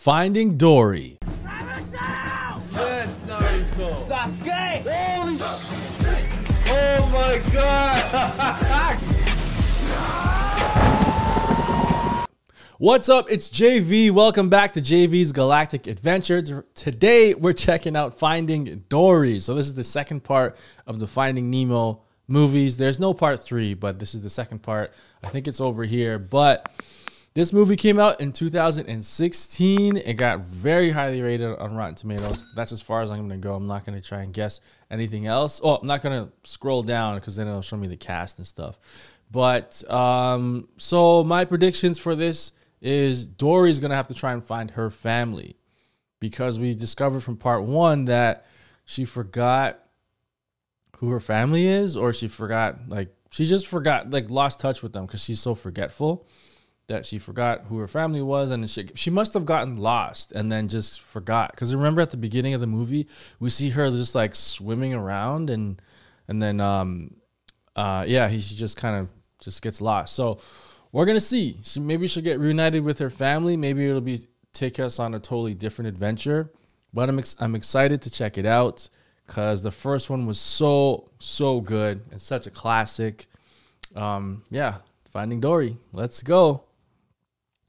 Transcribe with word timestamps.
Finding 0.00 0.56
Dory. 0.56 1.18
Yes, 1.20 1.36
Naruto. 3.26 3.92
Sasuke! 4.08 4.88
Holy 4.88 5.36
Oh 6.72 7.04
my 7.12 7.36
god! 7.52 8.96
What's 12.78 13.10
up? 13.10 13.30
It's 13.30 13.50
JV. 13.50 14.10
Welcome 14.10 14.48
back 14.48 14.72
to 14.72 14.80
JV's 14.80 15.32
Galactic 15.32 15.86
Adventure. 15.86 16.64
Today 16.74 17.34
we're 17.34 17.52
checking 17.52 17.94
out 17.94 18.18
Finding 18.18 18.84
Dory. 18.88 19.38
So 19.38 19.52
this 19.52 19.66
is 19.66 19.74
the 19.74 19.84
second 19.84 20.24
part 20.24 20.56
of 20.86 20.98
the 20.98 21.06
Finding 21.06 21.50
Nemo 21.50 22.00
movies. 22.26 22.78
There's 22.78 22.98
no 22.98 23.12
part 23.12 23.40
three, 23.40 23.74
but 23.74 23.98
this 23.98 24.14
is 24.14 24.22
the 24.22 24.30
second 24.30 24.60
part. 24.60 24.94
I 25.22 25.28
think 25.28 25.46
it's 25.46 25.60
over 25.60 25.84
here. 25.84 26.18
But 26.18 26.70
this 27.34 27.52
movie 27.52 27.76
came 27.76 27.98
out 27.98 28.20
in 28.20 28.32
2016. 28.32 29.96
It 29.96 30.14
got 30.14 30.40
very 30.40 30.90
highly 30.90 31.22
rated 31.22 31.58
on 31.58 31.76
Rotten 31.76 31.94
Tomatoes. 31.94 32.42
That's 32.56 32.72
as 32.72 32.80
far 32.80 33.02
as 33.02 33.10
I'm 33.10 33.18
going 33.18 33.30
to 33.30 33.36
go. 33.36 33.54
I'm 33.54 33.66
not 33.66 33.86
going 33.86 34.00
to 34.00 34.06
try 34.06 34.22
and 34.22 34.32
guess 34.32 34.60
anything 34.90 35.26
else. 35.26 35.60
Oh, 35.62 35.76
I'm 35.76 35.86
not 35.86 36.02
going 36.02 36.24
to 36.24 36.32
scroll 36.42 36.82
down 36.82 37.16
because 37.16 37.36
then 37.36 37.46
it'll 37.46 37.62
show 37.62 37.76
me 37.76 37.86
the 37.86 37.96
cast 37.96 38.38
and 38.38 38.46
stuff. 38.46 38.78
But 39.30 39.88
um, 39.90 40.68
so 40.76 41.22
my 41.22 41.44
predictions 41.44 41.98
for 41.98 42.14
this 42.14 42.52
is 42.80 43.26
Dory's 43.26 43.78
gonna 43.78 43.94
have 43.94 44.08
to 44.08 44.14
try 44.14 44.32
and 44.32 44.42
find 44.42 44.70
her 44.72 44.90
family 44.90 45.56
because 46.18 46.58
we 46.58 46.74
discovered 46.74 47.20
from 47.20 47.36
part 47.36 47.62
one 47.62 48.06
that 48.06 48.46
she 48.84 49.04
forgot 49.04 49.78
who 50.96 51.10
her 51.10 51.20
family 51.20 51.66
is, 51.66 51.96
or 51.96 52.12
she 52.12 52.28
forgot 52.28 52.88
like 52.88 53.14
she 53.30 53.44
just 53.44 53.66
forgot 53.66 54.10
like 54.10 54.28
lost 54.30 54.60
touch 54.60 54.82
with 54.82 54.92
them 54.92 55.06
because 55.06 55.22
she's 55.22 55.40
so 55.40 55.54
forgetful 55.54 56.26
that 56.90 57.06
she 57.06 57.18
forgot 57.18 57.62
who 57.68 57.78
her 57.78 57.88
family 57.88 58.20
was 58.20 58.50
and 58.50 58.68
she, 58.68 58.88
she 58.94 59.10
must 59.10 59.32
have 59.32 59.46
gotten 59.46 59.78
lost 59.78 60.32
and 60.32 60.52
then 60.52 60.68
just 60.68 61.00
forgot 61.00 61.50
because 61.52 61.74
remember 61.74 62.02
at 62.02 62.10
the 62.10 62.16
beginning 62.16 62.52
of 62.52 62.60
the 62.60 62.66
movie 62.66 63.08
we 63.38 63.48
see 63.48 63.70
her 63.70 63.90
just 63.90 64.14
like 64.14 64.34
swimming 64.34 64.92
around 64.92 65.48
and 65.50 65.80
and 66.28 66.42
then 66.42 66.60
um 66.60 67.14
uh 67.76 68.04
yeah 68.06 68.28
he 68.28 68.40
she 68.40 68.54
just 68.54 68.76
kind 68.76 68.96
of 68.96 69.08
just 69.40 69.62
gets 69.62 69.80
lost 69.80 70.14
so 70.14 70.38
we're 70.92 71.06
gonna 71.06 71.20
see. 71.20 71.58
She, 71.62 71.80
maybe 71.80 72.06
she'll 72.06 72.22
get 72.22 72.40
reunited 72.40 72.82
with 72.82 72.98
her 72.98 73.10
family. 73.10 73.56
Maybe 73.56 73.88
it'll 73.88 74.00
be 74.00 74.26
take 74.52 74.80
us 74.80 74.98
on 74.98 75.14
a 75.14 75.20
totally 75.20 75.54
different 75.54 75.88
adventure. 75.88 76.50
But 76.92 77.08
I'm 77.08 77.18
ex- 77.18 77.36
I'm 77.38 77.54
excited 77.54 78.02
to 78.02 78.10
check 78.10 78.38
it 78.38 78.46
out 78.46 78.88
because 79.26 79.62
the 79.62 79.70
first 79.70 80.10
one 80.10 80.26
was 80.26 80.40
so 80.40 81.06
so 81.18 81.60
good 81.60 82.02
and 82.10 82.20
such 82.20 82.46
a 82.46 82.50
classic. 82.50 83.26
Um, 83.94 84.44
yeah, 84.50 84.78
Finding 85.10 85.40
Dory. 85.40 85.76
Let's 85.92 86.22
go. 86.22 86.64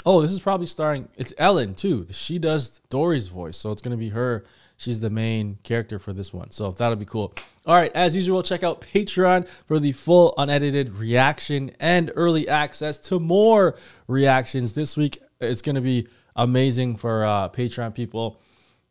Oh, 0.05 0.21
this 0.21 0.31
is 0.31 0.39
probably 0.39 0.67
starring. 0.67 1.09
It's 1.15 1.33
Ellen 1.37 1.75
too. 1.75 2.05
She 2.11 2.39
does 2.39 2.79
Dory's 2.89 3.27
voice, 3.27 3.57
so 3.57 3.71
it's 3.71 3.81
gonna 3.81 3.97
be 3.97 4.09
her 4.09 4.45
she's 4.81 4.99
the 4.99 5.09
main 5.09 5.59
character 5.63 5.99
for 5.99 6.11
this 6.11 6.33
one. 6.33 6.49
So 6.51 6.71
that'll 6.71 6.95
be 6.95 7.05
cool. 7.05 7.33
All 7.65 7.75
right, 7.75 7.91
as 7.93 8.15
usual, 8.15 8.41
check 8.41 8.63
out 8.63 8.81
Patreon 8.81 9.47
for 9.67 9.79
the 9.79 9.91
full 9.91 10.33
unedited 10.37 10.95
reaction 10.95 11.71
and 11.79 12.11
early 12.15 12.49
access 12.49 12.97
to 12.99 13.19
more 13.19 13.77
reactions 14.07 14.73
this 14.73 14.97
week. 14.97 15.19
It's 15.39 15.61
to 15.61 15.81
be 15.81 16.07
amazing 16.35 16.97
for 16.97 17.23
uh, 17.23 17.49
Patreon 17.49 17.93
people. 17.93 18.41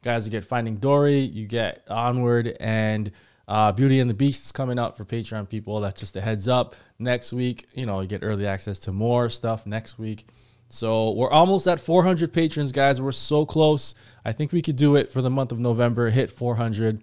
Guys, 0.03 0.25
you 0.27 0.31
get 0.31 0.45
Finding 0.45 0.77
Dory, 0.77 1.19
you 1.19 1.47
get 1.47 1.85
Onward, 1.91 2.57
and 2.61 3.11
uh, 3.49 3.73
Beauty 3.73 3.99
and 3.99 4.09
the 4.09 4.15
Beast 4.15 4.45
is 4.45 4.53
coming 4.53 4.79
out 4.79 4.97
for 4.97 5.05
Patreon 5.05 5.49
people. 5.49 5.81
That's 5.81 6.01
just 6.01 6.17
a 6.17 6.21
heads 6.21 6.47
up. 6.47 6.77
Next 6.99 7.33
week, 7.33 7.67
you 7.75 7.85
know, 7.85 8.01
you 8.01 8.07
get 8.07 8.23
early 8.23 8.47
access 8.47 8.79
to 8.81 8.93
more 8.93 9.29
stuff 9.29 9.67
next 9.67 9.99
week. 9.99 10.27
So 10.71 11.11
we're 11.11 11.31
almost 11.31 11.67
at 11.67 11.81
400 11.81 12.33
patrons, 12.33 12.71
guys. 12.71 13.01
We're 13.03 13.13
so 13.13 13.45
close. 13.45 13.95
I 14.25 14.33
think 14.33 14.53
we 14.53 14.63
could 14.63 14.77
do 14.77 14.95
it 14.95 15.09
for 15.09 15.21
the 15.21 15.29
month 15.29 15.51
of 15.51 15.59
November. 15.59 16.11
Hit 16.11 16.31
400. 16.31 17.03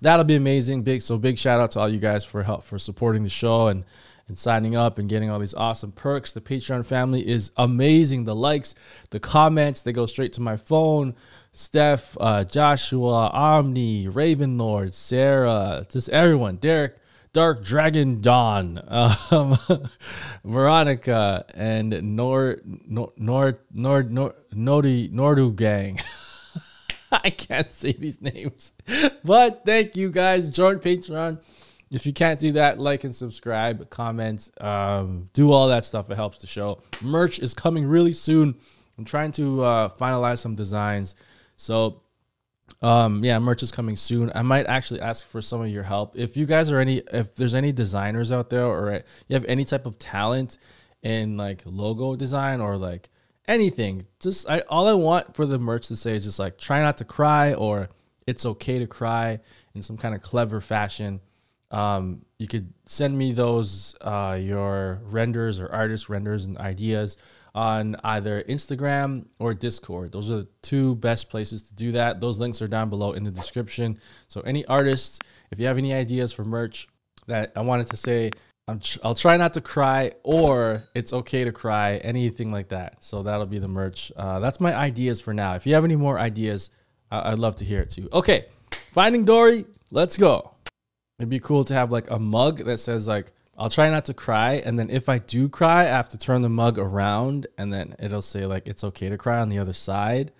That'll 0.00 0.24
be 0.24 0.36
amazing. 0.36 0.82
Big 0.82 1.02
so 1.02 1.18
big 1.18 1.38
shout 1.38 1.60
out 1.60 1.72
to 1.72 1.80
all 1.80 1.88
you 1.88 1.98
guys 1.98 2.24
for 2.24 2.42
help 2.42 2.64
for 2.64 2.78
supporting 2.78 3.22
the 3.22 3.28
show 3.28 3.68
and 3.68 3.84
and 4.28 4.36
signing 4.36 4.74
up 4.74 4.98
and 4.98 5.08
getting 5.08 5.30
all 5.30 5.38
these 5.38 5.54
awesome 5.54 5.92
perks. 5.92 6.32
The 6.32 6.40
Patreon 6.40 6.84
family 6.84 7.26
is 7.26 7.52
amazing. 7.56 8.24
The 8.24 8.34
likes, 8.34 8.74
the 9.10 9.20
comments, 9.20 9.82
they 9.82 9.92
go 9.92 10.06
straight 10.06 10.32
to 10.32 10.40
my 10.40 10.56
phone. 10.56 11.14
Steph, 11.52 12.16
uh, 12.20 12.42
Joshua, 12.44 13.28
Omni, 13.28 14.08
Raven 14.08 14.58
Lord, 14.58 14.94
Sarah, 14.94 15.86
just 15.88 16.08
everyone. 16.08 16.56
Derek, 16.56 16.96
Dark 17.36 17.62
Dragon 17.62 18.22
Dawn, 18.22 18.82
um, 18.88 19.58
Veronica, 20.42 21.44
and 21.52 22.16
Nord 22.16 22.62
Nord 22.64 23.12
Nord 23.18 24.10
Nord 24.10 24.34
Nordu 24.54 25.12
Nordu 25.12 25.54
Gang. 25.54 26.00
I 27.12 27.28
can't 27.28 27.70
say 27.70 27.92
these 27.92 28.22
names, 28.22 28.72
but 29.24 29.66
thank 29.66 29.96
you 29.96 30.10
guys. 30.10 30.48
Join 30.50 30.78
Patreon. 30.78 31.38
If 31.90 32.06
you 32.06 32.14
can't 32.14 32.40
do 32.40 32.52
that, 32.52 32.78
like 32.78 33.04
and 33.04 33.14
subscribe, 33.14 33.90
comment, 33.90 34.50
um, 34.58 35.28
do 35.34 35.52
all 35.52 35.68
that 35.68 35.84
stuff. 35.84 36.08
It 36.08 36.14
helps 36.14 36.38
the 36.38 36.46
show. 36.46 36.80
Merch 37.02 37.38
is 37.38 37.52
coming 37.52 37.84
really 37.84 38.14
soon. 38.14 38.54
I'm 38.96 39.04
trying 39.04 39.32
to 39.32 39.62
uh, 39.62 39.88
finalize 39.90 40.38
some 40.38 40.54
designs. 40.54 41.14
So 41.58 42.00
um, 42.82 43.24
yeah, 43.24 43.38
merch 43.38 43.62
is 43.62 43.72
coming 43.72 43.96
soon. 43.96 44.30
I 44.34 44.42
might 44.42 44.66
actually 44.66 45.00
ask 45.00 45.24
for 45.24 45.40
some 45.40 45.62
of 45.62 45.68
your 45.68 45.82
help. 45.82 46.16
If 46.16 46.36
you 46.36 46.46
guys 46.46 46.70
are 46.70 46.78
any, 46.78 47.02
if 47.12 47.34
there's 47.34 47.54
any 47.54 47.72
designers 47.72 48.32
out 48.32 48.50
there, 48.50 48.66
or 48.66 49.02
you 49.28 49.34
have 49.34 49.44
any 49.46 49.64
type 49.64 49.86
of 49.86 49.98
talent 49.98 50.58
in 51.02 51.36
like 51.36 51.62
logo 51.64 52.16
design 52.16 52.60
or 52.60 52.76
like 52.76 53.08
anything, 53.48 54.06
just 54.20 54.48
I 54.48 54.60
all 54.68 54.88
I 54.88 54.94
want 54.94 55.34
for 55.34 55.46
the 55.46 55.58
merch 55.58 55.88
to 55.88 55.96
say 55.96 56.14
is 56.14 56.24
just 56.24 56.38
like 56.38 56.58
try 56.58 56.80
not 56.80 56.98
to 56.98 57.04
cry 57.04 57.54
or 57.54 57.88
it's 58.26 58.44
okay 58.44 58.78
to 58.78 58.86
cry 58.86 59.40
in 59.74 59.82
some 59.82 59.96
kind 59.96 60.14
of 60.14 60.20
clever 60.20 60.60
fashion. 60.60 61.20
Um, 61.70 62.24
you 62.38 62.46
could 62.46 62.72
send 62.84 63.16
me 63.16 63.32
those 63.32 63.94
uh, 64.00 64.38
your 64.40 65.00
renders 65.04 65.58
or 65.60 65.72
artist 65.72 66.08
renders 66.08 66.44
and 66.44 66.58
ideas 66.58 67.16
on 67.56 67.96
either 68.04 68.42
Instagram 68.42 69.24
or 69.38 69.54
Discord. 69.54 70.12
Those 70.12 70.30
are 70.30 70.36
the 70.36 70.48
two 70.60 70.94
best 70.96 71.30
places 71.30 71.62
to 71.64 71.74
do 71.74 71.92
that. 71.92 72.20
Those 72.20 72.38
links 72.38 72.60
are 72.60 72.68
down 72.68 72.90
below 72.90 73.12
in 73.12 73.24
the 73.24 73.30
description. 73.30 73.98
So, 74.28 74.42
any 74.42 74.64
artists, 74.66 75.18
if 75.50 75.58
you 75.58 75.66
have 75.66 75.78
any 75.78 75.94
ideas 75.94 76.32
for 76.32 76.44
merch 76.44 76.86
that 77.26 77.52
I 77.56 77.62
wanted 77.62 77.88
to 77.88 77.96
say, 77.96 78.30
i 78.68 78.76
will 79.04 79.14
try 79.14 79.36
not 79.36 79.54
to 79.54 79.60
cry 79.60 80.12
or 80.22 80.82
it's 80.94 81.12
okay 81.12 81.44
to 81.44 81.52
cry, 81.52 81.96
anything 81.98 82.52
like 82.52 82.68
that. 82.68 83.02
So, 83.02 83.22
that'll 83.22 83.46
be 83.46 83.58
the 83.58 83.68
merch. 83.68 84.12
Uh, 84.14 84.38
that's 84.38 84.60
my 84.60 84.74
ideas 84.74 85.20
for 85.22 85.32
now. 85.32 85.54
If 85.54 85.66
you 85.66 85.74
have 85.74 85.84
any 85.84 85.96
more 85.96 86.18
ideas, 86.18 86.70
I- 87.10 87.32
I'd 87.32 87.38
love 87.38 87.56
to 87.56 87.64
hear 87.64 87.80
it 87.80 87.88
too. 87.90 88.08
Okay, 88.12 88.46
Finding 88.92 89.24
Dory, 89.24 89.64
let's 89.90 90.16
go. 90.18 90.52
It'd 91.18 91.30
be 91.30 91.40
cool 91.40 91.64
to 91.64 91.74
have 91.74 91.90
like 91.90 92.10
a 92.10 92.18
mug 92.18 92.58
that 92.64 92.78
says 92.78 93.08
like 93.08 93.32
I'll 93.58 93.70
try 93.70 93.88
not 93.90 94.04
to 94.06 94.14
cry, 94.14 94.54
and 94.64 94.78
then 94.78 94.90
if 94.90 95.08
I 95.08 95.18
do 95.18 95.48
cry, 95.48 95.82
I 95.82 95.84
have 95.84 96.10
to 96.10 96.18
turn 96.18 96.42
the 96.42 96.48
mug 96.48 96.78
around, 96.78 97.46
and 97.56 97.72
then 97.72 97.94
it'll 97.98 98.22
say 98.22 98.44
like 98.44 98.68
it's 98.68 98.84
okay 98.84 99.08
to 99.08 99.16
cry 99.16 99.40
on 99.40 99.48
the 99.48 99.58
other 99.58 99.72
side, 99.72 100.32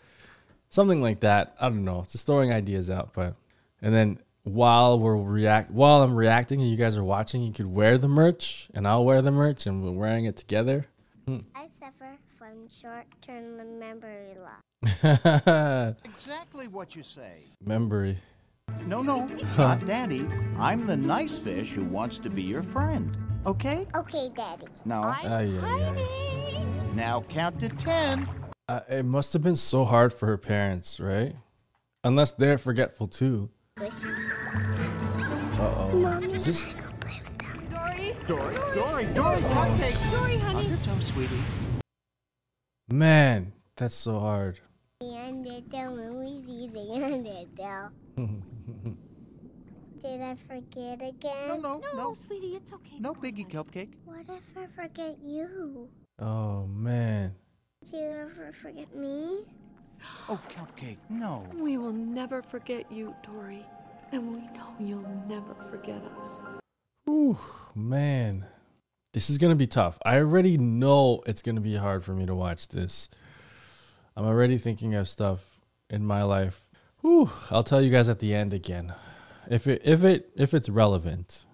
something 0.68 1.00
like 1.00 1.20
that. 1.20 1.56
I 1.60 1.68
don't 1.68 1.84
know, 1.84 2.04
just 2.10 2.26
throwing 2.26 2.52
ideas 2.52 2.90
out. 2.90 3.14
But 3.14 3.34
and 3.80 3.94
then 3.94 4.18
while 4.42 4.98
we're 4.98 5.16
react, 5.16 5.70
while 5.70 6.02
I'm 6.02 6.14
reacting, 6.14 6.60
and 6.60 6.70
you 6.70 6.76
guys 6.76 6.96
are 6.96 7.04
watching, 7.04 7.42
you 7.42 7.52
could 7.52 7.66
wear 7.66 7.96
the 7.96 8.08
merch, 8.08 8.68
and 8.74 8.86
I'll 8.86 9.04
wear 9.04 9.22
the 9.22 9.32
merch, 9.32 9.66
and 9.66 9.82
we're 9.82 9.92
wearing 9.92 10.26
it 10.26 10.36
together. 10.36 10.86
Hmm. 11.26 11.38
I 11.54 11.66
suffer 11.66 12.16
from 12.36 12.68
short-term 12.68 13.78
memory 13.78 14.36
loss. 14.38 15.94
exactly 16.04 16.68
what 16.68 16.94
you 16.94 17.02
say. 17.02 17.44
Memory. 17.64 18.18
No, 18.86 19.02
no, 19.02 19.26
not 19.58 19.84
Daddy. 19.84 20.28
I'm 20.58 20.86
the 20.86 20.96
nice 20.96 21.40
fish 21.40 21.72
who 21.72 21.84
wants 21.84 22.20
to 22.20 22.30
be 22.30 22.42
your 22.42 22.62
friend. 22.62 23.16
Okay? 23.44 23.86
Okay, 23.96 24.30
Daddy. 24.34 24.66
No. 24.84 25.02
Ay, 25.02 25.22
ay, 25.24 25.58
ay. 25.60 26.64
Now 26.94 27.22
count 27.28 27.58
to 27.60 27.68
ten. 27.68 28.28
Uh, 28.68 28.80
it 28.88 29.04
must 29.04 29.32
have 29.32 29.42
been 29.42 29.56
so 29.56 29.84
hard 29.84 30.12
for 30.12 30.26
her 30.26 30.38
parents, 30.38 31.00
right? 31.00 31.34
Unless 32.04 32.32
they're 32.34 32.58
forgetful 32.58 33.08
too. 33.08 33.50
Uh 33.78 33.88
oh. 35.58 36.20
Is 36.32 36.46
this? 36.46 36.68
Dory? 37.70 38.16
Dory, 38.28 38.54
Dory, 38.74 39.06
Dory, 39.14 39.40
cupcake. 39.42 40.10
Dory, 40.12 40.36
honey. 40.38 40.58
On 40.58 40.66
your 40.68 40.78
toe, 40.78 40.98
sweetie. 41.00 41.42
Man, 42.88 43.52
that's 43.76 43.96
so 43.96 44.20
hard. 44.20 44.60
Did 50.00 50.20
I 50.20 50.36
forget 50.48 51.00
again? 51.00 51.48
No, 51.48 51.56
no, 51.56 51.78
no, 51.78 51.96
no, 51.96 52.14
sweetie, 52.14 52.56
it's 52.56 52.72
okay. 52.72 52.98
No 52.98 53.14
biggie, 53.14 53.48
cupcake. 53.48 53.92
What 54.04 54.26
if 54.28 54.56
I 54.56 54.66
forget 54.66 55.18
you? 55.24 55.88
Oh 56.18 56.66
man. 56.66 57.34
Do 57.90 57.96
you 57.96 58.04
ever 58.04 58.52
forget 58.52 58.94
me? 58.94 59.44
Oh, 60.28 60.40
cupcake, 60.50 60.98
no. 61.08 61.46
We 61.54 61.78
will 61.78 61.92
never 61.92 62.42
forget 62.42 62.90
you, 62.92 63.14
Dory, 63.22 63.64
and 64.12 64.30
we 64.32 64.42
know 64.56 64.74
you'll 64.78 65.22
never 65.26 65.54
forget 65.70 66.02
us. 66.20 66.42
Ooh, 67.08 67.38
man. 67.74 68.44
This 69.14 69.30
is 69.30 69.38
gonna 69.38 69.54
be 69.54 69.66
tough. 69.66 69.98
I 70.04 70.18
already 70.18 70.58
know 70.58 71.22
it's 71.26 71.40
gonna 71.40 71.60
be 71.62 71.76
hard 71.76 72.04
for 72.04 72.12
me 72.12 72.26
to 72.26 72.34
watch 72.34 72.68
this. 72.68 73.08
I'm 74.16 74.24
already 74.24 74.56
thinking 74.56 74.94
of 74.94 75.08
stuff 75.08 75.60
in 75.90 76.04
my 76.04 76.22
life. 76.22 76.66
Whew, 77.02 77.30
I'll 77.50 77.62
tell 77.62 77.82
you 77.82 77.90
guys 77.90 78.08
at 78.08 78.18
the 78.18 78.34
end 78.34 78.54
again. 78.54 78.94
If 79.48 79.66
it 79.66 79.82
if 79.84 80.04
it 80.04 80.30
if 80.34 80.54
it's 80.54 80.70
relevant. 80.70 81.44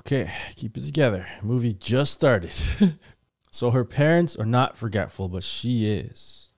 Okay, 0.00 0.30
keep 0.56 0.76
it 0.76 0.84
together. 0.84 1.26
Movie 1.42 1.72
just 1.72 2.12
started. 2.12 2.52
so 3.50 3.70
her 3.70 3.84
parents 3.84 4.36
are 4.36 4.46
not 4.46 4.76
forgetful, 4.76 5.28
but 5.28 5.42
she 5.42 5.86
is. 5.86 6.50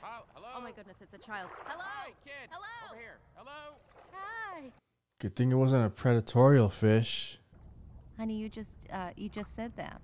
Hello! 0.00 0.22
Oh 0.56 0.60
my 0.60 0.72
goodness, 0.72 0.96
it's 1.00 1.14
a 1.14 1.18
child. 1.18 1.48
Hello? 1.66 1.84
Hi, 1.84 2.10
kid. 2.24 2.48
Hello? 2.50 2.90
Over 2.90 3.00
here. 3.00 3.18
Hello. 3.34 3.76
Hi. 4.12 4.72
Good 5.18 5.36
thing 5.36 5.52
it 5.52 5.56
wasn't 5.56 5.86
a 5.86 5.90
predatorial 5.90 6.72
fish. 6.72 7.38
Honey, 8.18 8.36
you 8.36 8.48
just 8.48 8.86
uh 8.90 9.10
you 9.16 9.28
just 9.28 9.54
said 9.54 9.72
that. 9.76 10.00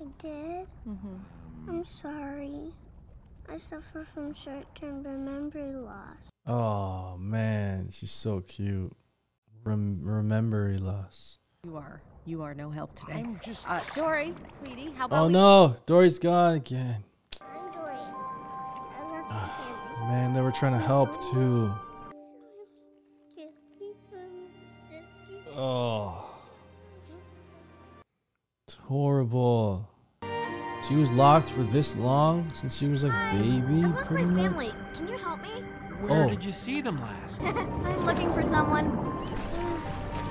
I 0.00 0.04
did? 0.18 0.66
Mm-hmm. 0.88 1.16
I'm 1.68 1.84
sorry. 1.84 2.72
I 3.50 3.56
suffer 3.56 4.06
from 4.14 4.32
short-term 4.34 5.02
memory 5.02 5.72
loss. 5.72 6.30
Oh 6.46 7.16
man, 7.18 7.88
she's 7.90 8.10
so 8.10 8.40
cute. 8.40 8.92
Rem- 9.64 10.00
remembery 10.02 10.76
loss. 10.78 11.38
You 11.64 11.76
are 11.76 12.00
you 12.26 12.42
are 12.42 12.54
no 12.54 12.70
help 12.70 12.94
today. 12.94 13.14
I'm 13.14 13.40
just. 13.42 13.68
Uh 13.68 13.80
Dory, 13.94 14.34
sweetie, 14.58 14.92
how 14.96 15.06
about 15.06 15.22
Oh 15.24 15.26
we- 15.26 15.32
no, 15.32 15.76
Dory's 15.86 16.18
gone 16.18 16.54
again. 16.56 17.02
I'm 17.42 17.72
Dory. 17.72 17.94
I 17.94 19.02
lost 19.10 19.28
my 19.30 19.48
family. 19.48 20.08
Man, 20.08 20.32
they 20.32 20.40
were 20.42 20.52
trying 20.52 20.72
to 20.74 20.78
help 20.78 21.20
too. 21.32 21.72
Oh, 25.60 26.27
it's 28.68 28.76
horrible. 28.84 29.88
She 30.86 30.94
was 30.94 31.10
lost 31.10 31.52
for 31.52 31.62
this 31.62 31.96
long 31.96 32.52
since 32.52 32.76
she 32.76 32.86
was 32.86 33.02
a 33.02 33.08
um, 33.08 33.40
baby, 33.40 33.82
I 33.82 33.88
lost 33.88 34.08
pretty 34.10 34.24
my 34.26 34.42
much. 34.42 34.42
family. 34.50 34.70
Can 34.92 35.08
you 35.08 35.16
help 35.16 35.40
me? 35.40 35.48
Where 36.00 36.24
Oh. 36.24 36.28
did 36.28 36.44
you 36.44 36.52
see 36.52 36.82
them 36.82 37.00
last? 37.00 37.40
I'm 37.42 38.04
looking 38.04 38.30
for 38.30 38.44
someone. 38.44 38.90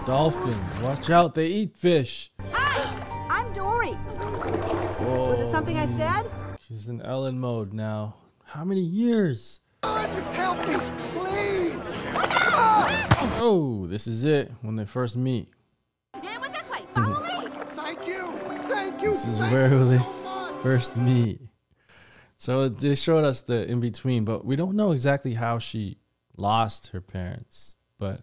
Dolphins, 0.06 0.82
watch 0.84 1.10
out! 1.10 1.34
They 1.34 1.48
eat 1.48 1.76
fish. 1.76 2.32
Hi, 2.52 3.28
I'm 3.28 3.52
Dory. 3.54 3.94
Whoa. 3.94 5.30
Was 5.32 5.40
it 5.40 5.50
something 5.50 5.80
I 5.80 5.88
said? 5.88 6.30
She's 6.60 6.88
in 6.88 7.02
Ellen 7.02 7.40
mode 7.40 7.74
now. 7.74 8.18
How 8.46 8.64
many 8.64 8.82
years? 8.82 9.62
Help 9.84 10.60
me, 10.68 10.76
please! 11.18 12.06
Oh, 13.40 13.88
this 13.90 14.06
is 14.06 14.26
it 14.26 14.52
when 14.62 14.76
they 14.76 14.86
first 14.86 15.18
meet. 15.18 15.50
This 19.18 19.26
is 19.26 19.40
where 19.40 19.68
you 19.68 19.84
they 19.84 20.04
first 20.62 20.96
meet. 20.96 21.42
So 22.38 22.70
they 22.70 22.94
showed 22.94 23.24
us 23.24 23.42
the 23.42 23.68
in 23.68 23.80
between, 23.80 24.26
but 24.26 24.46
we 24.46 24.56
don't 24.56 24.76
know 24.76 24.92
exactly 24.92 25.34
how 25.34 25.58
she 25.58 25.98
lost 26.38 26.90
her 26.90 27.02
parents. 27.02 27.78
But 27.98 28.18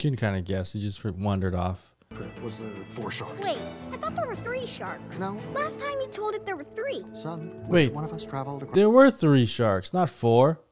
you 0.00 0.10
can 0.10 0.16
kind 0.16 0.34
of 0.34 0.46
guess. 0.46 0.70
She 0.70 0.80
just 0.80 1.04
wandered 1.04 1.54
off. 1.54 1.94
trip 2.14 2.40
was 2.40 2.60
the 2.60 2.70
four 2.88 3.10
sharks. 3.10 3.38
Wait, 3.40 3.58
I 3.92 3.98
thought 3.98 4.16
there 4.16 4.26
were 4.26 4.36
three 4.36 4.64
sharks. 4.64 5.18
No. 5.18 5.38
Last 5.52 5.80
time 5.80 6.00
you 6.00 6.08
told 6.08 6.34
it 6.34 6.46
there 6.46 6.56
were 6.56 6.64
three. 6.74 7.04
Son, 7.12 7.52
Wait. 7.68 7.92
one 7.92 8.04
of 8.04 8.14
us 8.14 8.24
traveled 8.24 8.62
across? 8.62 8.74
There 8.74 8.88
were 8.88 9.10
three 9.10 9.44
sharks, 9.44 9.92
not 9.92 10.08
four. 10.08 10.62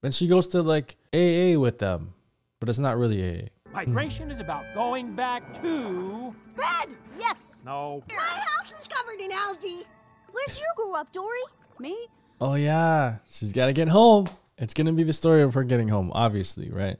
Then 0.00 0.12
she 0.12 0.28
goes 0.28 0.46
to 0.48 0.62
like 0.62 0.94
AA 1.12 1.58
with 1.58 1.80
them, 1.80 2.14
but 2.60 2.68
it's 2.68 2.78
not 2.78 2.96
really 2.96 3.20
AA. 3.42 3.46
Migration 3.76 4.30
is 4.30 4.40
about 4.40 4.64
going 4.74 5.14
back 5.14 5.52
to. 5.60 6.34
Red. 6.56 6.88
Yes. 7.18 7.62
No. 7.66 8.02
My 8.08 8.14
house 8.14 8.72
is 8.72 8.88
covered 8.88 9.20
in 9.20 9.30
algae. 9.30 9.84
Where'd 10.32 10.58
you 10.58 10.64
grow 10.76 10.94
up, 10.94 11.12
Dory? 11.12 11.42
Me? 11.78 12.06
Oh 12.40 12.54
yeah, 12.54 13.16
she's 13.28 13.52
got 13.52 13.66
to 13.66 13.74
get 13.74 13.88
home. 13.88 14.28
It's 14.56 14.72
gonna 14.72 14.94
be 14.94 15.02
the 15.02 15.12
story 15.12 15.42
of 15.42 15.52
her 15.52 15.62
getting 15.62 15.88
home, 15.88 16.10
obviously, 16.14 16.70
right? 16.70 16.98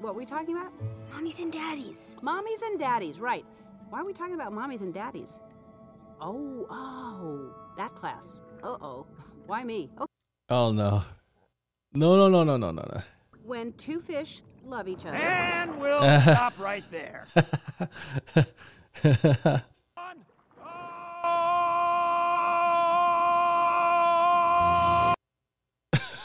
What 0.00 0.10
are 0.10 0.14
we 0.14 0.24
talking 0.24 0.56
about? 0.56 0.72
Mommies 1.12 1.40
and 1.40 1.52
daddies. 1.52 2.16
Mommies 2.22 2.62
and 2.62 2.78
daddies, 2.78 3.20
right. 3.20 3.44
Why 3.90 4.00
are 4.00 4.04
we 4.06 4.14
talking 4.14 4.34
about 4.34 4.50
mommies 4.52 4.80
and 4.80 4.94
daddies? 4.94 5.40
Oh, 6.22 6.66
oh, 6.70 7.54
that 7.76 7.94
class. 7.94 8.40
Uh 8.62 8.78
oh. 8.80 9.06
Why 9.46 9.62
me? 9.62 9.90
Oh, 9.98 10.06
Oh 10.48 10.72
no, 10.72 11.02
no, 11.92 12.16
no, 12.16 12.28
no, 12.30 12.44
no, 12.44 12.56
no, 12.56 12.70
no, 12.70 12.82
no. 12.94 13.00
when 13.44 13.74
two 13.74 14.00
fish 14.00 14.42
love 14.66 14.88
each 14.88 15.04
other. 15.06 15.16
And 15.16 15.78
we'll 15.78 16.20
stop 16.20 16.58
right 16.58 16.84
there. 16.90 17.26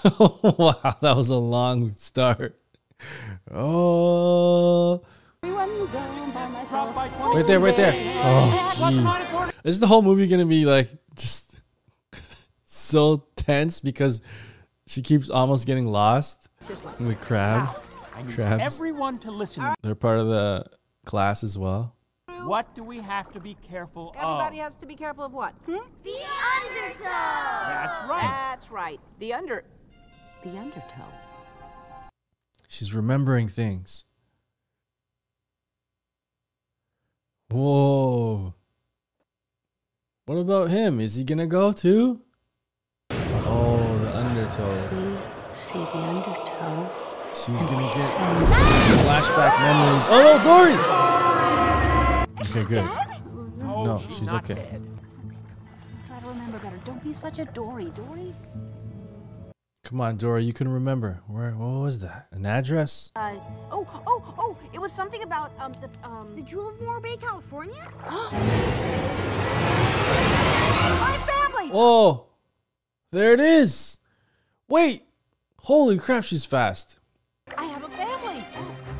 Wow, 0.04 0.96
that 1.02 1.16
was 1.16 1.30
a 1.30 1.36
long 1.36 1.92
start. 1.94 2.58
Oh, 3.52 5.02
Everyone 5.44 5.70
gone 5.92 6.32
by 6.32 6.48
myself. 6.48 6.94
Drop 6.94 6.96
by 6.96 7.08
20. 7.18 7.36
right 7.38 7.48
there, 7.48 7.60
right 7.60 7.76
there. 7.76 7.94
Oh, 7.96 8.74
jeez. 8.78 9.54
Is 9.64 9.80
the 9.80 9.88
whole 9.88 10.02
movie 10.02 10.28
gonna 10.28 10.46
be 10.46 10.66
like 10.66 10.90
just 11.16 11.60
so 12.66 13.26
tense 13.36 13.80
because 13.80 14.22
she 14.88 15.02
keeps 15.02 15.30
almost 15.30 15.66
getting 15.68 15.88
lost 15.88 16.50
This 16.68 16.84
one. 16.84 17.08
with 17.08 17.22
crab? 17.22 17.70
I 18.20 18.24
need 18.24 18.36
Crabs. 18.36 18.62
everyone 18.62 19.18
to 19.20 19.32
listen. 19.32 19.74
They're 19.82 19.96
part 19.96 20.20
of 20.20 20.28
the 20.28 20.66
class 21.06 21.44
as 21.44 21.58
well. 21.58 21.96
What 22.44 22.74
do 22.76 22.84
we 22.84 23.00
have 23.00 23.32
to 23.34 23.40
be 23.40 23.56
careful 23.56 24.14
Everybody 24.16 24.60
of? 24.60 24.64
has 24.66 24.76
to 24.78 24.86
be 24.86 24.96
careful 24.96 25.26
of 25.26 25.34
what? 25.34 25.54
Hmm? 25.66 25.78
The 26.04 26.12
undertow. 26.12 27.04
That's 27.04 28.10
right. 28.10 28.22
That's 28.22 28.72
right. 28.72 29.00
The 29.20 29.34
under. 29.34 29.64
The 30.44 30.58
undertow. 30.58 31.06
She's 32.68 32.94
remembering 32.94 33.48
things. 33.48 34.06
Whoa. 37.50 38.54
What 40.26 40.36
about 40.38 40.70
him? 40.70 41.00
Is 41.00 41.16
he 41.16 41.24
gonna 41.24 41.48
go 41.48 41.72
too? 41.72 42.22
Oh, 43.12 43.98
the 44.02 44.16
undertow. 44.16 44.90
We 44.92 45.56
see 45.56 45.74
the 45.74 45.98
undertow. 45.98 46.19
She's 47.46 47.64
gonna 47.66 47.88
get 47.96 48.18
flashback 49.08 49.54
memories. 49.62 50.06
Oh 50.10 50.22
no, 50.28 50.34
Dory! 50.44 50.76
Okay, 52.50 52.64
good. 52.68 52.84
No, 53.58 53.84
No, 53.86 53.98
she's, 53.98 54.30
okay. 54.30 54.56
dead. 54.56 54.82
Try 56.06 56.20
to 56.20 56.28
remember 56.28 56.58
better. 56.60 56.78
Don't 56.84 57.02
be 57.02 57.14
such 57.14 57.40
a 57.40 57.46
Dory. 57.46 57.92
Dory? 57.92 58.36
Come 59.86 60.02
on, 60.02 60.18
Dory, 60.18 60.44
you 60.44 60.52
can 60.52 60.68
remember. 60.68 61.22
Where 61.28 61.52
what 61.52 61.80
was 61.80 62.00
that? 62.00 62.28
An 62.32 62.46
address? 62.46 63.10
Uh, 63.16 63.36
oh, 63.72 63.88
oh, 64.06 64.22
oh! 64.38 64.58
It 64.74 64.80
was 64.80 64.92
something 64.92 65.24
about 65.24 65.58
um 65.62 65.72
the 65.80 65.90
um. 66.08 66.36
You 66.46 66.60
live 66.62 66.78
in 66.78 66.86
Morro 66.86 67.00
Bay, 67.00 67.16
California? 67.16 67.90
My 68.04 68.30
family. 71.26 71.72
Oh, 71.74 72.26
there 73.12 73.32
it 73.32 73.40
is. 73.40 73.98
Wait, 74.68 75.04
holy 75.60 75.98
crap, 75.98 76.26
she's 76.26 76.44
fast. 76.44 76.99
I 77.58 77.66
have 77.66 77.84
a 77.84 77.90
family. 77.90 78.44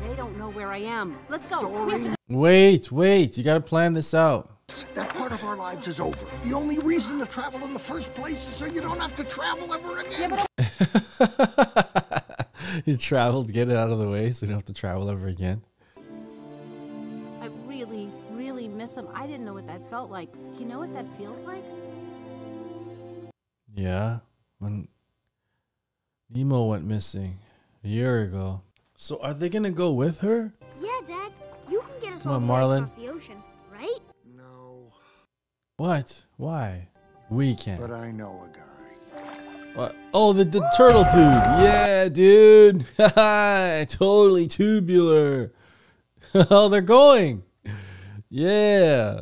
They 0.06 0.14
don't 0.16 0.36
know 0.36 0.50
where 0.50 0.70
I 0.70 0.78
am. 0.78 1.18
Let's 1.28 1.46
go. 1.46 1.84
We 1.84 1.92
have 1.92 2.02
to 2.04 2.08
go. 2.10 2.14
Wait, 2.28 2.92
wait, 2.92 3.36
you 3.36 3.44
gotta 3.44 3.60
plan 3.60 3.94
this 3.94 4.14
out. 4.14 4.50
That 4.94 5.10
part 5.10 5.32
of 5.32 5.42
our 5.44 5.56
lives 5.56 5.88
is 5.88 6.00
over. 6.00 6.26
The 6.44 6.52
only 6.52 6.78
reason 6.78 7.18
to 7.18 7.26
travel 7.26 7.64
in 7.64 7.72
the 7.72 7.78
first 7.78 8.14
place 8.14 8.46
is 8.48 8.54
so 8.54 8.66
you 8.66 8.80
don't 8.80 9.00
have 9.00 9.16
to 9.16 9.24
travel 9.24 9.72
ever 9.74 9.98
again. 9.98 10.38
you 12.84 12.96
traveled, 12.96 13.52
get 13.52 13.68
it 13.68 13.76
out 13.76 13.90
of 13.90 13.98
the 13.98 14.08
way 14.08 14.32
so 14.32 14.46
you 14.46 14.50
don't 14.50 14.58
have 14.58 14.64
to 14.66 14.72
travel 14.72 15.10
ever 15.10 15.26
again. 15.26 15.62
I 17.40 17.46
really, 17.66 18.08
really 18.30 18.68
miss 18.68 18.94
them. 18.94 19.08
I 19.12 19.26
didn't 19.26 19.44
know 19.44 19.54
what 19.54 19.66
that 19.66 19.88
felt 19.90 20.10
like. 20.10 20.32
Do 20.32 20.60
you 20.60 20.66
know 20.66 20.78
what 20.78 20.92
that 20.92 21.06
feels 21.16 21.44
like? 21.44 21.64
Yeah, 23.74 24.18
when 24.58 24.88
Nemo 26.32 26.64
went 26.64 26.84
missing 26.84 27.38
a 27.84 27.88
year 27.88 28.22
ago. 28.22 28.62
So 28.96 29.20
are 29.22 29.34
they 29.34 29.48
gonna 29.48 29.70
go 29.70 29.92
with 29.92 30.20
her? 30.20 30.52
Yeah, 30.80 31.00
Dad. 31.06 31.32
You 31.70 31.80
can 31.80 32.00
get 32.00 32.12
us 32.14 32.22
Come 32.24 32.50
all 32.50 32.70
on, 32.70 32.70
the 32.70 32.76
across 32.84 32.92
the 32.92 33.08
ocean, 33.08 33.42
right? 33.72 33.98
No, 34.36 34.92
What? 35.76 36.24
Why? 36.36 36.88
We 37.30 37.54
can. 37.54 37.78
but 37.80 37.90
I 37.92 38.10
know 38.10 38.44
a 38.44 38.56
guy. 38.56 38.64
What? 39.74 39.94
Oh, 40.12 40.32
the, 40.32 40.44
the 40.44 40.68
turtle 40.76 41.04
dude. 41.04 41.14
Yeah, 41.14 42.08
dude. 42.08 42.84
totally 43.88 44.48
tubular. 44.48 45.52
oh, 46.34 46.68
they're 46.68 46.80
going. 46.80 47.44
Yeah. 48.28 49.20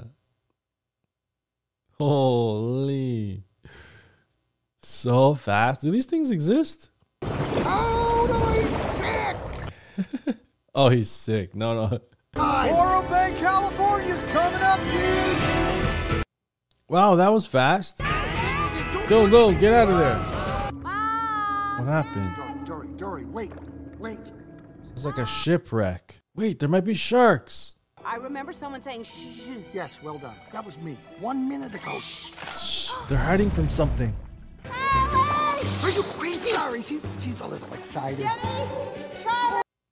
Holy. 1.98 3.44
So 4.80 5.34
fast. 5.34 5.82
Do 5.82 5.90
these 5.90 6.06
things 6.06 6.30
exist? 6.30 6.90
Totally 7.20 7.56
sick! 7.56 8.07
Oh, 10.80 10.88
he's 10.90 11.10
sick. 11.10 11.56
No, 11.56 11.74
no. 11.74 11.98
Morro 12.36 13.02
Bay, 13.08 13.34
California's 13.36 14.22
coming 14.22 14.60
up, 14.60 14.78
dude! 14.92 16.22
Wow, 16.88 17.16
that 17.16 17.32
was 17.32 17.46
fast. 17.46 17.98
Go, 19.08 19.28
go, 19.28 19.50
get 19.50 19.72
out 19.72 19.88
of 19.88 19.98
there. 19.98 20.72
Mom! 20.74 21.84
What 21.84 21.92
happened? 21.92 22.64
Dory, 22.64 22.64
Dory, 22.64 22.88
Dory, 22.96 23.24
wait, 23.24 23.50
wait. 23.98 24.20
It's 24.92 25.04
like 25.04 25.18
a 25.18 25.26
shipwreck. 25.26 26.20
Wait, 26.36 26.60
there 26.60 26.68
might 26.68 26.84
be 26.84 26.94
sharks. 26.94 27.74
I 28.04 28.14
remember 28.14 28.52
someone 28.52 28.80
saying 28.80 29.02
shh. 29.02 29.46
shh. 29.46 29.50
Yes, 29.72 30.00
well 30.00 30.18
done. 30.18 30.36
That 30.52 30.64
was 30.64 30.78
me. 30.78 30.96
One 31.18 31.48
minute 31.48 31.74
ago. 31.74 31.98
Shh, 31.98 32.92
they're 33.08 33.18
hiding 33.18 33.50
from 33.50 33.68
something. 33.68 34.14
Are 34.70 35.90
you 35.90 36.02
crazy? 36.02 36.50
Sorry, 36.50 36.82
she's, 36.82 37.02
she's 37.18 37.40
a 37.40 37.48
little 37.48 37.74
excited. 37.74 38.28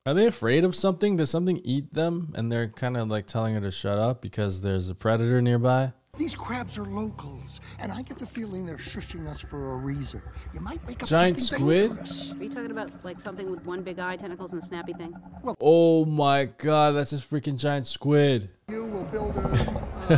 Are 0.07 0.15
they 0.15 0.27
afraid 0.27 0.63
of 0.63 0.77
something? 0.77 1.17
Does 1.17 1.31
something 1.31 1.61
eat 1.65 1.93
them? 1.93 2.33
And 2.37 2.51
they're 2.51 2.69
kind 2.69 2.97
of 2.97 3.09
like 3.09 3.27
telling 3.27 3.55
her 3.55 3.61
to 3.61 3.73
shut 3.73 3.99
up 3.99 4.23
because 4.23 4.61
there's 4.61 4.89
a 4.89 4.95
predator 4.95 5.43
nearby? 5.43 5.93
These 6.17 6.37
crabs 6.37 6.79
are 6.79 6.85
locals, 6.85 7.61
and 7.81 7.91
I 7.91 8.03
get 8.03 8.17
the 8.17 8.25
feeling 8.25 8.65
they're 8.65 8.77
shushing 8.77 9.27
us 9.27 9.41
for 9.41 9.73
a 9.73 9.77
reason. 9.77 10.23
You 10.55 10.61
might 10.61 10.81
wake 10.87 11.03
up 11.03 11.09
Giant 11.09 11.41
squid? 11.41 11.89
dangerous. 11.89 12.33
Are 12.33 12.43
you 12.45 12.49
talking 12.49 12.71
about 12.71 13.05
like 13.05 13.21
something 13.21 13.51
with 13.51 13.67
one 13.67 13.83
big 13.83 13.99
eye, 13.99 14.15
tentacles, 14.15 14.53
and 14.53 14.63
a 14.63 14.65
snappy 14.65 14.93
thing? 14.93 15.13
Well, 15.43 15.57
Oh 15.61 16.05
my 16.05 16.45
god, 16.45 16.93
that's 16.93 17.11
this 17.11 17.21
freaking 17.21 17.59
giant 17.59 17.89
squid. 17.89 18.49
You 18.69 18.85
will 18.87 19.05
build 19.05 19.37
a. 19.37 19.93
Uh, 20.07 20.17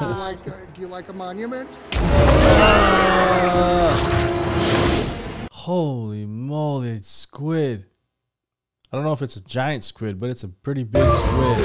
do, 0.00 0.04
you 0.04 0.20
like, 0.20 0.48
uh, 0.48 0.52
do 0.74 0.80
you 0.80 0.86
like 0.88 1.08
a 1.08 1.12
monument? 1.12 1.78
Holy 5.52 6.26
moly, 6.26 7.00
squid. 7.02 7.84
I 8.90 8.96
don't 8.96 9.04
know 9.04 9.12
if 9.12 9.20
it's 9.20 9.36
a 9.36 9.42
giant 9.42 9.84
squid, 9.84 10.18
but 10.18 10.30
it's 10.30 10.44
a 10.44 10.48
pretty 10.48 10.82
big 10.82 11.04
squid. 11.04 11.58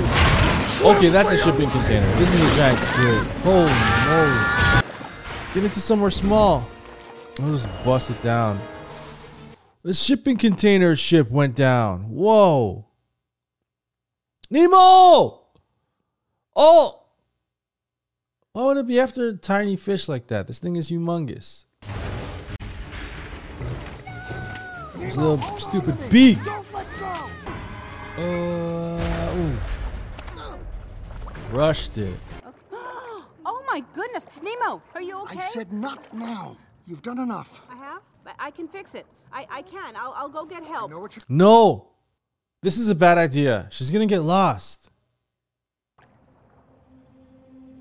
Okay, 0.82 1.08
that's 1.08 1.32
a 1.32 1.38
shipping 1.38 1.70
container. 1.70 2.14
This 2.18 2.34
is 2.34 2.42
a 2.42 2.56
giant 2.58 2.80
squid. 2.80 3.26
Holy 3.44 3.72
moly. 4.08 4.84
Get 5.54 5.64
into 5.64 5.80
somewhere 5.80 6.12
small. 6.12 6.68
I'll 7.40 7.54
just 7.54 7.70
bust 7.86 8.10
it 8.10 8.22
down. 8.22 8.60
The 9.84 9.94
shipping 9.94 10.36
container 10.36 10.98
ship 10.98 11.32
went 11.32 11.56
down. 11.56 12.10
Whoa. 12.10 12.88
Nemo! 14.50 15.46
Oh! 16.56 17.04
Why 18.52 18.66
would 18.66 18.78
it 18.78 18.88
be 18.88 19.00
after 19.00 19.30
a 19.30 19.34
tiny 19.34 19.78
fish 19.78 20.10
like 20.10 20.28
that? 20.28 20.48
This 20.48 20.60
thing 20.60 20.76
is 20.76 20.92
humongous. 20.92 21.64
His 25.00 25.18
little 25.18 25.42
stupid 25.58 25.98
beak. 26.10 26.40
Don't 28.16 28.26
let 28.26 28.38
go! 28.38 28.98
Uh, 28.98 29.38
oof. 29.38 30.64
Rushed 31.52 31.98
it. 31.98 32.14
Oh 33.46 33.62
my 33.68 33.84
goodness, 33.94 34.26
Nemo, 34.42 34.82
are 34.94 35.02
you 35.02 35.20
okay? 35.24 35.40
I 35.40 35.48
said 35.48 35.74
not 35.74 36.14
now. 36.14 36.56
You've 36.86 37.02
done 37.02 37.18
enough. 37.20 37.60
I 37.70 37.76
have. 37.76 38.02
But 38.24 38.36
I 38.40 38.52
can 38.52 38.68
fix 38.68 38.94
it. 38.94 39.06
I, 39.32 39.48
I 39.50 39.62
can. 39.64 39.96
I'll, 39.98 40.14
I'll 40.16 40.30
go 40.30 40.46
get 40.46 40.64
help. 40.64 40.92
know 40.92 41.00
what. 41.00 41.18
No! 41.28 41.88
This 42.62 42.78
is 42.78 42.88
a 42.88 42.96
bad 42.96 43.18
idea. 43.18 43.68
She's 43.72 43.90
gonna 43.92 44.06
get 44.06 44.22
lost. 44.22 44.92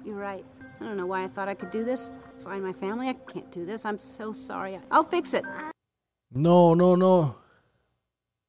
You're 0.04 0.16
right. 0.16 0.44
I 0.80 0.84
don't 0.84 0.96
know 0.96 1.06
why 1.06 1.24
I 1.24 1.28
thought 1.28 1.48
I 1.48 1.54
could 1.54 1.70
do 1.70 1.84
this. 1.84 2.10
Find 2.42 2.64
my 2.64 2.72
family. 2.72 3.08
I 3.08 3.12
can't 3.12 3.50
do 3.52 3.64
this. 3.64 3.84
I'm 3.84 3.98
so 3.98 4.32
sorry. 4.32 4.80
I'll 4.90 5.04
fix 5.04 5.34
it. 5.34 5.44
No, 6.32 6.74
no, 6.74 6.94
no. 6.96 7.36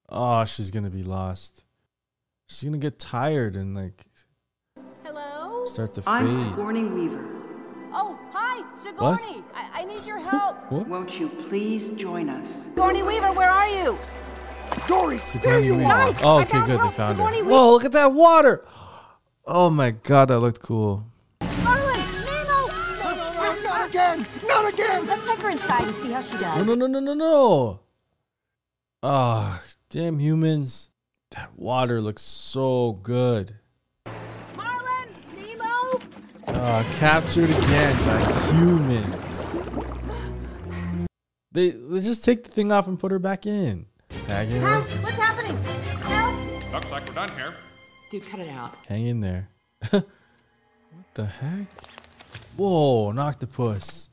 Oh, 0.09 0.45
she's 0.45 0.71
gonna 0.71 0.89
be 0.89 1.03
lost. 1.03 1.63
She's 2.53 2.65
gonna 2.65 2.77
get 2.77 2.99
tired 2.99 3.55
and 3.55 3.73
like 3.75 4.05
Hello? 5.03 5.65
start 5.65 5.95
to 5.95 6.03
fade. 6.03 6.13
I'm 6.13 6.27
fade. 6.27 6.51
Sigourney 6.51 6.83
Weaver. 6.83 7.25
Oh, 7.91 8.15
hi, 8.31 8.75
Sigourney. 8.75 9.43
I, 9.55 9.81
I 9.81 9.85
need 9.85 10.05
your 10.05 10.19
help. 10.19 10.71
What? 10.71 10.87
Won't 10.87 11.19
you 11.19 11.29
please 11.29 11.89
join 11.89 12.29
us? 12.29 12.65
Sigourney 12.65 13.01
Weaver, 13.01 13.31
where 13.33 13.49
are 13.49 13.67
you? 13.67 13.97
Dory, 14.87 15.17
there 15.17 15.25
Sigourney 15.25 15.65
you 15.65 15.75
Weaver. 15.77 15.89
are. 15.89 16.13
Oh, 16.21 16.41
okay, 16.41 16.51
found 16.51 16.67
good. 16.67 16.79
They 16.79 16.91
found 16.91 17.17
Sigourney 17.17 17.37
her. 17.39 17.43
Weaver. 17.43 17.49
Whoa, 17.49 17.71
look 17.71 17.85
at 17.85 17.91
that 17.93 18.13
water! 18.13 18.63
Oh 19.45 19.71
my 19.71 19.89
god, 19.89 20.27
that 20.27 20.39
looked 20.39 20.61
cool. 20.61 21.05
Marlin, 21.63 21.99
Nemo. 22.23 22.67
Not 23.63 23.89
again! 23.89 24.27
Not 24.47 24.71
again! 24.71 25.07
Let's 25.07 25.27
take 25.27 25.39
her 25.39 25.49
inside 25.49 25.85
and 25.85 25.95
see 25.95 26.11
how 26.11 26.21
she 26.21 26.37
does. 26.37 26.63
No, 26.63 26.75
no, 26.75 26.85
no, 26.85 26.99
no, 26.99 26.99
no, 26.99 27.13
no. 27.15 27.79
Ah, 29.01 29.63
damn 29.89 30.19
humans. 30.19 30.91
That 31.33 31.49
water 31.57 31.99
looks 31.99 32.21
so 32.21 32.99
good. 33.01 33.55
Marlin, 34.55 35.09
Nemo. 35.35 35.99
Ah, 36.47 36.85
captured 36.99 37.49
again 37.49 37.97
by 38.05 38.51
humans. 38.51 39.55
They, 41.51 41.71
they 41.71 42.01
just 42.01 42.23
take 42.23 42.43
the 42.43 42.49
thing 42.51 42.71
off 42.71 42.87
and 42.87 42.99
put 42.99 43.11
her 43.11 43.17
back 43.17 43.47
in. 43.47 43.87
Tagging 44.27 44.61
her. 44.61 44.81
Help! 44.81 44.87
What's 45.03 45.17
happening? 45.17 45.57
Help! 45.63 46.71
Looks 46.71 46.91
like 46.91 47.07
we're 47.07 47.15
done 47.15 47.29
here. 47.35 47.53
Dude, 48.11 48.27
cut 48.27 48.39
it 48.39 48.49
out. 48.49 48.75
Hang 48.87 49.07
in 49.07 49.19
there. 49.19 49.49
what 49.89 50.05
the 51.15 51.25
heck? 51.25 51.67
Whoa, 52.57 53.09
an 53.09 53.17
octopus. 53.17 54.11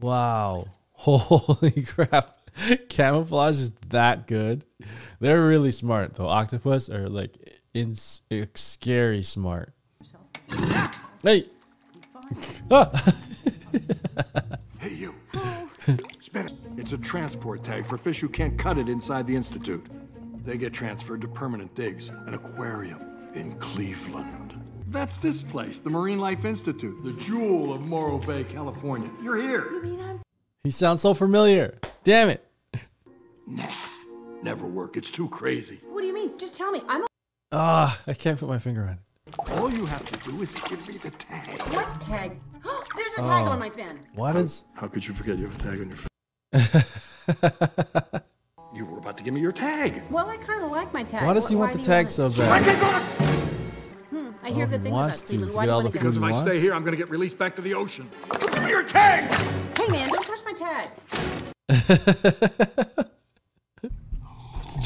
Wow. 0.00 0.66
Holy 0.92 1.82
crap. 1.82 2.37
Camouflage 2.88 3.56
is 3.56 3.72
that 3.88 4.26
good. 4.26 4.64
They're 5.20 5.46
really 5.46 5.70
smart 5.70 6.14
though. 6.14 6.28
Octopus 6.28 6.88
are 6.88 7.08
like 7.08 7.60
in 7.74 7.94
scary 7.94 9.22
smart. 9.22 9.72
Hey. 11.22 11.46
Ah. 12.70 12.90
Hey, 14.80 14.94
you. 14.94 15.14
Spin 16.20 16.46
it. 16.46 16.52
It's 16.76 16.92
a 16.92 16.98
transport 16.98 17.64
tag 17.64 17.86
for 17.86 17.96
fish 17.96 18.20
who 18.20 18.28
can't 18.28 18.58
cut 18.58 18.76
it 18.76 18.88
inside 18.88 19.26
the 19.26 19.34
Institute. 19.34 19.84
They 20.44 20.56
get 20.56 20.72
transferred 20.72 21.22
to 21.22 21.28
permanent 21.28 21.74
digs, 21.74 22.10
an 22.10 22.34
aquarium 22.34 23.00
in 23.34 23.58
Cleveland. 23.58 24.60
That's 24.88 25.16
this 25.16 25.42
place, 25.42 25.78
the 25.78 25.90
Marine 25.90 26.18
Life 26.18 26.44
Institute, 26.44 27.02
the 27.02 27.14
jewel 27.14 27.72
of 27.72 27.80
Morro 27.80 28.18
Bay, 28.18 28.44
California. 28.44 29.10
You're 29.22 29.36
here. 29.36 29.72
You 29.84 30.20
he 30.64 30.70
sounds 30.70 31.00
so 31.00 31.14
familiar. 31.14 31.78
Damn 32.04 32.28
it. 32.28 32.44
Nah, 33.48 33.66
never 34.42 34.66
work. 34.66 34.96
It's 34.96 35.10
too 35.10 35.28
crazy. 35.28 35.80
What 35.90 36.02
do 36.02 36.06
you 36.06 36.14
mean? 36.14 36.36
Just 36.38 36.54
tell 36.56 36.70
me. 36.70 36.82
I'm 36.88 37.02
Ah, 37.52 37.98
I 38.06 38.12
can't 38.12 38.38
put 38.38 38.46
my 38.48 38.58
finger 38.58 38.82
on 38.82 38.90
it. 38.90 38.98
All 39.58 39.72
you 39.72 39.86
have 39.86 40.04
to 40.10 40.18
do 40.28 40.42
is 40.42 40.54
give 40.68 40.86
me 40.86 40.98
the 40.98 41.10
tag. 41.12 41.58
What 41.74 41.98
tag? 42.00 42.38
Oh, 42.64 42.84
There's 42.96 43.14
a 43.14 43.22
tag 43.22 43.46
Oh. 43.46 43.50
on 43.52 43.58
my 43.58 43.70
fin. 43.70 44.00
What 44.14 44.36
is 44.36 44.64
How 44.74 44.86
could 44.88 45.06
you 45.06 45.14
forget 45.14 45.38
you 45.38 45.46
have 45.46 45.54
a 45.54 45.58
tag 45.62 45.80
on 45.80 45.88
your 45.88 45.96
fin? 45.96 46.08
you 48.74 48.84
were 48.84 48.98
about 48.98 49.16
to 49.16 49.22
give 49.22 49.32
me 49.32 49.40
your 49.40 49.52
tag. 49.52 50.02
Well, 50.10 50.28
I 50.28 50.36
kind 50.36 50.62
of 50.62 50.70
like 50.70 50.92
my 50.92 51.04
tag. 51.04 51.24
Why 51.26 51.32
does 51.32 51.48
he 51.48 51.54
Wh- 51.54 51.60
want 51.60 51.72
the 51.72 51.78
do 51.78 51.82
you 51.82 51.86
tag 51.86 52.04
want 52.06 52.10
so 52.10 52.26
it? 52.26 52.36
bad? 52.36 53.02
Hmm, 54.10 54.30
I 54.42 54.50
hear 54.50 54.66
Oh, 54.66 54.68
good 54.68 54.82
things 54.82 54.92
wants 54.92 55.20
about 55.20 55.30
to, 55.30 55.36
Cleveland. 55.36 55.52
to 55.52 55.56
Why 55.56 55.64
get 55.64 55.66
do 55.66 55.70
you 55.70 55.74
want 55.74 55.84
the 55.84 55.90
to? 55.90 55.98
Because 55.98 56.16
if 56.18 56.22
I 56.22 56.32
stay 56.32 56.58
here, 56.60 56.74
I'm 56.74 56.82
going 56.82 56.92
to 56.92 56.98
get 56.98 57.08
released 57.10 57.38
back 57.38 57.56
to 57.56 57.62
the 57.62 57.72
ocean. 57.74 58.10
Give 58.52 58.62
me 58.62 58.68
your 58.70 58.82
tag! 58.82 59.24
Hey, 59.78 59.88
man, 59.90 60.10
don't 60.10 60.26
touch 60.26 60.44
my 60.44 60.52
tag. 60.52 60.90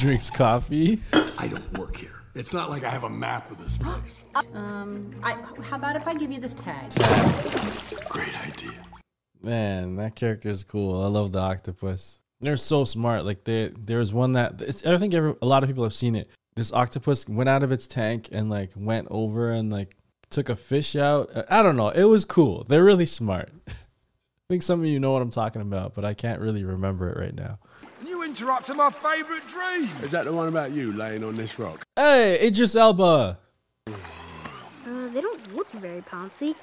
drinks 0.03 0.31
coffee? 0.31 1.01
I 1.39 1.47
don't 1.47 1.79
work 1.79 1.95
here. 1.95 2.25
It's 2.35 2.53
not 2.53 2.71
like 2.71 2.83
I 2.83 2.91
have 2.91 3.05
a 3.05 3.09
map 3.09 3.53
of 3.53 3.59
this 3.59 3.79
place. 3.79 4.25
Um, 4.53 5.15
I, 5.23 5.35
how 5.63 5.77
about 5.77 5.95
if 5.95 6.09
I 6.09 6.15
give 6.15 6.33
you 6.33 6.41
this 6.41 6.55
tag? 6.55 6.91
Great 8.09 8.49
idea. 8.49 8.73
Man, 9.41 9.95
that 9.97 10.17
character 10.17 10.49
is 10.49 10.65
cool. 10.65 11.05
I 11.05 11.07
love 11.07 11.31
the 11.31 11.39
octopus. 11.39 12.21
They're 12.41 12.57
so 12.57 12.85
smart. 12.85 13.25
Like 13.25 13.45
they, 13.45 13.71
there's 13.79 14.13
one 14.13 14.33
that 14.33 14.61
it's, 14.61 14.85
I 14.85 14.99
think 14.99 15.15
every, 15.15 15.37
a 15.41 15.47
lot 15.47 15.63
of 15.63 15.69
people 15.69 15.85
have 15.85 15.95
seen 15.95 16.17
it. 16.17 16.29
This 16.57 16.73
octopus 16.73 17.29
went 17.29 17.49
out 17.49 17.63
of 17.63 17.71
its 17.71 17.87
tank 17.87 18.29
and 18.33 18.51
like 18.51 18.73
went 18.75 19.07
over 19.09 19.53
and 19.53 19.71
like 19.71 19.97
took 20.31 20.49
a 20.49 20.57
fish 20.57 20.97
out. 20.97 21.31
I 21.49 21.63
don't 21.63 21.77
know. 21.77 21.91
It 21.91 22.05
was 22.05 22.25
cool. 22.25 22.65
They're 22.65 22.83
really 22.83 23.07
smart. 23.07 23.51
I 23.69 23.73
think 24.49 24.65
some 24.65 24.81
of 24.81 24.87
you 24.87 24.99
know 24.99 25.13
what 25.13 25.23
I'm 25.23 25.31
talking 25.31 25.63
about, 25.63 25.95
but 25.95 26.05
I 26.05 26.15
can't 26.15 26.41
really 26.41 26.65
remember 26.65 27.09
it 27.09 27.21
right 27.21 27.35
now. 27.35 27.61
You 28.33 28.39
interrupted 28.39 28.77
my 28.77 28.89
favourite 28.89 29.43
dream. 29.51 29.91
Is 30.03 30.11
that 30.13 30.25
the 30.25 30.33
one 30.33 30.49
about 30.49 30.71
you 30.71 30.91
laying 30.95 31.23
on 31.23 31.35
this 31.37 31.59
rock? 31.59 31.85
Hey, 31.97 32.39
Idris 32.47 32.75
Elba. 32.75 33.39
Uh, 33.87 33.93
they 35.13 35.21
don't 35.21 35.55
look 35.55 35.71
very 35.73 36.01
pouncy. 36.01 36.55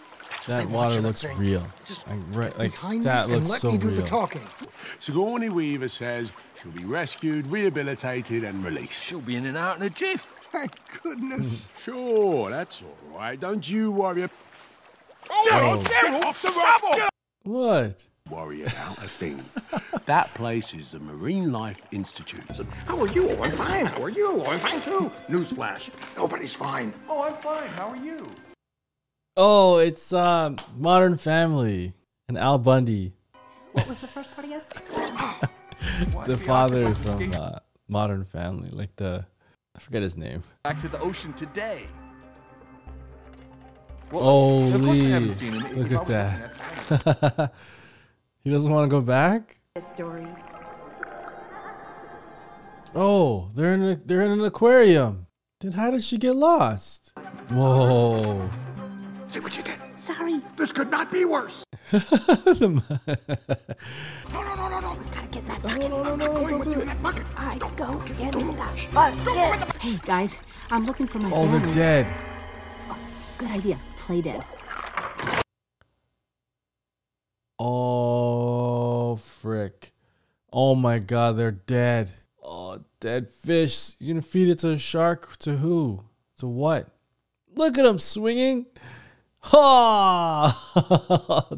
That 0.48 0.68
water 0.68 1.00
looks 1.00 1.22
think. 1.22 1.38
real. 1.38 1.64
Just 1.86 2.08
Like, 2.08 2.18
right, 2.32 2.58
like 2.58 2.72
Behind 2.72 3.04
that 3.04 3.28
me 3.28 3.36
and 3.36 3.44
looks 3.44 3.52
let 3.52 3.62
so 3.62 3.72
me 3.72 3.78
do 3.78 3.88
real. 3.90 3.98
the 3.98 4.02
talking. 4.02 4.42
Sigourney 4.98 5.50
Weaver 5.50 5.90
says 5.90 6.32
she'll 6.60 6.72
be 6.72 6.86
rescued, 6.86 7.46
rehabilitated, 7.46 8.44
and 8.44 8.66
released. 8.66 9.04
She'll 9.06 9.22
be 9.22 9.36
in 9.36 9.46
and 9.46 9.56
out 9.56 9.78
in 9.78 9.84
a 9.84 9.92
jiff. 9.92 10.34
Thank 10.42 10.72
goodness. 11.04 11.70
Sure, 11.80 12.50
that's 12.50 12.82
all 12.82 12.98
right. 13.16 13.40
Don't 13.40 13.70
you 13.70 13.92
worry. 13.92 14.24
ab- 14.24 14.32
Oh. 15.30 15.84
Gerald, 15.88 16.26
off 16.26 16.42
the 16.42 16.50
rubble! 16.50 17.10
What? 17.44 18.04
Worry 18.30 18.62
about 18.62 18.98
a 19.00 19.08
thing. 19.08 19.44
that 20.06 20.32
place 20.36 20.76
is 20.76 20.92
the 20.92 21.00
Marine 21.00 21.52
Life 21.52 21.82
Institute. 21.92 22.44
How 22.86 23.00
are 23.00 23.08
you? 23.08 23.32
Oh, 23.32 23.44
I'm 23.44 23.52
fine. 23.52 23.86
How 23.88 24.04
are 24.04 24.10
you? 24.10 24.44
Oh, 24.44 24.46
I'm 24.46 24.60
fine 24.60 24.82
too. 24.82 25.12
Newsflash. 25.28 25.90
Nobody's 26.16 26.56
fine. 26.56 26.94
Oh, 27.08 27.24
I'm 27.24 27.34
fine. 27.36 27.70
How 27.70 27.90
are 27.90 27.98
you? 27.98 28.30
Oh, 29.36 29.78
it's 29.78 30.14
um, 30.14 30.58
Modern 30.78 31.18
Family 31.18 31.94
and 32.28 32.38
Al 32.38 32.60
Bundy. 32.60 33.14
What 33.72 33.88
was 33.88 34.02
the 34.02 34.08
first 34.08 34.36
part 34.36 34.46
again? 34.46 34.62
the 36.28 36.38
father 36.38 36.84
is 36.84 37.00
from 37.00 37.34
uh, 37.34 37.60
Modern 37.88 38.26
Family, 38.26 38.70
like 38.70 38.96
the 38.98 39.26
I 39.76 39.80
forget 39.80 40.04
his 40.04 40.18
name. 40.18 40.44
Back 40.64 40.80
to 40.82 40.88
the 40.88 41.00
ocean 41.00 41.34
today. 41.34 41.88
Holy! 44.12 44.74
of 44.74 44.82
course 44.82 45.00
I 45.00 45.04
haven't 45.06 45.32
seen 45.32 45.54
him. 45.54 45.76
Look 45.78 45.92
at 45.92 46.06
that. 46.90 47.54
he 48.44 48.50
doesn't 48.50 48.72
want 48.72 48.90
to 48.90 48.94
go 48.96 49.02
back. 49.02 49.60
Yes, 49.76 49.86
Dory. 49.98 50.28
Oh, 52.96 53.50
they're 53.56 53.74
in 53.74 53.84
a, 53.84 53.96
they're 53.96 54.22
in 54.22 54.32
an 54.32 54.44
aquarium. 54.44 55.28
Then 55.62 55.74
how 55.74 55.92
did 55.92 56.04
she 56.04 56.18
get 56.18 56.36
lost? 56.36 57.12
Whoa! 57.50 58.50
See 59.28 59.40
what 59.40 59.56
you 59.58 59.64
did. 59.64 59.78
Sorry. 59.96 60.42
This 60.56 60.72
could 60.72 60.90
not 60.90 61.12
be 61.12 61.26
worse. 61.26 61.64
The- 61.92 62.82
No, 64.34 64.44
no, 64.44 64.56
no, 64.56 64.70
no, 64.70 64.80
no. 64.80 64.96
Gotta 65.12 65.28
get 65.28 65.42
in 65.44 65.48
that 65.50 65.62
bucket. 65.62 65.92
I'm 65.92 66.18
not 66.18 66.34
going 66.34 66.60
with 66.60 66.68
you 66.70 66.82
in 66.82 66.88
that 66.88 67.02
bucket. 67.04 67.26
All 67.38 67.46
right, 67.46 67.60
go 67.60 67.96
get 68.18 68.36
in 68.36 68.56
that 68.56 68.90
bucket. 68.94 69.76
Hey, 69.82 70.00
guys, 70.06 70.38
I'm 70.72 70.86
looking 70.86 71.08
for 71.08 71.20
my 71.20 71.30
oh, 71.32 71.46
family. 71.46 71.60
they're 71.60 71.74
dead. 71.74 72.14
Oh, 72.90 72.98
good 73.38 73.52
idea. 73.52 73.80
Play 73.98 74.22
dead. 74.22 74.44
Oh, 77.60 79.18
frick. 79.18 79.94
Oh 80.52 80.76
my 80.76 81.00
god, 81.00 81.36
they're 81.38 81.52
dead. 81.52 82.12
Oh, 82.44 82.80
dead 83.00 83.30
fish. 83.30 83.96
You're 84.00 84.14
gonna 84.16 84.22
feed 84.22 84.50
it 84.50 84.60
to 84.60 84.72
a 84.72 84.78
shark? 84.78 85.36
To 85.40 85.58
who? 85.58 86.04
To 86.38 86.48
what? 86.48 86.88
Look 87.56 87.78
at 87.78 87.84
them 87.84 88.00
swinging. 88.00 88.66
Ha! 89.42 90.56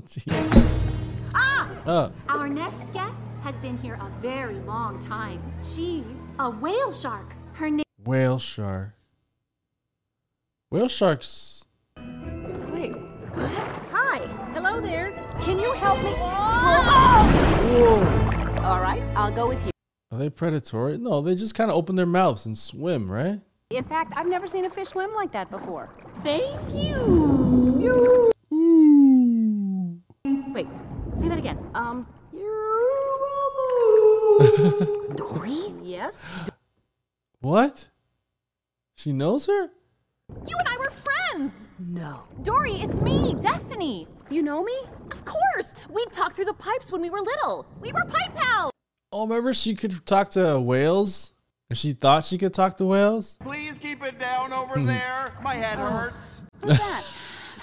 Ah! 1.34 1.72
Oh, 1.88 2.12
Our 2.30 2.48
next 2.48 2.94
guest 2.94 3.26
has 3.42 3.56
been 3.56 3.78
here 3.78 3.98
a 4.00 4.10
very 4.22 4.60
long 4.60 5.00
time. 5.00 5.42
She's 5.64 6.06
a 6.38 6.50
whale 6.50 6.92
shark. 6.92 7.34
Her 7.54 7.70
name. 7.72 7.86
whale 8.04 8.38
shark. 8.38 8.94
Whale 10.70 10.88
sharks. 10.90 11.66
Wait. 11.98 12.94
Hi. 13.36 14.20
Hello 14.54 14.80
there. 14.80 15.21
Can 15.44 15.60
you 15.60 15.72
help 15.74 15.98
me? 16.04 16.12
Whoa. 17.72 18.64
All 18.64 18.80
right, 18.80 19.02
I'll 19.16 19.32
go 19.32 19.48
with 19.48 19.64
you. 19.66 19.72
Are 20.12 20.18
they 20.18 20.30
predatory? 20.30 20.98
No, 20.98 21.22
they 21.22 21.36
just 21.36 21.56
kind 21.56 21.72
of 21.72 21.78
open 21.78 21.96
their 21.96 22.06
mouths 22.06 22.46
and 22.46 22.58
swim, 22.58 23.10
right? 23.10 23.40
In 23.70 23.84
fact, 23.86 24.14
I've 24.18 24.28
never 24.28 24.48
seen 24.48 24.66
a 24.66 24.70
fish 24.70 24.90
swim 24.90 25.14
like 25.14 25.32
that 25.32 25.50
before. 25.50 25.90
Thank 26.22 26.74
you. 26.74 28.30
Wait, 30.54 30.68
say 31.16 31.30
that 31.30 31.38
again. 31.38 31.58
Um, 31.74 32.06
Dory? 35.16 35.74
yes. 35.82 36.26
What? 37.40 37.90
She 38.98 39.14
knows 39.14 39.46
her? 39.48 39.70
You 40.48 40.56
and 40.58 40.68
I 40.68 40.78
were 40.78 40.92
friends! 40.92 41.66
No. 41.80 42.24
Dory, 42.44 42.74
it's 42.74 43.02
me, 43.02 43.36
Destiny! 43.42 44.08
You 44.32 44.42
know 44.42 44.64
me? 44.64 44.74
Of 45.12 45.26
course! 45.26 45.74
We'd 45.90 46.14
talk 46.14 46.32
through 46.32 46.46
the 46.46 46.54
pipes 46.54 46.90
when 46.90 47.02
we 47.02 47.10
were 47.10 47.20
little. 47.20 47.66
We 47.82 47.92
were 47.92 48.06
pipe 48.06 48.34
pals! 48.34 48.72
Oh, 49.12 49.28
remember 49.28 49.54
she 49.54 49.76
could 49.76 50.06
talk 50.06 50.30
to 50.32 50.58
whales? 50.58 51.34
And 51.70 51.78
she 51.78 51.92
thought 51.92 52.24
she 52.24 52.38
could 52.38 52.54
talk 52.54 52.78
to 52.78 52.86
whales? 52.86 53.38
Please 53.42 53.78
keep 53.78 54.02
it 54.02 54.20
down 54.20 54.54
over 54.54 54.80
hmm. 54.80 54.86
there. 54.86 55.34
My 55.44 55.56
head 55.56 55.80
oh. 55.82 55.86
hurts. 55.86 56.40
Who's 56.62 56.78
that? 56.78 57.04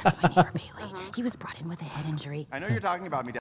That's 0.03 0.23
my 0.23 0.29
neighbor 0.29 0.53
Bailey. 0.55 0.69
Uh-huh. 0.89 1.13
He 1.17 1.23
was 1.23 1.37
brought 1.37 1.59
in 1.61 1.69
with 1.69 1.81
a 1.81 1.85
head 1.85 2.07
injury. 2.07 2.47
I 2.53 2.59
know 2.59 2.69
you're 2.69 2.81
talking 2.81 3.07
about 3.07 3.27
me. 3.27 3.33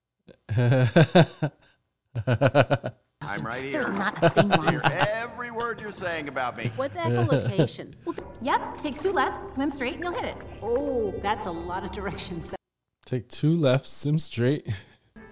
I'm 3.21 3.45
right 3.45 3.61
here. 3.61 3.73
There's 3.73 3.91
not 3.91 4.23
a 4.23 4.29
thing 4.29 4.49
wrong 4.49 4.63
Hear 4.69 4.81
with 4.81 4.91
it. 4.91 5.07
every 5.07 5.51
word 5.51 5.79
you're 5.79 5.91
saying 5.91 6.29
about 6.29 6.57
me. 6.57 6.71
What's 6.75 6.97
echolocation? 6.97 7.93
Yep, 8.41 8.79
take 8.79 8.97
two 8.97 9.11
lefts, 9.11 9.55
swim 9.55 9.69
straight, 9.69 9.95
and 9.95 10.03
you'll 10.03 10.13
hit 10.13 10.25
it. 10.25 10.37
oh, 10.61 11.13
that's 11.21 11.45
a 11.45 11.51
lot 11.51 11.83
of 11.83 11.91
directions. 11.91 12.51
Take 13.07 13.29
two 13.29 13.51
left, 13.55 13.87
sim 13.87 14.19
straight. 14.19 14.67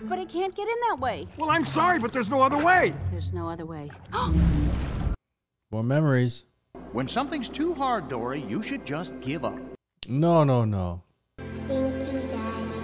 But 0.03 0.17
I 0.17 0.23
can't 0.23 0.55
get 0.55 0.65
in 0.65 0.75
that 0.87 0.97
way. 1.01 1.27
Well, 1.35 1.49
I'm 1.49 1.65
sorry, 1.65 1.99
but 1.99 2.13
there's 2.13 2.31
no 2.31 2.41
other 2.41 2.57
way. 2.57 2.93
There's 3.11 3.33
no 3.33 3.49
other 3.49 3.65
way. 3.65 3.91
More 5.71 5.83
memories. 5.83 6.45
When 6.93 7.09
something's 7.09 7.49
too 7.49 7.73
hard, 7.73 8.07
Dory, 8.07 8.39
you 8.47 8.61
should 8.61 8.85
just 8.85 9.19
give 9.19 9.43
up. 9.43 9.59
No, 10.07 10.45
no, 10.45 10.63
no. 10.63 11.01
Thank 11.67 12.13
you, 12.13 12.19
Daddy. 12.29 12.81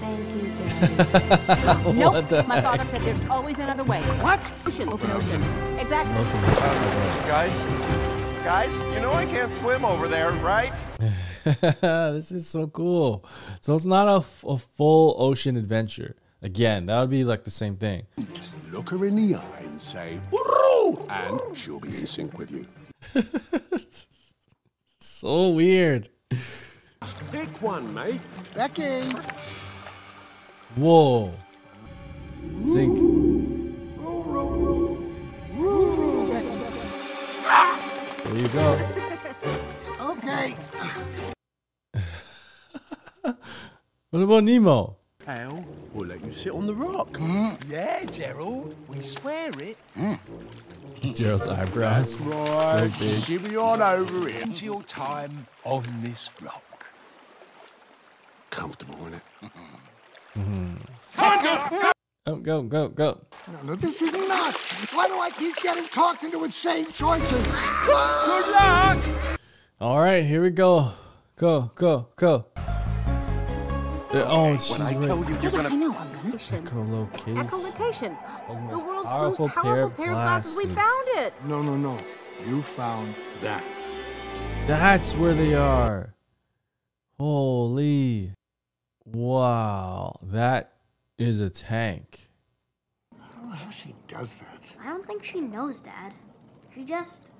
Thank 0.00 0.34
you, 0.34 0.48
Daddy. 0.56 1.92
nope. 1.92 2.12
What 2.14 2.28
the 2.30 2.44
My 2.44 2.62
father 2.62 2.86
said 2.86 3.02
there's 3.02 3.20
always 3.28 3.58
another 3.58 3.84
way. 3.84 4.00
What? 4.22 4.40
Ocean. 4.66 4.88
Open 4.88 5.10
ocean. 5.10 5.42
Exactly. 5.78 6.24
Guys, 7.28 7.62
guys, 8.44 8.76
you 8.94 9.00
know 9.00 9.12
I 9.12 9.24
can't 9.26 9.54
swim 9.54 9.84
over 9.84 10.08
there, 10.08 10.32
right? 10.32 10.72
this 11.42 12.32
is 12.32 12.46
so 12.48 12.66
cool. 12.68 13.24
So 13.60 13.74
it's 13.74 13.84
not 13.84 14.08
a, 14.08 14.18
f- 14.18 14.44
a 14.46 14.58
full 14.58 15.14
ocean 15.18 15.56
adventure. 15.56 16.16
Again, 16.42 16.86
that 16.86 17.00
would 17.00 17.10
be 17.10 17.24
like 17.24 17.44
the 17.44 17.50
same 17.50 17.76
thing. 17.76 18.04
Look 18.70 18.90
her 18.90 19.04
in 19.04 19.14
the 19.14 19.36
eye 19.36 19.60
and 19.62 19.80
say, 19.80 20.20
"Woo!" 20.32 21.06
and 21.08 21.40
she'll 21.56 21.78
be 21.78 21.88
in 21.88 22.06
sync 22.06 22.36
with 22.36 22.50
you. 22.50 22.66
So 25.22 25.50
weird. 25.50 26.08
Pick 27.30 27.62
one, 27.62 27.94
mate. 27.94 28.20
Becky. 28.56 29.02
Whoa. 30.74 31.32
Sync. 32.64 33.61
There 38.32 38.40
you 38.40 38.48
go. 38.48 38.88
Okay. 40.00 40.56
What 44.10 44.22
about 44.22 44.44
Nemo? 44.44 44.96
Al, 45.26 45.64
we'll 45.92 46.06
let 46.08 46.22
you 46.24 46.30
sit 46.30 46.52
on 46.52 46.66
the 46.66 46.74
rock. 46.74 47.16
Hmm? 47.16 47.50
Yeah, 47.68 48.04
Gerald. 48.04 48.74
We 48.88 49.00
swear 49.02 49.50
it. 49.60 49.76
Hmm. 49.94 50.14
Gerald's 51.14 51.46
eyebrows. 51.46 52.20
Right, 52.22 52.90
So 52.92 52.98
big. 53.00 53.22
shimmy 53.22 53.56
on 53.56 53.80
over 53.82 54.28
here. 54.28 54.42
Into 54.42 54.64
your 54.66 54.82
time 54.82 55.46
on 55.64 55.84
this 56.02 56.30
rock. 56.42 56.86
Comfortable, 58.50 58.96
isn't 59.06 59.14
it? 59.14 59.22
Oh, 61.18 61.68
go, 61.80 61.91
go, 62.24 62.62
go. 62.62 62.88
go. 62.88 63.20
No, 63.48 63.62
no, 63.62 63.74
this 63.74 64.02
is 64.02 64.12
nuts. 64.12 64.92
Why 64.92 65.08
do 65.08 65.18
I 65.18 65.30
keep 65.30 65.56
getting 65.56 65.84
talked 65.86 66.22
into 66.22 66.44
insane 66.44 66.86
choices? 66.92 67.30
Good 67.30 68.48
luck! 68.48 68.98
All 69.80 69.98
right, 69.98 70.24
here 70.24 70.42
we 70.42 70.50
go. 70.50 70.92
Go, 71.36 71.72
go, 71.74 72.08
go. 72.16 72.46
Uh, 74.14 74.26
oh, 74.28 74.56
she's 74.58 74.78
When 74.78 74.82
I 74.82 74.92
right. 74.92 75.02
tell 75.02 75.24
you 75.24 75.38
you're 75.40 75.50
gonna 75.50 75.70
know. 75.70 75.96
I'm 75.96 76.12
gonna. 76.12 76.36
Echolocation. 76.36 77.48
Echolocation. 77.48 78.70
The 78.70 78.78
world's 78.78 79.08
powerful 79.08 79.46
most 79.46 79.54
pair 79.54 79.62
powerful 79.62 79.86
of 79.86 79.96
pair 79.96 80.10
of 80.10 80.14
glasses. 80.14 80.56
We 80.56 80.66
found 80.66 81.08
it. 81.16 81.32
No, 81.46 81.62
no, 81.62 81.76
no. 81.76 81.98
You 82.46 82.60
found 82.60 83.14
that. 83.40 83.64
That's 84.66 85.14
where 85.16 85.32
they 85.32 85.54
are. 85.54 86.14
Holy. 87.18 88.34
Wow. 89.06 90.18
That 90.22 90.71
is 91.22 91.40
a 91.40 91.48
tank. 91.48 92.28
I 93.14 93.24
don't 93.36 93.50
know 93.50 93.56
how 93.56 93.70
she 93.70 93.94
does 94.08 94.36
that. 94.36 94.72
I 94.82 94.88
don't 94.88 95.06
think 95.06 95.22
she 95.22 95.40
knows, 95.40 95.80
Dad. 95.80 96.12
She 96.74 96.84
just 96.84 97.30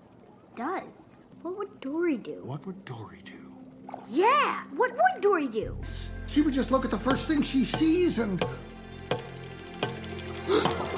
does. 0.55 1.19
What 1.43 1.59
would 1.59 1.81
Dory 1.81 2.17
do? 2.17 2.43
What 2.45 2.65
would 2.67 2.85
Dory 2.85 3.23
do? 3.25 3.33
Yeah! 4.11 4.63
What 4.77 4.93
would 4.93 5.21
Dory 5.21 5.49
do? 5.49 5.77
She 6.27 6.43
would 6.43 6.55
just 6.55 6.71
look 6.71 6.85
at 6.85 6.91
the 6.91 6.99
first 6.99 7.27
thing 7.27 7.43
she 7.43 7.65
sees 7.65 8.19
and. 8.19 8.45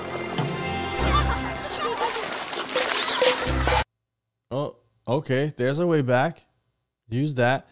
Oh, 4.50 4.76
okay. 5.08 5.52
There's 5.56 5.80
a 5.80 5.86
way 5.86 6.00
back. 6.00 6.44
Use 7.08 7.34
that. 7.34 7.66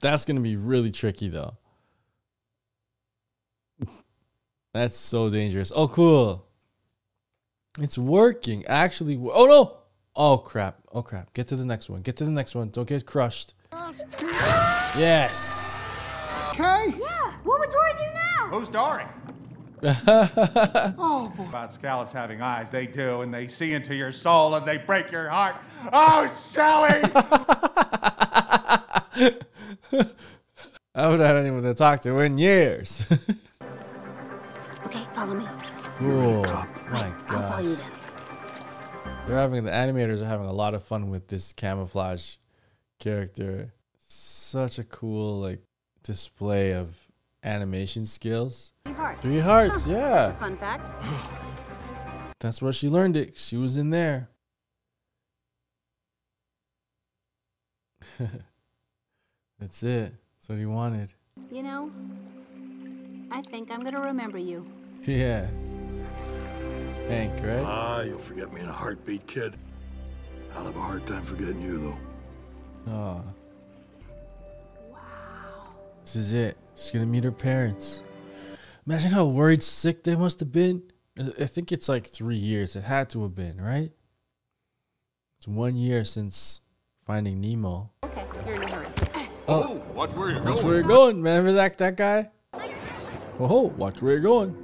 That's 0.00 0.24
going 0.24 0.36
to 0.36 0.42
be 0.42 0.56
really 0.56 0.90
tricky, 0.90 1.28
though. 1.28 1.58
That's 4.72 4.96
so 4.96 5.28
dangerous. 5.28 5.70
Oh, 5.74 5.88
cool. 5.88 6.46
It's 7.78 7.98
working. 7.98 8.64
Actually. 8.66 9.16
Oh, 9.16 9.46
no. 9.46 9.76
Oh, 10.16 10.38
crap. 10.38 10.78
Oh, 10.92 11.02
crap. 11.02 11.32
Get 11.34 11.48
to 11.48 11.56
the 11.56 11.64
next 11.64 11.90
one. 11.90 12.02
Get 12.02 12.16
to 12.18 12.24
the 12.24 12.30
next 12.30 12.54
one. 12.54 12.70
Don't 12.70 12.88
get 12.88 13.04
crushed. 13.06 13.54
Yes. 14.96 15.82
Okay. 16.50 16.94
Yeah! 16.98 17.32
What 17.44 17.60
would 17.60 17.70
Dory 17.70 17.92
do 17.96 18.04
now? 18.14 18.48
Who's 18.50 18.68
Dory? 18.68 19.04
Oh, 19.84 21.32
boy. 21.36 21.44
About 21.44 21.72
scallops 21.72 22.12
having 22.12 22.40
eyes, 22.40 22.70
they 22.70 22.86
do, 22.86 23.22
and 23.22 23.34
they 23.34 23.48
see 23.48 23.72
into 23.72 23.96
your 23.96 24.12
soul 24.12 24.54
and 24.54 24.64
they 24.64 24.78
break 24.78 25.10
your 25.10 25.28
heart. 25.28 25.56
Oh, 25.92 26.28
Shelly! 26.52 27.00
I 30.94 31.02
haven't 31.02 31.20
had 31.20 31.36
anyone 31.36 31.62
to 31.62 31.74
talk 31.74 32.00
to 32.02 32.18
in 32.20 32.38
years. 32.38 33.04
Follow 35.22 35.34
me. 35.34 35.46
Cool. 35.98 36.42
My 36.90 37.12
I'll 37.28 37.48
follow 37.48 37.62
you 37.62 37.76
then. 37.76 37.90
They're 39.24 39.36
having 39.36 39.62
the 39.62 39.70
animators 39.70 40.20
are 40.20 40.24
having 40.24 40.46
a 40.46 40.52
lot 40.52 40.74
of 40.74 40.82
fun 40.82 41.10
with 41.10 41.28
this 41.28 41.52
camouflage 41.52 42.38
character. 42.98 43.72
Such 44.00 44.80
a 44.80 44.84
cool 44.84 45.38
like 45.38 45.60
display 46.02 46.72
of 46.74 46.96
animation 47.44 48.04
skills. 48.04 48.72
Three 48.84 48.94
hearts. 48.94 49.20
Three 49.20 49.38
hearts, 49.38 49.86
Huh, 49.86 49.92
yeah. 49.92 50.00
That's 50.08 50.34
a 50.34 50.40
fun 50.40 50.56
fact. 50.56 51.04
That's 52.40 52.60
where 52.60 52.72
she 52.72 52.88
learned 52.88 53.16
it. 53.16 53.38
She 53.38 53.56
was 53.56 53.76
in 53.76 53.90
there. 53.90 54.28
That's 59.60 59.84
it. 59.84 60.14
That's 60.34 60.48
what 60.48 60.58
he 60.58 60.66
wanted. 60.66 61.12
You 61.48 61.62
know, 61.62 61.92
I 63.30 63.40
think 63.42 63.70
I'm 63.70 63.82
gonna 63.82 64.00
remember 64.00 64.38
you. 64.38 64.66
Yes. 65.06 65.50
Hank, 67.08 67.32
right? 67.42 67.64
Ah, 67.66 68.02
you'll 68.02 68.18
forget 68.18 68.52
me 68.52 68.60
in 68.60 68.68
a 68.68 68.72
heartbeat, 68.72 69.26
kid. 69.26 69.56
I'll 70.54 70.64
have 70.64 70.76
a 70.76 70.80
hard 70.80 71.04
time 71.06 71.24
forgetting 71.24 71.60
you, 71.60 71.96
though. 72.86 72.92
Oh. 72.92 73.24
Wow. 74.92 75.74
This 76.04 76.14
is 76.16 76.32
it. 76.32 76.56
She's 76.76 76.92
gonna 76.92 77.06
meet 77.06 77.24
her 77.24 77.32
parents. 77.32 78.02
Imagine 78.86 79.10
how 79.10 79.26
worried 79.26 79.62
sick 79.62 80.04
they 80.04 80.14
must 80.14 80.38
have 80.40 80.52
been. 80.52 80.82
I 81.18 81.32
I 81.42 81.46
think 81.46 81.72
it's 81.72 81.88
like 81.88 82.06
three 82.06 82.36
years. 82.36 82.76
It 82.76 82.84
had 82.84 83.10
to 83.10 83.22
have 83.22 83.34
been, 83.34 83.60
right? 83.60 83.90
It's 85.38 85.48
one 85.48 85.74
year 85.74 86.04
since 86.04 86.60
finding 87.04 87.40
Nemo. 87.40 87.90
Okay, 88.04 88.24
you're 88.46 88.54
in 88.54 88.62
a 88.62 88.68
hurry. 88.68 88.86
Oh, 89.48 89.82
watch 89.92 90.12
where 90.12 90.30
you're 90.30 90.40
going. 90.40 90.54
Watch 90.54 90.54
going. 90.62 90.66
where 90.66 90.74
you're 90.78 90.82
going. 90.88 91.20
man. 91.22 91.38
Remember 91.38 91.52
that 91.54 91.76
that 91.78 91.96
guy? 91.96 92.30
Oh, 93.40 93.72
watch 93.76 94.00
where 94.00 94.12
you're 94.12 94.20
going. 94.20 94.61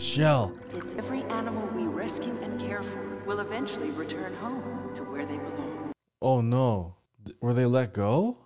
Shell. 0.00 0.56
It's 0.74 0.94
every 0.94 1.22
animal 1.24 1.66
we 1.74 1.84
rescue 1.84 2.36
and 2.42 2.58
care 2.58 2.82
for 2.82 3.18
will 3.26 3.40
eventually 3.40 3.90
return 3.90 4.34
home 4.34 4.90
to 4.94 5.02
where 5.04 5.26
they 5.26 5.36
belong. 5.36 5.92
Oh 6.22 6.40
no. 6.40 6.96
Th- 7.24 7.36
Were 7.40 7.52
they 7.54 7.66
let 7.66 7.92
go? 7.92 8.38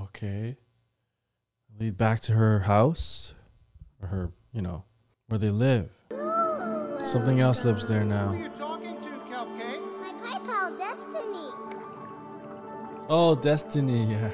Okay. 0.00 0.56
Lead 1.78 1.96
back 1.96 2.20
to 2.22 2.32
her 2.32 2.60
house. 2.60 3.34
Or 4.00 4.08
her, 4.08 4.32
you 4.52 4.62
know, 4.62 4.84
where 5.28 5.38
they 5.38 5.50
live. 5.50 5.90
Something 7.04 7.40
else 7.40 7.64
lives 7.64 7.86
there 7.86 8.04
now. 8.04 8.32
talking 8.56 8.96
to, 8.96 9.08
Cupcake? 9.30 9.80
My 10.00 10.12
pipe 10.24 10.44
pal, 10.44 10.76
Destiny. 10.76 11.50
Oh, 13.08 13.34
Destiny. 13.40 14.06
Yeah. 14.10 14.30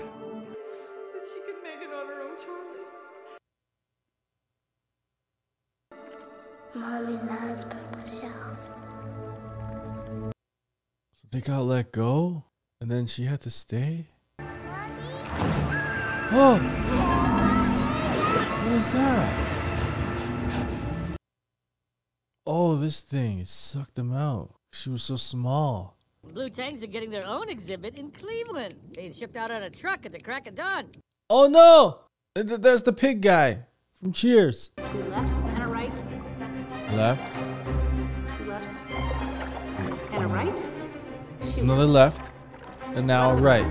Mommy 6.75 7.15
loves 7.15 7.65
purple 7.65 8.07
shells. 8.07 8.71
So 11.15 11.29
they 11.31 11.41
got 11.41 11.63
let 11.63 11.93
go? 11.93 12.45
And 12.81 12.91
then 12.91 13.07
she 13.07 13.25
had 13.25 13.41
to 13.43 13.51
stay? 13.51 14.07
Oh! 16.33 16.61
What 18.65 18.73
is 18.79 18.93
that? 18.93 19.47
Oh, 22.47 22.77
this 22.77 23.01
thing. 23.01 23.41
It 23.41 23.49
sucked 23.49 23.97
them 23.97 24.13
out. 24.13 24.55
She 24.73 24.91
was 24.91 25.03
so 25.03 25.17
small. 25.17 25.97
Blue 26.33 26.49
Tangs 26.49 26.85
are 26.85 26.87
getting 26.87 27.11
their 27.11 27.27
own 27.27 27.49
exhibit 27.49 27.99
in 27.99 28.13
Cleveland, 28.13 28.75
being 28.95 29.13
shipped 29.13 29.37
out 29.37 29.51
on 29.51 29.65
a 29.65 29.71
truck 29.71 30.07
at 30.07 30.13
the 30.13 30.21
crack 30.21 30.47
of 30.47 30.55
dawn. 30.55 30.87
Oh 31.29 31.49
no! 31.49 32.01
Th- 32.35 32.47
th- 32.47 32.61
There's 32.61 32.83
the 32.83 32.93
pig 32.93 33.23
guy 33.23 33.65
from 34.01 34.13
Cheers. 34.13 34.71
Left. 36.93 37.33
Two 38.37 38.45
lefts 38.47 38.81
and 40.13 40.25
a 40.25 40.27
right. 40.27 40.71
Another 41.57 41.87
left. 41.87 42.31
And 42.95 43.07
now 43.07 43.31
a 43.31 43.35
right. 43.35 43.67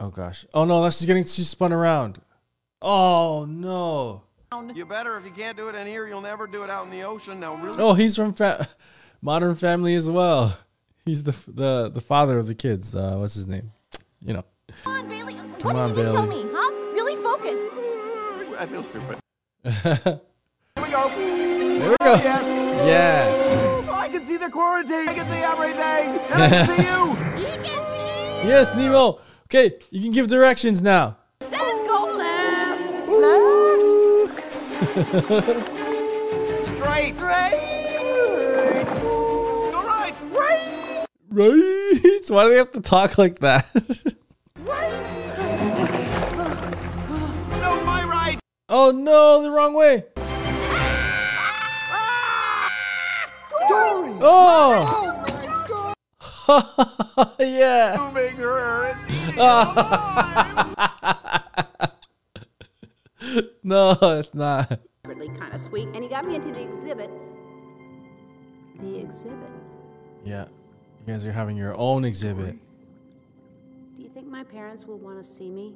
Oh 0.00 0.10
gosh. 0.10 0.44
Oh 0.52 0.64
no, 0.64 0.82
that's 0.82 0.98
just 0.98 1.06
getting 1.06 1.24
she 1.24 1.42
spun 1.42 1.72
around. 1.72 2.20
Oh 2.82 3.46
no. 3.48 4.22
You 4.74 4.86
better 4.86 5.16
if 5.16 5.24
you 5.24 5.30
can't 5.30 5.56
do 5.56 5.68
it 5.68 5.74
in 5.74 5.86
here, 5.86 6.06
you'll 6.06 6.20
never 6.20 6.46
do 6.46 6.64
it 6.64 6.70
out 6.70 6.84
in 6.84 6.90
the 6.90 7.02
ocean. 7.02 7.40
Now, 7.40 7.56
really? 7.56 7.78
Oh, 7.78 7.94
he's 7.94 8.16
from 8.16 8.32
fa- 8.32 8.68
Modern 9.20 9.54
Family 9.54 9.94
as 9.94 10.08
well. 10.08 10.58
He's 11.04 11.24
the 11.24 11.36
the 11.46 11.90
the 11.92 12.00
father 12.00 12.38
of 12.38 12.46
the 12.46 12.54
kids. 12.54 12.94
Uh, 12.94 13.16
what's 13.16 13.34
his 13.34 13.46
name? 13.46 13.72
You 14.20 14.34
know. 14.34 14.44
Come 14.82 14.92
on, 14.94 15.08
Bailey. 15.08 15.34
Come 15.34 15.52
what 15.62 15.76
on, 15.76 15.88
did 15.88 15.96
you 15.98 16.02
just 16.02 16.14
tell 16.16 16.26
me, 16.26 16.44
huh? 16.48 16.94
Really 16.94 17.16
focus. 17.16 17.74
I 18.58 18.66
feel 18.66 18.82
stupid. 18.82 20.20
there 20.90 21.08
we 21.08 21.14
go. 21.14 21.18
we 21.18 21.88
go. 21.88 21.96
Oh, 22.00 22.14
yes. 22.16 22.44
Yeah. 22.86 23.26
Oh, 23.88 23.94
I 23.94 24.08
can 24.08 24.24
see 24.26 24.36
the 24.36 24.50
quarantine. 24.50 25.08
I 25.08 25.14
can 25.14 25.28
see 25.28 25.38
everything. 25.38 26.20
And 26.32 26.42
I 26.42 26.48
can 26.48 26.66
see 26.76 26.82
you. 26.88 27.16
You 27.36 27.52
can 27.62 27.62
see. 27.62 28.48
Yes, 28.48 28.74
Nemo. 28.74 29.20
Okay, 29.44 29.78
you 29.90 30.00
can 30.02 30.10
give 30.10 30.28
directions 30.28 30.80
now. 30.80 31.18
Says 31.42 31.82
go 31.86 32.14
left. 32.16 32.94
Left. 33.08 34.32
Straight. 36.66 37.18
Straight. 37.18 38.86
Go 38.88 39.82
right. 39.84 40.16
Right. 40.32 41.06
Right? 41.28 42.20
Why 42.28 42.44
do 42.44 42.50
they 42.50 42.56
have 42.56 42.72
to 42.72 42.80
talk 42.80 43.18
like 43.18 43.40
that? 43.40 43.66
No, 47.60 47.84
my 47.84 48.04
right. 48.04 48.38
oh 48.68 48.90
no, 48.90 49.42
the 49.42 49.50
wrong 49.50 49.74
way. 49.74 50.04
Dory. 54.20 54.84
Oh. 54.88 55.12
yeah. 57.40 57.96
Moving 57.98 58.36
her. 58.36 58.96
It's 59.00 59.10
eating 59.10 59.36
no, 63.62 63.96
it's 64.00 64.32
not. 64.34 64.80
Really 65.04 65.28
kind 65.28 65.52
of 65.52 65.60
sweet. 65.60 65.88
And 65.88 66.02
he 66.02 66.08
got 66.08 66.24
me 66.26 66.36
into 66.36 66.52
the 66.52 66.62
exhibit. 66.62 67.10
The 68.80 68.98
exhibit. 68.98 69.50
Yeah. 70.24 70.46
You 71.00 71.12
guys 71.12 71.26
are 71.26 71.32
having 71.32 71.56
your 71.56 71.76
own 71.76 72.04
exhibit. 72.04 72.56
Do 73.94 74.02
you 74.02 74.08
think 74.08 74.28
my 74.28 74.44
parents 74.44 74.86
will 74.86 74.98
want 74.98 75.18
to 75.18 75.24
see 75.24 75.50
me? 75.50 75.74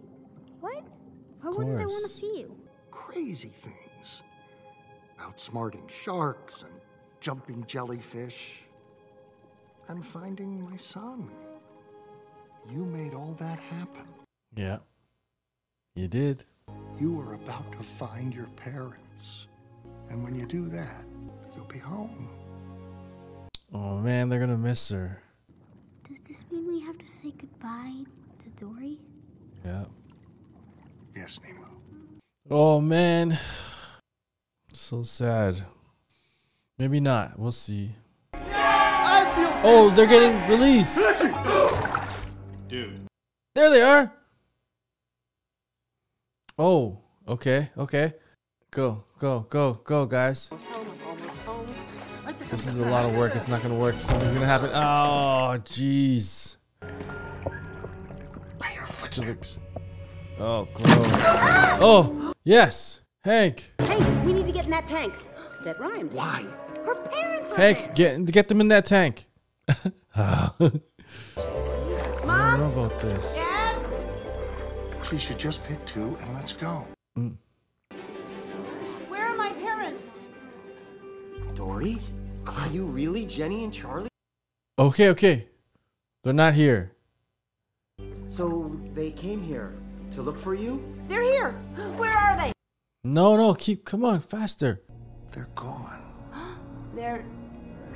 What? 0.61 0.85
Why 1.41 1.51
wouldn't 1.51 1.79
they 1.79 1.87
want 1.87 2.05
to 2.05 2.11
see 2.11 2.41
you? 2.41 2.57
Crazy 2.91 3.49
things. 3.49 4.23
Outsmarting 5.19 5.89
sharks 5.91 6.63
and 6.63 6.80
jumping 7.21 7.65
jellyfish. 7.67 8.63
And 9.89 10.05
finding 10.07 10.63
my 10.63 10.77
son. 10.77 11.31
You 12.73 12.85
made 12.85 13.15
all 13.15 13.35
that 13.41 13.59
happen. 13.59 14.07
Yeah. 14.55 14.79
You 15.95 16.07
did. 16.07 16.45
You 17.01 17.21
are 17.21 17.35
about 17.35 17.73
to 17.73 17.79
find 17.79 18.35
your 18.35 18.47
parents. 18.57 19.49
And 20.09 20.23
when 20.23 20.35
you 20.35 20.47
do 20.47 20.67
that, 20.69 21.05
you'll 21.57 21.67
be 21.67 21.79
home. 21.79 22.29
Oh 23.73 23.99
man, 23.99 24.29
they're 24.29 24.41
gonna 24.41 24.57
miss 24.57 24.89
her. 24.91 25.23
Does 26.09 26.21
this 26.21 26.45
mean 26.51 26.67
we 26.67 26.81
have 26.81 26.99
to 26.99 27.07
say 27.07 27.33
goodbye 27.37 28.05
to 28.43 28.49
Dory? 28.51 28.99
Yeah. 29.65 29.85
Yes, 31.15 31.41
Nemo. 31.45 31.69
Oh 32.51 32.81
man. 32.81 33.39
So 34.73 35.03
sad. 35.03 35.65
Maybe 36.81 36.99
not. 36.99 37.39
We'll 37.39 37.53
see. 37.53 37.95
Oh, 38.33 39.93
they're 39.95 40.07
getting 40.07 40.41
released. 40.49 40.99
Dude. 42.69 43.03
There 43.55 43.69
they 43.69 43.83
are. 43.83 44.11
Oh, 46.59 46.99
okay, 47.29 47.69
okay. 47.77 48.15
Go, 48.71 49.05
go, 49.19 49.41
go, 49.41 49.75
go, 49.85 50.07
guys. 50.07 50.49
This 52.51 52.67
is 52.67 52.79
a 52.79 52.87
lot 52.87 53.05
of 53.05 53.15
work. 53.15 53.37
It's 53.37 53.49
not 53.49 53.63
gonna 53.63 53.75
work. 53.75 54.01
Something's 54.01 54.33
gonna 54.33 54.47
happen. 54.47 54.71
Oh, 54.73 55.61
jeez. 55.63 56.57
Oh, 60.39 60.67
gross. 60.73 60.97
Oh, 61.79 62.33
yes. 62.43 63.01
Hank. 63.23 63.75
Hey, 63.83 64.23
we 64.25 64.33
need 64.33 64.47
to 64.47 64.53
get 64.53 64.65
in 64.65 64.71
that 64.71 64.87
tank. 64.87 65.13
That 65.63 65.79
rhymed. 65.79 66.15
Why? 66.15 66.47
Her 66.85 66.95
parents 66.95 67.53
are 67.53 67.57
Hank, 67.57 67.95
get 67.95 68.25
get 68.27 68.49
them 68.49 68.61
in 68.61 68.69
that 68.69 68.85
tank. 68.85 69.27
I 70.15 70.51
don't 70.59 70.83
know 72.27 72.73
about 72.73 73.01
this. 73.01 73.35
Dad? 73.35 73.77
She 75.09 75.19
should 75.19 75.39
just 75.39 75.65
pick 75.65 75.85
two 75.87 76.17
and 76.21 76.35
let's 76.35 76.53
go. 76.53 76.87
Mm. 77.19 77.37
Where 79.09 79.27
are 79.27 79.37
my 79.37 79.53
parents? 79.53 80.11
Dory? 81.55 82.01
Are 82.47 82.69
you 82.69 82.85
really 82.87 83.27
Jenny 83.27 83.65
and 83.65 83.73
Charlie? 83.73 84.09
Okay, 84.79 85.09
okay. 85.11 85.49
They're 86.23 86.33
not 86.33 86.55
here. 86.55 86.93
So 88.29 88.79
they 88.95 89.11
came 89.11 89.43
here 89.43 89.75
to 90.13 90.23
look 90.23 90.39
for 90.39 90.55
you? 90.55 90.83
They're 91.09 91.23
here. 91.23 91.51
Where 91.97 92.17
are 92.17 92.37
they? 92.37 92.53
No, 93.03 93.37
no, 93.37 93.55
keep. 93.55 93.85
Come 93.85 94.05
on, 94.05 94.21
faster. 94.21 94.83
They're 95.33 95.49
gone. 95.55 96.10
They're 96.95 97.25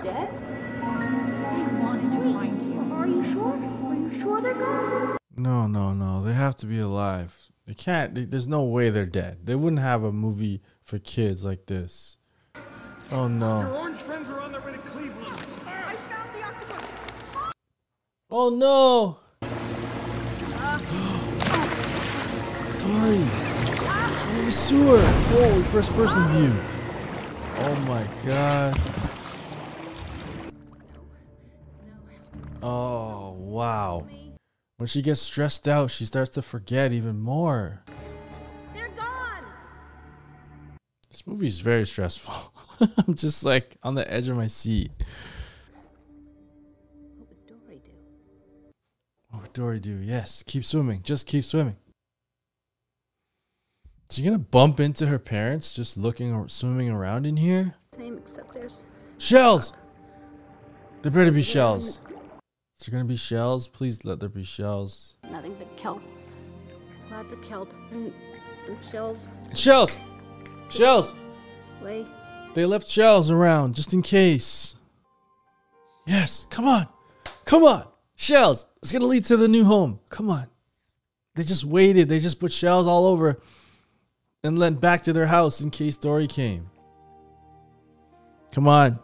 dead? 0.02 0.30
They 0.30 1.66
wanted 1.82 2.12
to 2.12 2.18
find 2.32 2.60
you. 2.62 2.80
Are 2.92 3.06
you 3.06 3.22
sure? 3.24 3.52
Are 3.52 3.94
you 3.94 4.10
sure 4.12 4.40
they're 4.40 4.54
gone? 4.54 5.16
No, 5.36 5.66
no, 5.66 5.92
no. 5.92 6.22
They 6.22 6.32
have 6.32 6.56
to 6.58 6.66
be 6.66 6.78
alive. 6.78 7.50
They 7.66 7.74
can't. 7.74 8.14
They, 8.14 8.24
there's 8.24 8.46
no 8.46 8.62
way 8.62 8.90
they're 8.90 9.04
dead. 9.06 9.46
They 9.46 9.54
wouldn't 9.56 9.82
have 9.82 10.04
a 10.04 10.12
movie 10.12 10.62
for 10.82 10.98
kids 10.98 11.44
like 11.44 11.66
this. 11.66 12.18
Oh 13.10 13.26
no. 13.26 13.62
Your 13.62 13.74
orange 13.76 13.96
friends 13.96 14.30
are 14.30 14.40
on 14.40 14.52
their 14.52 14.60
way 14.60 14.72
to 14.72 14.78
Cleveland. 14.78 15.26
I 15.66 15.94
found 15.94 16.34
the 16.34 16.42
octopus! 16.42 16.98
Oh 18.30 18.48
no. 18.50 19.18
Ah. 20.56 20.78
Dory. 22.78 23.24
She's 24.20 24.38
in 24.38 24.44
the 24.44 24.52
sewer. 24.52 25.00
Holy 25.00 25.62
first 25.64 25.92
person 25.94 26.28
view. 26.28 26.54
Oh 27.56 27.84
my 27.88 28.06
god. 28.26 28.80
Oh 32.62 33.30
wow. 33.38 34.06
When 34.78 34.88
she 34.88 35.02
gets 35.02 35.20
stressed 35.20 35.68
out, 35.68 35.90
she 35.90 36.04
starts 36.04 36.30
to 36.30 36.42
forget 36.42 36.92
even 36.92 37.18
more. 37.20 37.82
They're 38.72 38.88
gone! 38.88 39.44
This 41.10 41.26
movie 41.26 41.46
is 41.46 41.60
very 41.60 41.86
stressful. 41.86 42.34
I'm 43.06 43.14
just 43.14 43.44
like 43.44 43.76
on 43.82 43.94
the 43.94 44.10
edge 44.10 44.28
of 44.28 44.36
my 44.36 44.48
seat. 44.48 44.90
What 47.16 47.28
would 47.28 47.46
Dory 47.46 47.80
do? 47.84 47.90
What 49.30 49.42
would 49.42 49.52
Dory 49.52 49.78
do? 49.78 49.96
Yes, 49.96 50.42
keep 50.44 50.64
swimming. 50.64 51.02
Just 51.04 51.26
keep 51.26 51.44
swimming. 51.44 51.76
Is 54.14 54.18
she 54.18 54.24
gonna 54.24 54.38
bump 54.38 54.78
into 54.78 55.06
her 55.06 55.18
parents 55.18 55.72
just 55.72 55.96
looking 55.96 56.32
or 56.32 56.48
swimming 56.48 56.88
around 56.88 57.26
in 57.26 57.36
here? 57.36 57.74
Same, 57.96 58.16
except 58.16 58.54
there's 58.54 58.84
Shells! 59.18 59.72
There 61.02 61.10
better 61.10 61.32
be 61.32 61.42
shells. 61.42 61.98
Is 62.78 62.86
there 62.86 62.92
gonna 62.92 63.06
be 63.06 63.16
shells? 63.16 63.66
Please 63.66 64.04
let 64.04 64.20
there 64.20 64.28
be 64.28 64.44
shells. 64.44 65.16
nothing 65.32 65.56
but 65.58 65.76
kelp. 65.76 66.00
Lots 67.10 67.32
of 67.32 67.42
kelp 67.42 67.74
and 67.90 68.12
some 68.62 68.78
shells. 68.88 69.32
Shells! 69.52 69.98
Shells! 70.68 71.16
Way. 71.82 72.06
They 72.54 72.66
left 72.66 72.86
shells 72.86 73.32
around 73.32 73.74
just 73.74 73.92
in 73.94 74.02
case. 74.02 74.76
Yes, 76.06 76.46
come 76.50 76.68
on. 76.68 76.86
Come 77.46 77.64
on. 77.64 77.88
Shells. 78.14 78.64
It's 78.80 78.92
gonna 78.92 79.06
lead 79.06 79.24
to 79.24 79.36
the 79.36 79.48
new 79.48 79.64
home. 79.64 79.98
Come 80.08 80.30
on. 80.30 80.46
They 81.34 81.42
just 81.42 81.64
waited. 81.64 82.08
They 82.08 82.20
just 82.20 82.38
put 82.38 82.52
shells 82.52 82.86
all 82.86 83.06
over 83.06 83.40
and 84.44 84.58
went 84.58 84.80
back 84.80 85.02
to 85.02 85.12
their 85.12 85.26
house 85.26 85.60
in 85.62 85.70
case 85.70 85.96
Dory 85.96 86.26
came. 86.26 86.70
Come 88.52 88.68
on. 88.68 89.00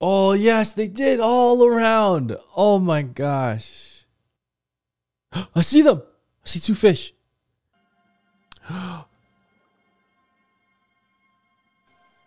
Oh, 0.00 0.32
yes, 0.32 0.72
they 0.72 0.86
did 0.88 1.18
all 1.18 1.66
around. 1.66 2.36
Oh 2.56 2.78
my 2.78 3.02
gosh. 3.02 4.06
I 5.54 5.60
see 5.62 5.82
them. 5.82 6.02
I 6.44 6.48
see 6.48 6.60
two 6.60 6.74
fish. 6.76 7.12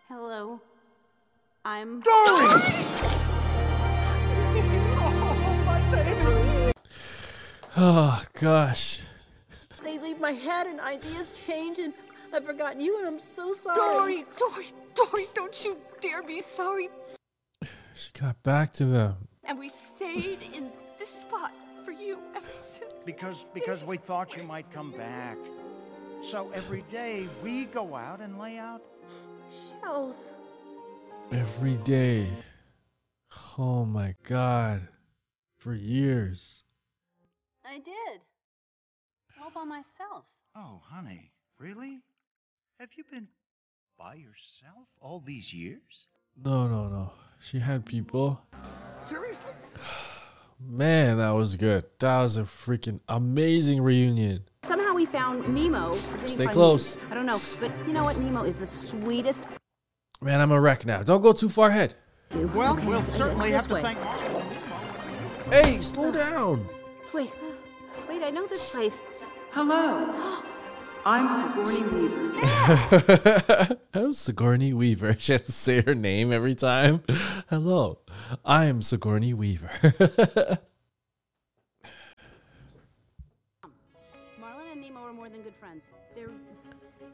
Hello. 0.08 0.60
I'm 1.64 2.00
Dory! 2.00 2.74
Oh 7.80 8.24
gosh. 8.34 9.02
They 9.88 9.98
leave 9.98 10.20
my 10.20 10.32
head 10.32 10.66
and 10.66 10.80
ideas 10.80 11.32
change 11.46 11.78
and 11.78 11.94
I've 12.34 12.44
forgotten 12.44 12.78
you 12.78 12.98
and 12.98 13.06
I'm 13.06 13.18
so 13.18 13.54
sorry. 13.54 13.74
Dory, 13.74 14.26
Dory, 14.36 14.66
Dory, 14.94 15.26
don't 15.32 15.64
you 15.64 15.78
dare 16.02 16.22
be 16.22 16.42
sorry. 16.42 16.90
She 17.94 18.10
got 18.12 18.42
back 18.42 18.70
to 18.74 18.84
them. 18.84 19.16
And 19.44 19.58
we 19.58 19.70
stayed 19.70 20.40
in 20.54 20.70
this 20.98 21.08
spot 21.08 21.54
for 21.86 21.92
you 21.92 22.18
ever 22.36 22.46
since. 22.54 22.92
Because 23.06 23.46
because 23.54 23.82
we 23.82 23.96
thought 23.96 24.36
you 24.36 24.42
might 24.42 24.70
come 24.70 24.92
back. 24.92 25.38
So 26.20 26.50
every 26.52 26.84
day 26.92 27.26
we 27.42 27.64
go 27.64 27.96
out 27.96 28.20
and 28.20 28.38
lay 28.38 28.58
out 28.58 28.82
Shells. 29.48 30.34
Every 31.32 31.76
day. 31.78 32.28
Oh 33.56 33.86
my 33.86 34.14
god. 34.22 34.86
For 35.56 35.72
years. 35.72 36.64
I 37.64 37.78
did. 37.78 38.20
All 39.48 39.64
by 39.64 39.68
myself. 39.68 40.24
Oh, 40.54 40.80
honey, 40.84 41.30
really? 41.58 42.00
Have 42.78 42.90
you 42.96 43.04
been 43.10 43.28
by 43.98 44.14
yourself 44.14 44.88
all 45.00 45.20
these 45.24 45.54
years? 45.54 46.08
No, 46.44 46.66
no, 46.66 46.88
no. 46.88 47.12
She 47.40 47.58
had 47.58 47.86
people. 47.86 48.42
Seriously? 49.00 49.52
Man, 50.60 51.16
that 51.16 51.30
was 51.30 51.56
good. 51.56 51.86
That 52.00 52.18
was 52.20 52.36
a 52.36 52.42
freaking 52.42 53.00
amazing 53.08 53.80
reunion. 53.80 54.42
Somehow 54.64 54.92
we 54.92 55.06
found 55.06 55.48
Nemo. 55.48 55.92
Or 55.92 55.94
did 56.16 56.22
he 56.22 56.28
Stay 56.28 56.46
close. 56.46 56.96
Nemo? 56.96 57.10
I 57.10 57.14
don't 57.14 57.26
know, 57.26 57.40
but 57.60 57.72
you 57.86 57.94
know 57.94 58.04
what? 58.04 58.18
Nemo 58.18 58.42
is 58.42 58.56
the 58.58 58.66
sweetest. 58.66 59.46
Man, 60.20 60.40
I'm 60.42 60.52
a 60.52 60.60
wreck 60.60 60.84
now. 60.84 61.02
Don't 61.02 61.22
go 61.22 61.32
too 61.32 61.48
far 61.48 61.70
ahead. 61.70 61.94
Dude. 62.30 62.54
Well, 62.54 62.74
Okay, 62.74 62.86
we'll 62.86 63.02
certainly 63.04 63.50
this 63.52 63.62
have 63.62 63.68
to 63.68 63.74
way. 63.74 63.82
thank. 63.82 65.54
Hey, 65.54 65.80
slow 65.80 66.12
down. 66.12 66.68
Wait, 67.14 67.32
wait, 68.08 68.22
I 68.22 68.28
know 68.28 68.46
this 68.46 68.62
place. 68.68 69.00
Hello. 69.52 70.42
I'm 71.06 71.28
Sigourney 71.30 71.82
Weaver. 71.82 73.76
I'm 73.94 74.12
Sigourney 74.12 74.72
Weaver. 74.74 75.16
She 75.18 75.32
has 75.32 75.42
to 75.42 75.52
say 75.52 75.80
her 75.82 75.94
name 75.94 76.32
every 76.32 76.54
time. 76.54 77.02
Hello, 77.48 77.98
I 78.44 78.66
am 78.66 78.82
Sigourney 78.82 79.32
Weaver. 79.32 79.70
Marlin 84.38 84.66
and 84.72 84.80
Nemo 84.82 85.00
are 85.00 85.12
more 85.12 85.28
than 85.30 85.40
good 85.42 85.54
friends. 85.56 85.88
They're 86.14 86.28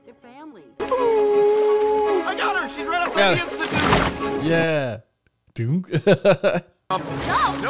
they're 0.05 0.15
family. 0.15 0.65
I 0.81 2.35
got 2.37 2.57
her! 2.63 2.69
She's 2.69 2.87
right 2.87 3.03
outside 3.03 3.17
Got 3.17 3.51
the 3.51 3.57
her. 3.57 4.25
institute! 4.25 4.45
yeah. 4.45 5.01
Dunk. 5.55 5.89
No 6.91 6.99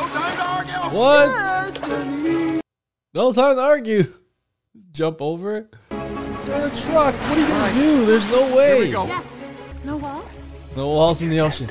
time 0.09 0.37
to 0.37 0.45
argue! 0.47 0.97
what? 0.97 1.29
No 3.15 3.33
time 3.33 3.57
to 3.57 3.63
argue. 3.63 4.13
Jump 4.91 5.23
over. 5.23 5.57
it. 5.57 5.75
You're 5.91 6.57
in 6.57 6.63
a 6.63 6.77
truck. 6.77 7.15
What 7.15 7.37
are 7.37 7.41
you 7.41 7.47
gonna 7.47 7.75
do? 7.75 8.07
There's 8.07 8.31
no 8.31 8.57
way. 8.57 8.79
we 8.81 8.91
go. 8.91 9.07
Yes. 9.07 9.37
No 9.85 9.97
walls? 9.97 10.37
No 10.77 10.89
walls 10.89 11.23
in 11.23 11.31
the 11.31 11.41
ocean. 11.41 11.69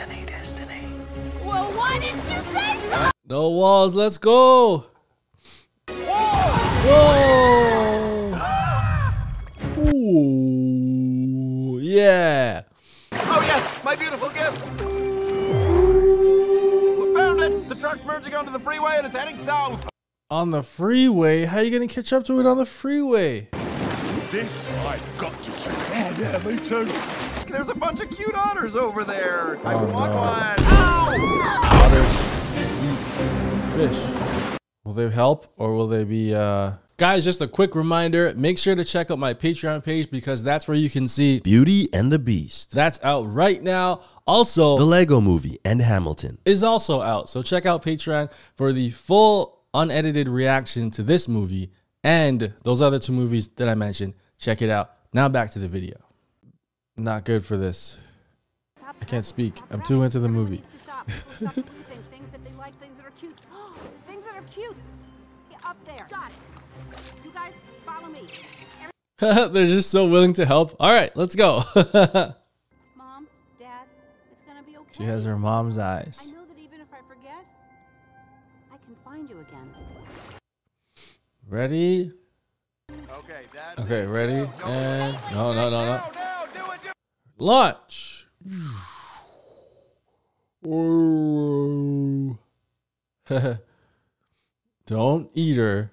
Well, 1.45 1.65
why 1.73 1.99
didn't 1.99 2.17
you 2.17 2.41
say 2.53 2.77
so? 2.89 3.11
No 3.27 3.49
walls. 3.49 3.93
Let's 3.95 4.17
go. 4.17 4.85
Whoa. 5.89 7.33
Ooh. 9.79 11.79
Yeah. 11.81 12.61
Oh 13.11 13.41
yes, 13.45 13.83
my 13.83 13.95
beautiful 13.95 14.29
gift! 14.29 14.65
Found 17.15 17.41
it! 17.41 17.69
The 17.69 17.75
truck's 17.75 18.05
merging 18.05 18.33
onto 18.35 18.51
the 18.51 18.59
freeway 18.59 18.93
and 18.97 19.05
it's 19.05 19.15
heading 19.15 19.37
south! 19.37 19.85
On 20.29 20.49
the 20.49 20.63
freeway? 20.63 21.45
How 21.45 21.57
are 21.57 21.63
you 21.63 21.69
gonna 21.71 21.88
catch 21.88 22.12
up 22.13 22.23
to 22.25 22.39
it 22.39 22.45
on 22.45 22.57
the 22.57 22.65
freeway? 22.65 23.49
This 24.31 24.67
I've 24.86 25.17
got 25.17 25.43
to 25.43 25.51
see. 25.51 25.69
Yeah, 25.91 26.17
yeah, 26.17 26.38
me 26.47 26.57
too. 26.59 26.86
There's 27.51 27.69
a 27.69 27.75
bunch 27.75 28.01
of 28.01 28.09
cute 28.09 28.33
otters 28.33 28.75
over 28.75 29.03
there! 29.03 29.59
I 29.63 29.73
Oh, 29.75 29.86
want 29.91 30.12
no. 30.12 30.17
one! 30.17 30.55
Ow! 30.59 31.59
Otters 31.63 32.21
fish. 33.75 34.57
Will 34.86 34.93
they 34.93 35.09
help 35.09 35.53
or 35.57 35.75
will 35.75 35.88
they 35.88 36.03
be 36.03 36.33
uh 36.33 36.71
Guys, 36.97 37.25
just 37.25 37.41
a 37.41 37.47
quick 37.47 37.75
reminder, 37.75 38.33
make 38.36 38.57
sure 38.57 38.75
to 38.75 38.83
check 38.86 39.09
out 39.12 39.17
my 39.19 39.33
Patreon 39.33 39.83
page 39.83 40.09
because 40.12 40.43
that's 40.43 40.67
where 40.67 40.77
you 40.77 40.89
can 40.91 41.07
see 41.07 41.39
Beauty 41.41 41.89
and 41.91 42.12
the 42.12 42.19
Beast, 42.19 42.71
that's 42.71 42.99
out 43.03 43.23
right 43.31 43.62
now. 43.62 44.01
Also, 44.25 44.77
the 44.77 44.86
Lego 44.86 45.19
movie, 45.19 45.59
and 45.65 45.81
Hamilton. 45.81 46.38
is 46.45 46.63
also 46.63 47.01
out. 47.01 47.29
So 47.29 47.41
check 47.41 47.65
out 47.65 47.83
Patreon 47.83 48.31
for 48.55 48.71
the 48.71 48.91
full 48.91 49.62
unedited 49.73 50.27
reaction 50.27 50.91
to 50.91 51.03
this 51.03 51.27
movie 51.27 51.71
and 52.03 52.53
those 52.63 52.81
other 52.81 52.99
two 52.99 53.13
movies 53.13 53.47
that 53.55 53.67
I 53.67 53.75
mentioned. 53.75 54.13
Check 54.38 54.62
it 54.62 54.69
out. 54.69 54.91
Now 55.13 55.29
back 55.29 55.51
to 55.51 55.59
the 55.59 55.67
video. 55.67 55.97
Not 56.97 57.25
good 57.25 57.45
for 57.45 57.57
this. 57.57 57.97
I 58.83 59.05
can't 59.05 59.25
speak. 59.25 59.53
I'm 59.71 59.81
too 59.81 60.03
into 60.03 60.19
the 60.19 60.29
movie. 60.29 60.57
Needs 60.57 60.67
to 60.67 60.79
stop. 60.79 61.07
People 61.07 61.31
stop 61.33 61.53
to 61.55 61.62
look 61.62 61.67
at 61.67 61.86
things, 61.88 62.05
things 62.07 62.29
that 62.31 62.43
they 62.43 62.51
like, 62.57 62.77
things 62.79 62.97
that 62.97 63.05
are 63.05 63.12
cute. 63.12 63.38
things 64.07 64.25
that 64.25 64.36
are 64.36 64.43
cute. 64.43 64.77
Yeah, 65.51 65.57
up 65.65 65.77
there. 65.86 66.07
Got 66.09 66.31
it. 66.31 66.99
You 67.23 67.31
guys, 67.31 67.53
follow 67.86 68.07
me. 68.07 68.27
They're 69.19 69.67
just 69.67 69.89
so 69.89 70.05
willing 70.05 70.33
to 70.33 70.45
help. 70.45 70.75
All 70.79 70.91
right, 70.91 71.15
let's 71.15 71.36
go. 71.36 71.63
Mom, 72.95 73.27
Dad, 73.59 73.88
it's 74.31 74.41
gonna 74.45 74.63
be 74.65 74.77
okay. 74.77 74.91
she 74.91 75.03
has 75.03 75.25
her 75.25 75.38
mom's 75.38 75.77
I 75.77 75.99
eyes. 75.99 76.33
Ready? 81.53 82.11
Okay, 82.91 83.43
that's 83.53 83.81
Okay, 83.81 84.07
ready? 84.07 84.49
And 84.65 85.15
no, 85.31 85.53
no, 85.53 85.69
no, 85.69 85.85
no. 85.85 86.01
Launch. 87.37 88.25
Whoa. 90.63 92.39
Don't 94.87 95.29
eat 95.35 95.57
her. 95.57 95.91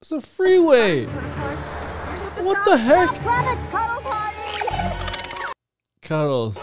It's 0.00 0.12
a 0.12 0.20
freeway. 0.20 1.06
What 1.06 2.64
the 2.64 2.76
heck? 2.76 3.20
Traffic 3.20 3.58
cuddle 3.70 4.02
party! 4.02 5.52
Cuddles. 6.00 6.56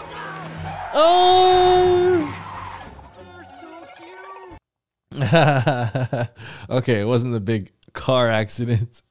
Oh. 0.94 2.05
okay, 6.70 7.00
it 7.00 7.06
wasn't 7.06 7.34
a 7.34 7.40
big 7.40 7.72
car 7.92 8.28
accident. 8.28 9.02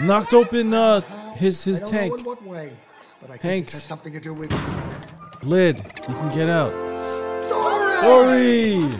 Knocked 0.00 0.34
open 0.34 0.74
uh 0.74 1.00
his 1.36 1.64
his 1.64 1.78
I 1.78 1.84
don't 1.84 1.90
tank. 1.92 2.12
know 2.12 2.18
in 2.18 2.24
what 2.24 2.42
way, 2.44 2.76
but 3.20 3.30
I 3.30 3.32
think 3.34 3.42
Hanks. 3.42 3.66
this 3.68 3.74
has 3.74 3.84
something 3.84 4.12
to 4.12 4.20
do 4.20 4.34
with 4.34 4.52
Lid. 5.42 5.76
You 5.78 6.14
can 6.14 6.34
get 6.34 6.48
out. 6.48 6.72
Dory! 7.48 8.00
Dory. 8.02 8.98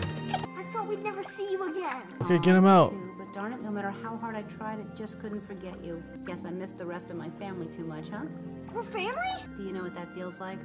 I 0.55 0.65
thought 0.73 0.87
we'd 0.87 1.03
never 1.03 1.23
see 1.23 1.49
you 1.51 1.63
again. 1.69 2.01
Okay, 2.21 2.39
get 2.39 2.55
him 2.55 2.65
out. 2.65 2.93
But 3.17 3.33
darn 3.33 3.53
it, 3.53 3.61
no 3.61 3.71
matter 3.71 3.91
how 3.91 4.17
hard 4.17 4.35
I 4.35 4.43
tried, 4.43 4.79
I 4.79 4.95
just 4.95 5.19
couldn't 5.19 5.45
forget 5.45 5.83
you. 5.83 6.03
Guess 6.25 6.45
I 6.45 6.49
missed 6.51 6.77
the 6.77 6.85
rest 6.85 7.11
of 7.11 7.17
my 7.17 7.29
family 7.31 7.67
too 7.67 7.85
much, 7.85 8.09
huh? 8.09 8.25
We're 8.73 8.83
family? 8.83 9.15
Do 9.55 9.63
you 9.63 9.71
know 9.71 9.83
what 9.83 9.95
that 9.95 10.13
feels 10.13 10.39
like? 10.39 10.59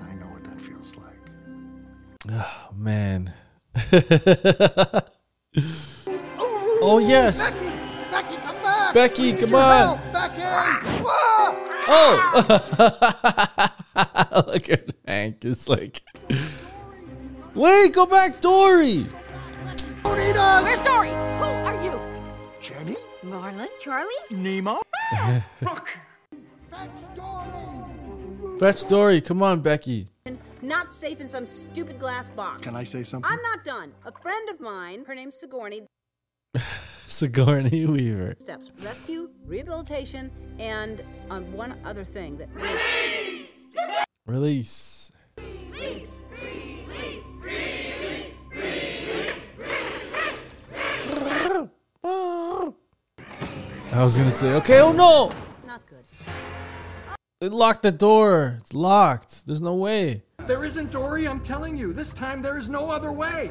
I 0.00 0.14
know 0.14 0.26
what 0.26 0.44
that 0.44 0.60
feels 0.60 0.96
like. 0.96 1.16
Oh 2.30 2.68
man. 2.76 3.32
oh 6.80 6.98
yes. 6.98 7.50
Becky! 7.50 7.66
Becky, 8.10 8.36
come 8.36 8.56
back! 8.62 8.94
Becky, 8.94 9.22
We 9.22 9.32
need 9.32 9.40
come 9.40 9.50
your 9.50 9.60
on. 9.60 9.98
help, 9.98 10.12
Becky! 10.12 10.42
Oh. 11.88 12.46
Look 14.46 14.70
at 14.70 14.94
Hank. 15.04 15.44
It's 15.44 15.68
like. 15.68 16.00
Wait, 17.54 17.92
go 17.92 18.06
back, 18.06 18.40
Dory. 18.40 19.00
Where's 20.04 20.80
Dory? 20.80 21.08
Who 21.08 21.44
are 21.44 21.82
you? 21.84 22.00
Jenny? 22.60 22.96
Marlin? 23.24 23.68
Charlie? 23.80 24.14
Nemo? 24.30 24.80
Look. 25.60 25.88
Fetch 26.70 26.90
Dory. 27.16 28.58
Fetch 28.60 28.84
Dory. 28.86 29.20
Come 29.20 29.42
on, 29.42 29.60
Becky. 29.60 30.08
Not 30.62 30.92
safe 30.92 31.20
in 31.20 31.28
some 31.28 31.44
stupid 31.44 31.98
glass 31.98 32.28
box. 32.30 32.62
Can 32.62 32.76
I 32.76 32.84
say 32.84 33.02
something? 33.02 33.28
I'm 33.28 33.42
not 33.42 33.64
done. 33.64 33.92
A 34.06 34.12
friend 34.12 34.48
of 34.48 34.60
mine, 34.60 35.04
her 35.06 35.14
name's 35.14 35.36
Sigourney, 35.36 35.86
Sigourney 37.08 37.84
Weaver. 37.84 38.36
steps 38.38 38.70
rescue, 38.80 39.30
rehabilitation, 39.44 40.30
and 40.60 41.02
um, 41.30 41.52
one 41.52 41.76
other 41.84 42.04
thing 42.04 42.36
that 42.36 42.48
Release. 44.24 45.10
I 53.94 54.02
was 54.02 54.16
gonna 54.16 54.30
say, 54.30 54.54
okay, 54.54 54.80
oh 54.80 54.92
no! 54.92 55.30
not 55.66 55.82
good. 55.88 56.04
They 57.40 57.48
locked 57.48 57.82
the 57.82 57.92
door. 57.92 58.58
It's 58.60 58.72
locked. 58.72 59.44
There's 59.46 59.60
no 59.60 59.74
way. 59.74 60.22
There 60.46 60.64
isn't 60.64 60.90
Dory, 60.90 61.28
I'm 61.28 61.40
telling 61.40 61.76
you. 61.76 61.92
This 61.92 62.10
time 62.10 62.42
there 62.42 62.58
is 62.58 62.68
no 62.68 62.90
other 62.90 63.12
way. 63.12 63.50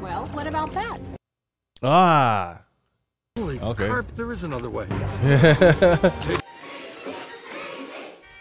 Well, 0.00 0.26
what 0.32 0.46
about 0.46 0.72
that? 0.74 0.98
Ah. 1.82 2.62
Holy 3.38 3.60
Okay. 3.60 3.88
carp, 3.88 4.14
there 4.16 4.32
is 4.32 4.44
another 4.44 4.68
way. 4.68 4.86
I 4.90 6.42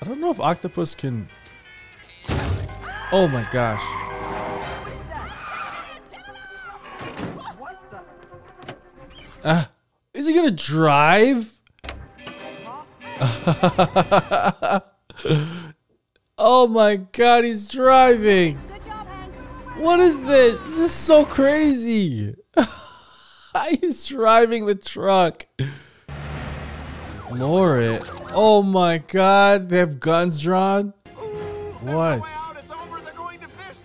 don't 0.04 0.20
know 0.20 0.32
if 0.32 0.40
octopus 0.40 0.96
can. 0.96 1.30
Oh 3.12 3.28
my 3.28 3.48
gosh. 3.52 3.84
Ah, 9.44 9.70
is 10.14 10.28
he 10.28 10.34
gonna 10.34 10.52
drive? 10.52 11.60
oh 16.42 16.68
my 16.68 16.96
god, 16.96 17.44
he's 17.46 17.68
driving. 17.68 18.58
What 19.78 20.00
is 20.00 20.26
this? 20.26 20.60
This 20.60 20.80
is 20.80 20.92
so 20.92 21.24
crazy. 21.24 22.36
he's 23.70 24.06
driving 24.06 24.66
the 24.66 24.76
truck. 24.76 25.46
Floor 27.28 27.80
it. 27.80 28.12
Oh 28.34 28.64
my 28.64 28.98
god, 28.98 29.70
they 29.70 29.78
have 29.78 30.00
guns 30.00 30.42
drawn? 30.42 30.94
What? 31.82 32.22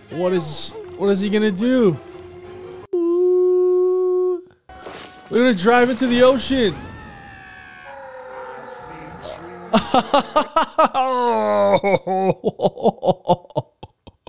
What 0.09 0.33
is 0.33 0.71
what 0.97 1.09
is 1.09 1.21
he 1.21 1.29
gonna 1.29 1.51
do? 1.51 1.97
Ooh. 2.93 4.41
We're 5.29 5.39
gonna 5.39 5.53
drive 5.53 5.89
into 5.89 6.07
the 6.07 6.23
ocean. 6.23 6.75
Oh. 10.93 11.77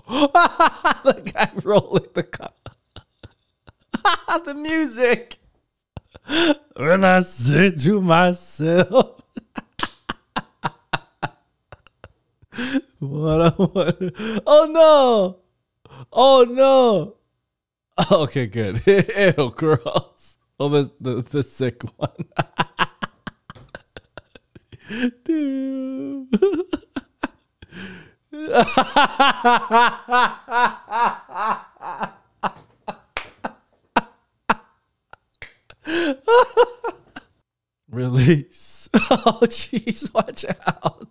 the 1.04 1.32
guy 1.34 1.50
rolling 1.62 2.08
the 2.14 2.22
car. 2.22 2.52
the 4.44 4.54
music. 4.54 5.38
When 6.76 7.04
I 7.04 7.20
say 7.20 7.70
to 7.70 8.00
myself, 8.00 9.22
what 12.98 13.40
I 13.40 13.52
want. 13.56 14.14
Oh 14.46 14.66
no! 14.70 15.38
Oh 16.12 16.46
no! 16.48 17.16
Okay, 18.10 18.46
good. 18.46 18.80
Ew, 18.86 19.50
gross. 19.56 20.38
Oh, 20.60 20.68
the 20.68 20.90
the, 21.00 21.22
the 21.22 21.42
sick 21.42 21.82
one. 21.96 22.10
Release. 37.90 38.88
Oh, 39.10 39.40
jeez, 39.42 40.12
watch 40.12 40.44
out. 40.66 41.08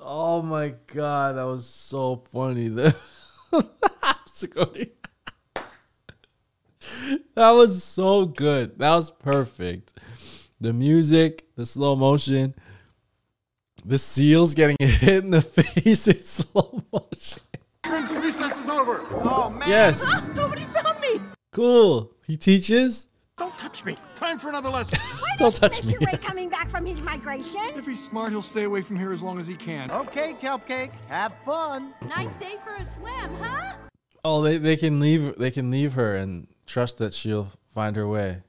Oh 0.00 0.42
my 0.42 0.74
god, 0.92 1.36
that 1.36 1.44
was 1.44 1.66
so 1.66 2.22
funny. 2.32 2.68
That 7.34 7.52
was 7.52 7.84
so 7.84 8.26
good. 8.26 8.78
That 8.78 8.94
was 8.94 9.12
perfect. 9.12 9.94
The 10.60 10.72
music, 10.72 11.46
the 11.54 11.64
slow 11.64 11.94
motion, 11.94 12.54
the 13.84 13.98
seals 13.98 14.54
getting 14.54 14.76
hit 14.80 15.24
in 15.24 15.30
the 15.30 15.42
face 15.42 16.08
in 16.08 16.16
slow 16.16 16.82
motion. 16.92 17.42
Recess 17.86 18.58
is 18.58 18.68
over. 18.68 19.02
Oh, 19.10 19.50
man. 19.50 19.68
Yes. 19.68 20.28
Nobody 20.34 20.64
found 20.64 21.00
me. 21.00 21.20
Cool. 21.52 22.12
He 22.26 22.36
teaches. 22.36 23.06
Don't 23.38 23.56
touch 23.56 23.84
me. 23.84 23.96
Time 24.16 24.38
for 24.38 24.48
another 24.48 24.68
lesson. 24.68 24.98
Don't 25.38 25.54
touch 25.54 25.84
me. 25.84 25.94
Ray 26.00 26.18
coming 26.18 26.48
back 26.48 26.68
from 26.68 26.84
his 26.84 27.00
migration? 27.02 27.60
If 27.76 27.86
he's 27.86 28.04
smart, 28.04 28.30
he'll 28.30 28.42
stay 28.42 28.64
away 28.64 28.82
from 28.82 28.98
here 28.98 29.12
as 29.12 29.22
long 29.22 29.38
as 29.38 29.46
he 29.46 29.54
can. 29.54 29.90
Okay, 29.92 30.34
Cupcake, 30.34 30.90
have 31.08 31.32
fun. 31.44 31.94
Nice 32.08 32.32
day 32.34 32.56
for 32.64 32.74
a 32.74 32.84
swim, 32.96 33.34
huh? 33.36 33.74
Oh, 34.24 34.42
they, 34.42 34.58
they 34.58 34.76
can 34.76 34.98
leave 34.98 35.38
they 35.38 35.52
can 35.52 35.70
leave 35.70 35.92
her 35.92 36.16
and 36.16 36.48
trust 36.66 36.98
that 36.98 37.14
she'll 37.14 37.52
find 37.72 37.94
her 37.94 38.08
way. 38.08 38.42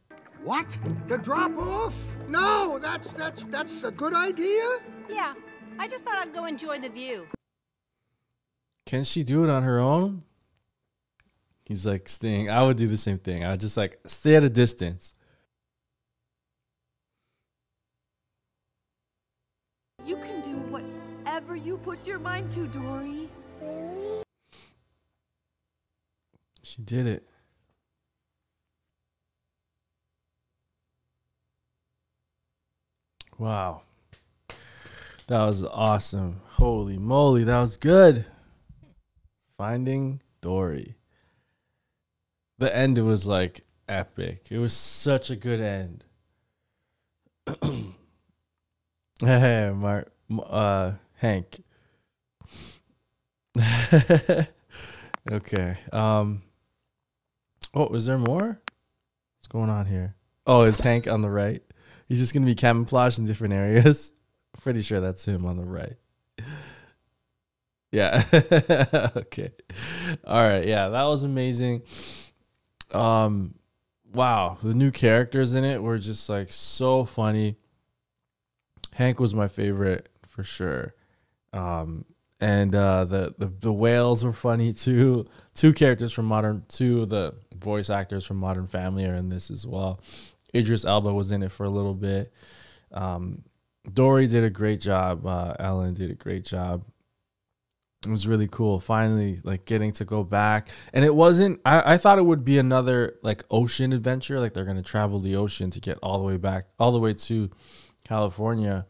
What? 0.50 0.80
The 1.08 1.20
drop 1.20 1.56
off? 1.60 1.94
No, 2.28 2.80
that's 2.82 3.14
that's 3.14 3.44
that's 3.52 3.84
a 3.84 3.92
good 3.92 4.16
idea. 4.16 4.64
Yeah, 5.08 5.36
I 5.78 5.88
just 5.88 6.04
thought 6.04 6.18
I'd 6.18 6.34
go 6.34 6.46
enjoy 6.46 6.80
the 6.80 6.90
view. 6.90 7.28
Can 8.88 9.04
she 9.04 9.24
do 9.24 9.44
it 9.44 9.52
on 9.52 9.62
her 9.62 9.78
own? 9.78 10.24
He's 11.66 11.86
like 11.86 12.10
staying. 12.10 12.50
I 12.50 12.64
would 12.64 12.78
do 12.78 12.88
the 12.88 12.98
same 12.98 13.20
thing. 13.20 13.44
I 13.44 13.52
would 13.52 13.60
just 13.60 13.78
like 13.78 14.00
stay 14.08 14.38
at 14.38 14.44
a 14.44 14.50
distance. 14.50 15.14
You 20.04 20.16
can 20.16 20.42
do 20.42 20.58
whatever 20.72 21.56
you 21.56 21.78
put 21.78 22.04
your 22.08 22.18
mind 22.18 22.52
to, 22.54 22.66
Dory. 22.66 23.30
Really? 23.62 24.24
She 26.64 26.82
did 26.82 27.06
it. 27.06 27.29
Wow. 33.40 33.84
That 35.28 35.46
was 35.46 35.64
awesome. 35.64 36.42
Holy 36.46 36.98
moly, 36.98 37.46
that 37.46 37.60
was 37.62 37.78
good. 37.78 38.26
Finding 39.58 40.22
Dory. 40.42 40.96
The 42.58 42.76
end 42.76 42.98
was 42.98 43.26
like 43.26 43.64
epic. 43.88 44.48
It 44.52 44.58
was 44.58 44.74
such 44.74 45.30
a 45.30 45.38
good 45.38 45.62
end. 45.62 46.04
hey, 49.22 49.72
Mark, 49.74 50.12
uh, 50.46 50.94
Hank. 51.16 51.64
okay. 55.32 55.78
Um. 55.94 56.42
Oh, 57.74 57.88
is 57.96 58.06
there 58.06 58.18
more? 58.18 58.60
What's 59.38 59.48
going 59.48 59.70
on 59.70 59.86
here? 59.86 60.16
Oh, 60.46 60.64
is 60.64 60.82
Hank 60.82 61.08
on 61.08 61.22
the 61.22 61.30
right? 61.30 61.64
He's 62.10 62.20
just 62.20 62.34
gonna 62.34 62.48
be 62.48 62.56
camouflaged 62.56 63.20
in 63.20 63.26
different 63.26 63.54
areas. 63.54 64.12
Pretty 64.62 64.82
sure 64.82 65.00
that's 65.00 65.24
him 65.24 65.46
on 65.46 65.58
the 65.58 65.64
right. 65.64 65.96
Yeah. 67.92 68.24
okay. 69.16 69.52
All 70.26 70.42
right. 70.42 70.66
Yeah, 70.66 70.90
that 70.90 71.04
was 71.06 71.24
amazing. 71.24 71.84
Um 72.92 73.54
wow, 74.12 74.58
the 74.64 74.74
new 74.74 74.90
characters 74.90 75.54
in 75.54 75.64
it 75.64 75.82
were 75.82 76.00
just 76.00 76.28
like 76.30 76.52
so 76.52 77.06
funny. 77.06 77.58
Hank 78.94 79.20
was 79.20 79.36
my 79.36 79.48
favorite 79.48 80.10
for 80.28 80.44
sure. 80.44 80.96
Um 81.54 82.06
and 82.42 82.74
uh 82.74 83.06
the 83.06 83.36
the, 83.38 83.48
the 83.48 83.74
whales 83.74 84.26
were 84.26 84.34
funny 84.34 84.74
too. 84.74 85.28
Two 85.54 85.74
characters 85.74 86.12
from 86.12 86.26
Modern 86.26 86.66
two 86.70 87.04
of 87.04 87.10
the 87.10 87.36
voice 87.56 87.92
actors 87.92 88.26
from 88.26 88.38
Modern 88.38 88.66
Family 88.66 89.06
are 89.06 89.16
in 89.16 89.30
this 89.30 89.52
as 89.52 89.68
well. 89.68 90.02
Idris 90.56 90.86
Elba 90.86 91.14
was 91.14 91.32
in 91.32 91.44
it 91.44 91.52
for 91.52 91.66
a 91.66 91.70
little 91.70 91.96
bit. 91.96 92.34
Um 92.92 93.44
Dory 93.94 94.28
did 94.28 94.44
a 94.44 94.50
great 94.50 94.82
job. 94.82 95.26
Uh, 95.26 95.54
Ellen 95.60 95.94
did 95.94 96.12
a 96.12 96.16
great 96.16 96.46
job. 96.46 96.84
It 98.06 98.10
was 98.10 98.28
really 98.28 98.48
cool. 98.48 98.80
Finally, 98.80 99.40
like 99.44 99.66
getting 99.66 99.92
to 99.94 100.06
go 100.06 100.24
back, 100.24 100.70
and 100.94 101.04
it 101.04 101.14
wasn't. 101.14 101.60
I, 101.66 101.94
I 101.94 101.98
thought 101.98 102.18
it 102.18 102.26
would 102.26 102.46
be 102.46 102.58
another 102.58 103.18
like 103.24 103.44
ocean 103.50 103.92
adventure, 103.92 104.40
like 104.40 104.54
they're 104.54 104.66
gonna 104.66 104.82
travel 104.82 105.20
the 105.20 105.36
ocean 105.36 105.70
to 105.72 105.82
get 105.82 105.98
all 106.02 106.18
the 106.18 106.26
way 106.26 106.38
back, 106.38 106.68
all 106.80 106.92
the 106.94 107.00
way 107.00 107.14
to 107.14 107.50
California. 108.06 108.86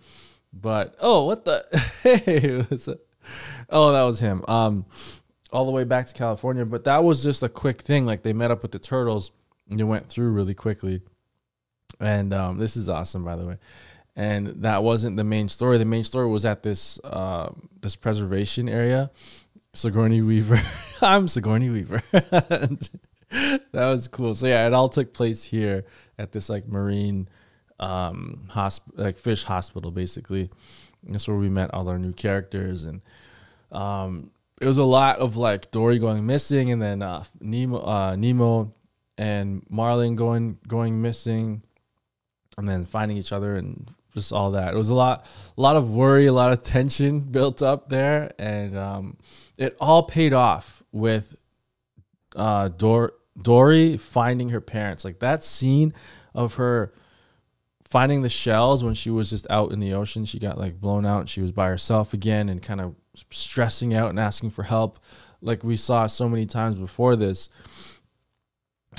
But 0.53 0.95
oh, 0.99 1.25
what 1.25 1.45
the? 1.45 1.65
hey, 2.03 2.63
oh, 3.69 3.91
that 3.91 4.03
was 4.03 4.19
him. 4.19 4.43
Um, 4.47 4.85
all 5.51 5.65
the 5.65 5.71
way 5.71 5.85
back 5.85 6.05
to 6.07 6.13
California. 6.13 6.65
But 6.65 6.83
that 6.83 7.03
was 7.03 7.23
just 7.23 7.41
a 7.41 7.49
quick 7.49 7.81
thing. 7.81 8.05
Like 8.05 8.21
they 8.21 8.33
met 8.33 8.51
up 8.51 8.61
with 8.61 8.71
the 8.71 8.79
turtles 8.79 9.31
and 9.69 9.79
they 9.79 9.83
went 9.83 10.07
through 10.07 10.29
really 10.31 10.53
quickly. 10.53 11.01
And 11.99 12.33
um, 12.33 12.57
this 12.57 12.75
is 12.75 12.89
awesome, 12.89 13.23
by 13.23 13.35
the 13.35 13.45
way 13.45 13.57
and 14.19 14.47
that 14.63 14.83
wasn't 14.83 15.15
the 15.15 15.23
main 15.23 15.47
story. 15.47 15.77
The 15.77 15.85
main 15.85 16.03
story 16.03 16.27
was 16.27 16.43
at 16.43 16.61
this 16.61 16.99
uh, 17.05 17.51
this 17.79 17.95
preservation 17.95 18.67
area. 18.67 19.11
Sigourney 19.73 20.21
Weaver. 20.21 20.59
I'm 21.01 21.29
Sigourney 21.29 21.69
Weaver. 21.69 22.03
that 22.11 22.89
was 23.73 24.09
cool. 24.09 24.35
So 24.35 24.47
yeah, 24.47 24.67
it 24.67 24.73
all 24.73 24.89
took 24.89 25.13
place 25.13 25.43
here 25.45 25.85
at 26.17 26.33
this 26.33 26.49
like 26.49 26.67
marine 26.67 27.29
um 27.79 28.41
hosp- 28.51 28.91
like 28.95 29.17
fish 29.17 29.43
hospital 29.43 29.89
basically. 29.91 30.49
That's 31.03 31.27
where 31.27 31.37
we 31.37 31.47
met 31.47 31.73
all 31.73 31.87
our 31.87 31.97
new 31.97 32.11
characters 32.11 32.83
and 32.83 33.01
um 33.71 34.31
it 34.59 34.65
was 34.65 34.77
a 34.77 34.83
lot 34.83 35.19
of 35.19 35.37
like 35.37 35.71
Dory 35.71 35.97
going 35.97 36.25
missing 36.25 36.71
and 36.71 36.81
then 36.81 37.01
uh 37.01 37.23
Nemo 37.39 37.77
uh 37.77 38.15
Nemo 38.17 38.73
and 39.17 39.63
Marlin 39.69 40.15
going 40.15 40.57
going 40.67 41.01
missing 41.01 41.61
and 42.59 42.69
then 42.69 42.85
finding 42.85 43.17
each 43.17 43.31
other 43.31 43.55
and 43.55 43.87
just 44.13 44.31
all 44.31 44.51
that. 44.51 44.73
It 44.73 44.77
was 44.77 44.89
a 44.89 44.95
lot, 44.95 45.25
a 45.57 45.61
lot 45.61 45.75
of 45.75 45.89
worry, 45.89 46.25
a 46.25 46.33
lot 46.33 46.51
of 46.51 46.61
tension 46.61 47.19
built 47.31 47.61
up 47.61 47.89
there, 47.89 48.31
and 48.37 48.77
um, 48.77 49.17
it 49.57 49.75
all 49.79 50.03
paid 50.03 50.33
off 50.33 50.83
with 50.91 51.35
uh, 52.35 52.69
Dor- 52.69 53.13
Dory 53.41 53.97
finding 53.97 54.49
her 54.49 54.61
parents. 54.61 55.03
Like 55.05 55.19
that 55.19 55.43
scene 55.43 55.93
of 56.33 56.55
her 56.55 56.93
finding 57.89 58.21
the 58.21 58.29
shells 58.29 58.83
when 58.83 58.93
she 58.93 59.09
was 59.09 59.31
just 59.31 59.47
out 59.49 59.71
in 59.71 59.79
the 59.79 59.93
ocean. 59.93 60.25
She 60.25 60.39
got 60.39 60.57
like 60.57 60.79
blown 60.79 61.05
out. 61.05 61.21
And 61.21 61.29
she 61.29 61.41
was 61.41 61.51
by 61.51 61.67
herself 61.67 62.13
again 62.13 62.49
and 62.49 62.61
kind 62.61 62.81
of 62.81 62.95
stressing 63.31 63.93
out 63.93 64.09
and 64.09 64.19
asking 64.19 64.51
for 64.51 64.63
help, 64.63 64.99
like 65.41 65.63
we 65.63 65.75
saw 65.75 66.07
so 66.07 66.29
many 66.29 66.45
times 66.45 66.75
before 66.75 67.15
this. 67.15 67.49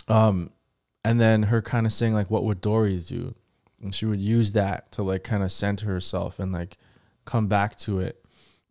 Um, 0.08 0.50
and 1.04 1.20
then 1.20 1.44
her 1.44 1.62
kind 1.62 1.86
of 1.86 1.92
saying 1.92 2.14
like, 2.14 2.30
"What 2.30 2.44
would 2.44 2.60
Dory 2.60 2.98
do?" 2.98 3.34
And 3.80 3.94
she 3.94 4.06
would 4.06 4.20
use 4.20 4.52
that 4.52 4.92
to 4.92 5.02
like 5.02 5.24
kind 5.24 5.42
of 5.42 5.52
center 5.52 5.86
herself 5.86 6.38
and 6.38 6.52
like 6.52 6.76
come 7.24 7.46
back 7.46 7.76
to 7.78 8.00
it. 8.00 8.24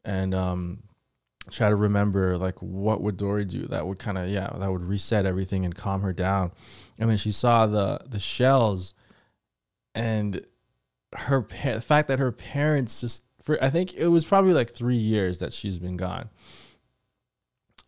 And 0.06 0.34
um 0.34 0.84
try 1.50 1.70
to 1.70 1.76
remember 1.76 2.38
like 2.38 2.60
what 2.62 3.02
would 3.02 3.18
Dory 3.18 3.44
do 3.44 3.66
that 3.68 3.88
would 3.88 3.98
kind 3.98 4.18
of 4.18 4.30
yeah 4.30 4.50
that 4.56 4.72
would 4.72 4.84
reset 4.84 5.26
everything 5.26 5.66
and 5.66 5.76
calm 5.76 6.02
her 6.02 6.14
down. 6.14 6.52
And 6.98 7.10
then 7.10 7.18
she 7.18 7.32
saw 7.32 7.66
the 7.66 8.00
the 8.08 8.20
shells 8.20 8.94
and 9.96 10.46
her 11.14 11.46
the 11.64 11.82
fact 11.82 12.08
that 12.10 12.20
her 12.20 12.32
parents 12.32 13.02
just 13.02 13.26
for 13.42 13.62
I 13.64 13.70
think 13.70 13.94
it 13.96 14.08
was 14.08 14.26
probably 14.26 14.54
like 14.54 14.72
3 14.74 14.96
years 14.96 15.40
that 15.40 15.54
she's 15.54 15.80
been 15.80 15.98
gone. 15.98 16.30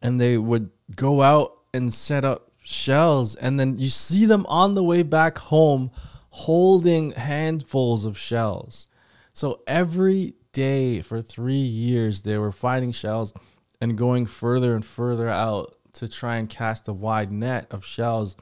And 0.02 0.20
they 0.20 0.38
would 0.38 0.72
go 0.96 1.22
out 1.22 1.60
and 1.74 1.94
set 1.94 2.26
up 2.26 2.52
shells 2.64 3.36
and 3.36 3.60
then 3.60 3.78
you 3.80 3.90
see 3.90 4.26
them 4.26 4.46
on 4.48 4.74
the 4.74 4.84
way 4.84 5.04
back 5.04 5.38
home 5.38 5.92
holding 6.32 7.12
handfuls 7.12 8.06
of 8.06 8.18
shells. 8.18 8.88
So 9.34 9.62
every 9.68 10.34
day 10.54 11.02
for 11.02 11.22
three 11.22 11.54
years, 11.54 12.22
they 12.22 12.38
were 12.38 12.52
finding 12.52 12.92
shells 12.92 13.34
and 13.80 13.98
going 13.98 14.26
further 14.26 14.74
and 14.74 14.84
further 14.84 15.30
out 15.30 15.76
to 15.94 16.08
try 16.08 16.38
and 16.38 16.50
cast 16.50 16.88
a 16.88 16.94
wide 16.94 17.32
net 17.32 17.68
of 17.72 17.86
shells 17.86 18.36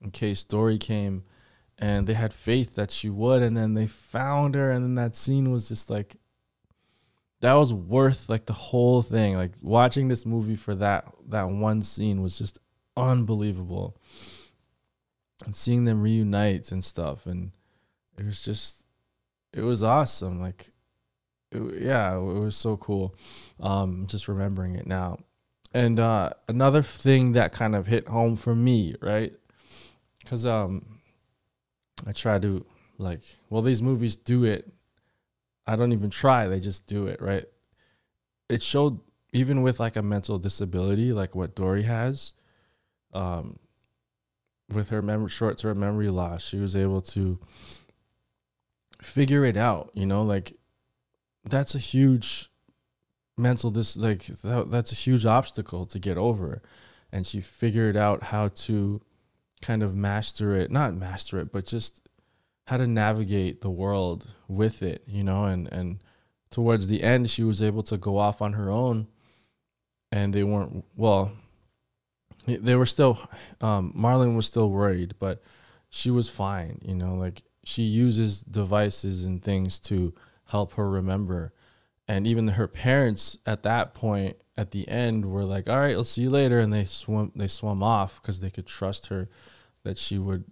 in 0.00 0.10
case 0.10 0.44
Dory 0.44 0.78
came. 0.78 1.24
And 1.78 2.06
they 2.06 2.14
had 2.14 2.32
faith 2.32 2.76
that 2.76 2.92
she 2.92 3.10
would. 3.10 3.42
And 3.42 3.56
then 3.56 3.74
they 3.74 3.88
found 3.88 4.54
her. 4.54 4.70
And 4.70 4.84
then 4.84 4.94
that 4.94 5.16
scene 5.16 5.50
was 5.50 5.68
just 5.68 5.90
like, 5.90 6.16
that 7.40 7.54
was 7.54 7.72
worth 7.72 8.28
like 8.28 8.46
the 8.46 8.52
whole 8.52 9.02
thing. 9.02 9.36
Like 9.36 9.52
watching 9.60 10.06
this 10.06 10.24
movie 10.24 10.54
for 10.54 10.76
that 10.76 11.12
that 11.28 11.48
one 11.48 11.82
scene 11.82 12.22
was 12.22 12.38
just 12.38 12.60
unbelievable 12.96 13.96
and 15.44 15.54
seeing 15.54 15.84
them 15.84 16.02
reunite 16.02 16.70
and 16.72 16.84
stuff 16.84 17.26
and 17.26 17.52
it 18.18 18.24
was 18.24 18.44
just 18.44 18.84
it 19.52 19.62
was 19.62 19.82
awesome 19.82 20.40
like 20.40 20.68
it, 21.50 21.82
yeah 21.82 22.16
it 22.16 22.20
was 22.20 22.56
so 22.56 22.76
cool 22.76 23.14
um 23.60 24.06
just 24.06 24.28
remembering 24.28 24.74
it 24.74 24.86
now. 24.86 25.18
And 25.74 25.98
uh 25.98 26.30
another 26.48 26.82
thing 26.82 27.32
that 27.32 27.52
kind 27.52 27.74
of 27.74 27.86
hit 27.86 28.08
home 28.08 28.36
for 28.36 28.54
me 28.54 28.94
right? 29.00 29.34
Because 30.20 30.46
um 30.46 30.98
i 32.06 32.12
try 32.12 32.38
to 32.38 32.64
like 32.98 33.20
well 33.50 33.62
these 33.62 33.82
movies 33.82 34.16
do 34.16 34.44
it. 34.44 34.70
I 35.66 35.76
don't 35.76 35.92
even 35.92 36.10
try 36.10 36.48
they 36.48 36.60
just 36.60 36.86
do 36.86 37.06
it 37.06 37.20
right? 37.20 37.44
It 38.48 38.62
showed 38.62 39.00
even 39.32 39.62
with 39.62 39.80
like 39.80 39.96
a 39.96 40.02
mental 40.02 40.38
disability 40.38 41.12
like 41.12 41.34
what 41.34 41.54
dory 41.54 41.82
has 41.82 42.34
um 43.14 43.56
with 44.72 44.88
her 44.90 45.28
short 45.28 45.58
term 45.58 45.80
memory 45.80 46.08
loss, 46.08 46.44
she 46.44 46.58
was 46.58 46.74
able 46.76 47.02
to 47.02 47.38
figure 49.00 49.44
it 49.44 49.56
out. 49.56 49.90
You 49.94 50.06
know, 50.06 50.22
like 50.22 50.56
that's 51.44 51.74
a 51.74 51.78
huge 51.78 52.48
mental 53.36 53.70
dis 53.70 53.96
like 53.96 54.26
that, 54.26 54.70
that's 54.70 54.92
a 54.92 54.96
huge 54.96 55.26
obstacle 55.26 55.86
to 55.86 55.98
get 55.98 56.16
over, 56.16 56.62
and 57.10 57.26
she 57.26 57.40
figured 57.40 57.96
out 57.96 58.24
how 58.24 58.48
to 58.48 59.00
kind 59.60 59.82
of 59.82 59.94
master 59.94 60.56
it, 60.56 60.70
not 60.70 60.94
master 60.94 61.38
it, 61.38 61.52
but 61.52 61.66
just 61.66 62.08
how 62.66 62.76
to 62.76 62.86
navigate 62.86 63.60
the 63.60 63.70
world 63.70 64.34
with 64.48 64.82
it. 64.82 65.02
You 65.06 65.24
know, 65.24 65.44
and 65.44 65.68
and 65.72 66.02
towards 66.50 66.86
the 66.86 67.02
end, 67.02 67.30
she 67.30 67.42
was 67.42 67.62
able 67.62 67.82
to 67.84 67.96
go 67.96 68.18
off 68.18 68.42
on 68.42 68.52
her 68.54 68.70
own, 68.70 69.08
and 70.10 70.32
they 70.32 70.44
weren't 70.44 70.84
well 70.96 71.32
they 72.46 72.74
were 72.74 72.86
still 72.86 73.18
um, 73.60 73.92
Marlin 73.94 74.36
was 74.36 74.46
still 74.46 74.70
worried, 74.70 75.14
but 75.18 75.42
she 75.90 76.10
was 76.10 76.28
fine. 76.28 76.80
You 76.84 76.94
know, 76.94 77.14
like 77.14 77.42
she 77.64 77.82
uses 77.82 78.40
devices 78.40 79.24
and 79.24 79.42
things 79.42 79.78
to 79.80 80.14
help 80.46 80.74
her 80.74 80.88
remember. 80.88 81.52
And 82.08 82.26
even 82.26 82.48
her 82.48 82.66
parents 82.66 83.38
at 83.46 83.62
that 83.62 83.94
point, 83.94 84.36
at 84.56 84.72
the 84.72 84.88
end, 84.88 85.26
were 85.26 85.44
like, 85.44 85.68
"All 85.68 85.78
right, 85.78 85.94
I'll 85.94 86.04
see 86.04 86.22
you 86.22 86.30
later," 86.30 86.58
and 86.58 86.72
they 86.72 86.84
swim. 86.84 87.32
They 87.34 87.48
swum 87.48 87.82
off 87.82 88.20
because 88.20 88.40
they 88.40 88.50
could 88.50 88.66
trust 88.66 89.06
her 89.06 89.28
that 89.84 89.98
she 89.98 90.18
would 90.18 90.44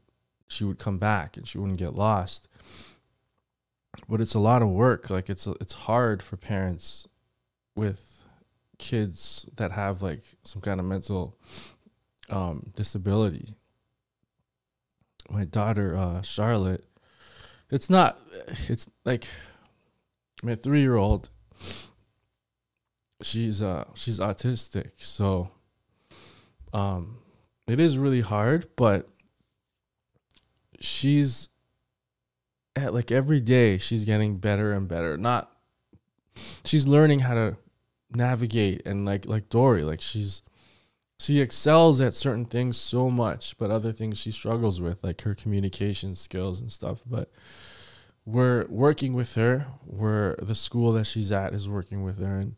she 0.49 0.64
would 0.64 0.78
come 0.78 0.99
back 0.99 1.36
and 1.36 1.47
she 1.47 1.59
wouldn't 1.59 1.78
get 1.78 1.95
lost. 1.95 2.49
But 4.09 4.20
it's 4.20 4.34
a 4.34 4.41
lot 4.41 4.62
of 4.62 4.68
work. 4.68 5.11
Like 5.11 5.28
it's 5.28 5.47
it's 5.47 5.74
hard 5.74 6.22
for 6.22 6.36
parents 6.36 7.09
with 7.74 8.24
kids 8.78 9.47
that 9.57 9.72
have 9.72 10.03
like 10.03 10.22
some 10.43 10.62
kind 10.62 10.80
of 10.80 10.86
mental 10.86 11.36
um, 12.31 12.72
disability. 12.76 13.55
My 15.28 15.45
daughter, 15.45 15.97
uh, 15.97 16.22
Charlotte, 16.22 16.85
it's 17.70 17.91
not, 17.91 18.18
it's 18.68 18.91
like 19.05 19.26
my 20.43 20.55
three 20.55 20.81
year 20.81 20.97
old. 20.97 21.28
She's 23.22 23.61
uh 23.61 23.85
she's 23.95 24.18
autistic, 24.18 24.93
so 24.97 25.51
um, 26.72 27.18
it 27.66 27.78
is 27.78 27.99
really 27.99 28.22
hard. 28.22 28.66
But 28.76 29.09
she's 30.81 31.51
at 32.74 32.95
like 32.95 33.12
every 33.12 33.41
day 33.41 33.76
she's 33.76 34.07
getting 34.07 34.39
better 34.39 34.72
and 34.72 34.89
better. 34.89 35.18
Not 35.18 35.53
she's 36.64 36.87
learning 36.87 37.20
how 37.20 37.35
to 37.35 37.57
navigate 38.11 38.87
and 38.87 39.05
like 39.05 39.26
like 39.26 39.51
Dory, 39.51 39.83
like 39.83 40.01
she's 40.01 40.41
she 41.21 41.39
excels 41.39 42.01
at 42.01 42.14
certain 42.14 42.47
things 42.47 42.79
so 42.79 43.11
much, 43.11 43.59
but 43.59 43.71
other 43.71 43.93
things 43.93 44.16
she 44.16 44.33
struggles 44.33 44.81
with, 44.81 45.05
like 45.05 45.21
her 45.21 45.35
communication 45.35 46.14
skills 46.14 46.62
and 46.62 46.73
stuff. 46.73 47.03
But 47.05 47.31
we're 48.25 48.66
working 48.71 49.12
with 49.12 49.35
her. 49.35 49.66
We're 49.85 50.35
the 50.37 50.55
school 50.55 50.93
that 50.93 51.05
she's 51.05 51.31
at 51.31 51.53
is 51.53 51.68
working 51.68 52.03
with 52.03 52.21
her, 52.21 52.39
and 52.39 52.57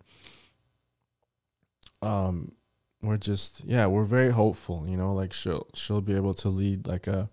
um, 2.02 2.52
we're 3.02 3.16
just 3.16 3.64
yeah, 3.64 3.86
we're 3.86 4.04
very 4.04 4.30
hopeful. 4.30 4.86
You 4.86 4.96
know, 4.96 5.12
like 5.12 5.32
she'll 5.32 5.66
she'll 5.74 6.00
be 6.00 6.14
able 6.14 6.34
to 6.34 6.48
lead 6.48 6.86
like 6.86 7.08
a 7.08 7.30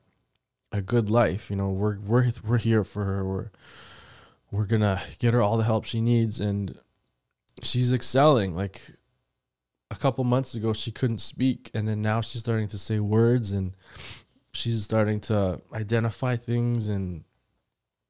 a 0.71 0.81
good 0.81 1.11
life. 1.11 1.51
You 1.51 1.57
know, 1.57 1.69
we're 1.69 1.99
we're 1.99 2.31
we're 2.43 2.57
here 2.57 2.83
for 2.83 3.05
her. 3.05 3.23
We're 3.23 3.51
we're 4.49 4.65
gonna 4.65 4.99
get 5.19 5.35
her 5.35 5.43
all 5.43 5.57
the 5.57 5.63
help 5.63 5.85
she 5.85 6.01
needs, 6.01 6.39
and 6.39 6.75
she's 7.61 7.93
excelling. 7.93 8.55
Like 8.55 8.81
a 9.91 9.95
couple 9.95 10.23
months 10.23 10.53
ago, 10.55 10.73
she 10.73 10.91
couldn't 10.91 11.19
speak, 11.19 11.71
and 11.73 11.87
then 11.87 12.01
now 12.01 12.21
she's 12.21 12.41
starting 12.41 12.67
to 12.69 12.77
say 12.77 12.99
words, 12.99 13.51
and 13.51 13.73
she's 14.53 14.83
starting 14.83 15.19
to 15.21 15.61
identify 15.73 16.35
things, 16.35 16.89
and 16.89 17.23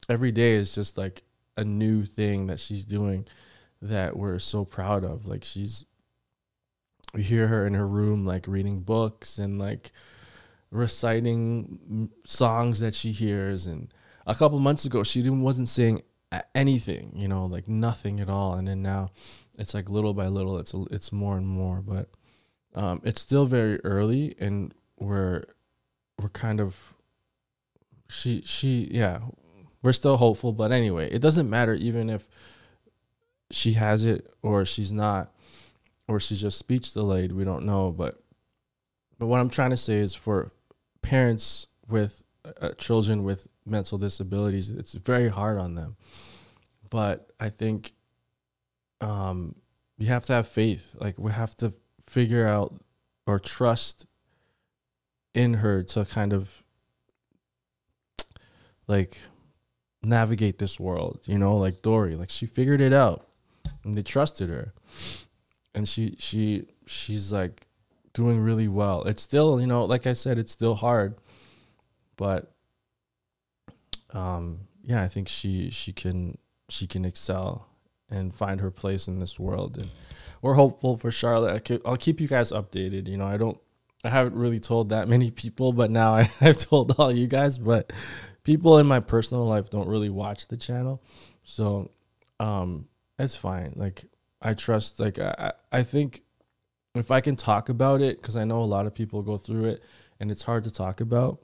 every 0.10 0.32
day 0.32 0.54
is 0.54 0.76
just 0.76 0.98
like 0.98 1.24
a 1.58 1.64
new 1.64 2.06
thing 2.06 2.48
that 2.48 2.60
she's 2.60 2.86
doing 2.86 3.26
that 3.82 4.18
we're 4.18 4.40
so 4.40 4.66
proud 4.66 5.04
of. 5.04 5.26
Like 5.26 5.44
she's 5.44 5.86
we 7.14 7.24
hear 7.24 7.48
her 7.48 7.66
in 7.66 7.74
her 7.74 7.88
room 7.88 8.26
like 8.26 8.48
reading 8.48 8.82
books 8.82 9.38
and 9.38 9.60
like 9.60 9.92
reciting 10.72 12.10
songs 12.26 12.80
that 12.80 12.94
she 12.94 13.12
hears 13.12 13.66
and 13.66 13.92
a 14.28 14.36
couple 14.36 14.60
months 14.60 14.86
ago 14.86 15.04
she 15.04 15.22
didn't 15.22 15.42
wasn't 15.42 15.68
saying 15.68 16.02
anything 16.54 17.12
you 17.16 17.28
know 17.28 17.46
like 17.46 17.68
nothing 17.68 18.20
at 18.20 18.30
all. 18.30 18.54
And 18.54 18.68
then 18.68 18.82
now 18.82 19.12
it's 19.58 19.74
like 19.74 19.90
little 19.90 20.14
by 20.14 20.28
little 20.28 20.58
it's 20.60 20.74
it's 20.92 21.12
more 21.12 21.38
and 21.38 21.48
more. 21.48 21.82
But 21.82 22.10
um 22.76 23.02
it's 23.04 23.22
still 23.22 23.46
very 23.46 23.80
early 23.84 24.36
and 24.40 24.74
we're 24.98 25.44
we're 26.22 26.30
kind 26.30 26.60
of 26.60 26.94
she 28.10 28.42
she 28.46 28.88
yeah 28.92 29.20
we're 29.82 29.94
still 29.94 30.18
hopeful. 30.18 30.52
But 30.52 30.72
anyway 30.72 31.10
it 31.12 31.20
doesn't 31.20 31.50
matter 31.50 31.74
even 31.74 32.10
if 32.10 32.28
she 33.52 33.74
has 33.74 34.06
it 34.06 34.32
or 34.42 34.66
she's 34.66 34.92
not 34.92 35.34
or 36.08 36.20
she's 36.20 36.42
just 36.42 36.60
speech 36.60 36.94
delayed. 36.94 37.32
We 37.32 37.44
don't 37.44 37.66
know, 37.66 37.92
but 37.92 38.22
but 39.18 39.28
what 39.28 39.40
I'm 39.40 39.50
trying 39.50 39.72
to 39.72 39.78
say 39.78 39.96
is 39.96 40.14
for 40.14 40.52
parents 41.02 41.68
with 41.88 42.24
uh, 42.62 42.72
children 42.78 43.24
with 43.24 43.48
mental 43.70 43.98
disabilities, 43.98 44.70
it's 44.70 44.94
very 44.94 45.30
hard 45.30 45.58
on 45.58 45.76
them. 45.76 45.96
But 46.90 47.32
I 47.40 47.50
think 47.50 47.94
um, 49.02 49.56
you 49.98 50.08
have 50.08 50.26
to 50.26 50.34
have 50.34 50.48
faith. 50.48 50.96
Like 51.00 51.18
we 51.18 51.32
have 51.32 51.56
to 51.58 51.74
figure 52.02 52.48
out 52.48 52.74
or 53.26 53.40
trust 53.40 54.06
in 55.34 55.56
her 55.56 55.84
to 55.84 56.06
kind 56.06 56.34
of 56.34 56.64
like 58.88 59.20
navigate 60.02 60.58
this 60.58 60.80
world. 60.80 61.22
You 61.26 61.38
know, 61.38 61.58
like 61.58 61.82
Dory, 61.82 62.16
like 62.16 62.30
she 62.30 62.46
figured 62.46 62.82
it 62.82 62.94
out, 62.94 63.28
and 63.84 63.94
they 63.94 64.04
trusted 64.04 64.50
her 64.50 64.74
and 65.74 65.88
she 65.88 66.16
she 66.20 66.66
she's 66.86 67.32
like 67.32 67.68
doing 68.14 68.40
really 68.40 68.68
well. 68.68 69.04
It's 69.04 69.24
still, 69.24 69.62
you 69.62 69.68
know, 69.68 69.86
like 69.86 70.08
I 70.08 70.14
said, 70.14 70.38
it's 70.38 70.52
still 70.52 70.76
hard, 70.76 71.16
but 72.18 72.52
um 74.14 74.62
yeah, 74.84 75.04
I 75.04 75.08
think 75.08 75.28
she 75.28 75.70
she 75.70 75.94
can 75.94 76.38
she 76.70 76.88
can 76.88 77.06
excel 77.06 77.68
and 78.10 78.34
find 78.34 78.60
her 78.62 78.72
place 78.72 79.08
in 79.08 79.20
this 79.20 79.40
world 79.40 79.78
and 79.78 79.90
we're 80.42 80.56
hopeful 80.56 80.98
for 80.98 81.12
Charlotte. 81.12 81.70
I 81.70 81.74
will 81.74 81.82
I'll 81.86 81.98
keep 81.98 82.20
you 82.20 82.28
guys 82.28 82.52
updated. 82.52 83.08
You 83.08 83.18
know, 83.18 83.28
I 83.28 83.38
don't 83.38 83.60
I 84.04 84.10
haven't 84.10 84.36
really 84.36 84.60
told 84.60 84.90
that 84.90 85.10
many 85.10 85.30
people, 85.30 85.74
but 85.74 85.92
now 85.92 86.14
I, 86.16 86.30
I've 86.42 86.58
told 86.58 86.96
all 86.98 87.12
you 87.12 87.28
guys, 87.28 87.58
but 87.58 87.92
people 88.44 88.78
in 88.78 88.88
my 88.88 89.00
personal 89.00 89.46
life 89.46 89.70
don't 89.70 89.88
really 89.88 90.10
watch 90.10 90.48
the 90.48 90.58
channel. 90.58 91.04
So 91.44 91.92
um 92.40 92.88
it's 93.18 93.36
fine. 93.36 93.74
Like 93.76 94.06
I 94.42 94.54
trust 94.54 95.00
like 95.00 95.20
I 95.20 95.54
I 95.72 95.84
think 95.84 96.24
if 96.96 97.12
I 97.12 97.22
can 97.22 97.36
talk 97.36 97.70
about 97.70 98.02
it 98.02 98.20
because 98.20 98.36
I 98.36 98.46
know 98.46 98.62
a 98.62 98.66
lot 98.66 98.88
of 98.88 98.96
people 98.96 99.22
go 99.22 99.38
through 99.38 99.66
it 99.66 99.84
and 100.20 100.32
it's 100.32 100.44
hard 100.44 100.64
to 100.64 100.72
talk 100.72 101.02
about. 101.02 101.40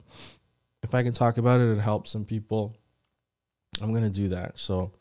If 0.86 0.94
I 0.94 1.02
can 1.02 1.12
talk 1.12 1.36
about 1.36 1.60
it 1.60 1.64
and 1.64 1.80
help 1.80 2.06
some 2.06 2.24
people, 2.24 2.76
I'm 3.80 3.92
gonna 3.92 4.08
do 4.08 4.28
that. 4.28 4.58
So 4.58 4.92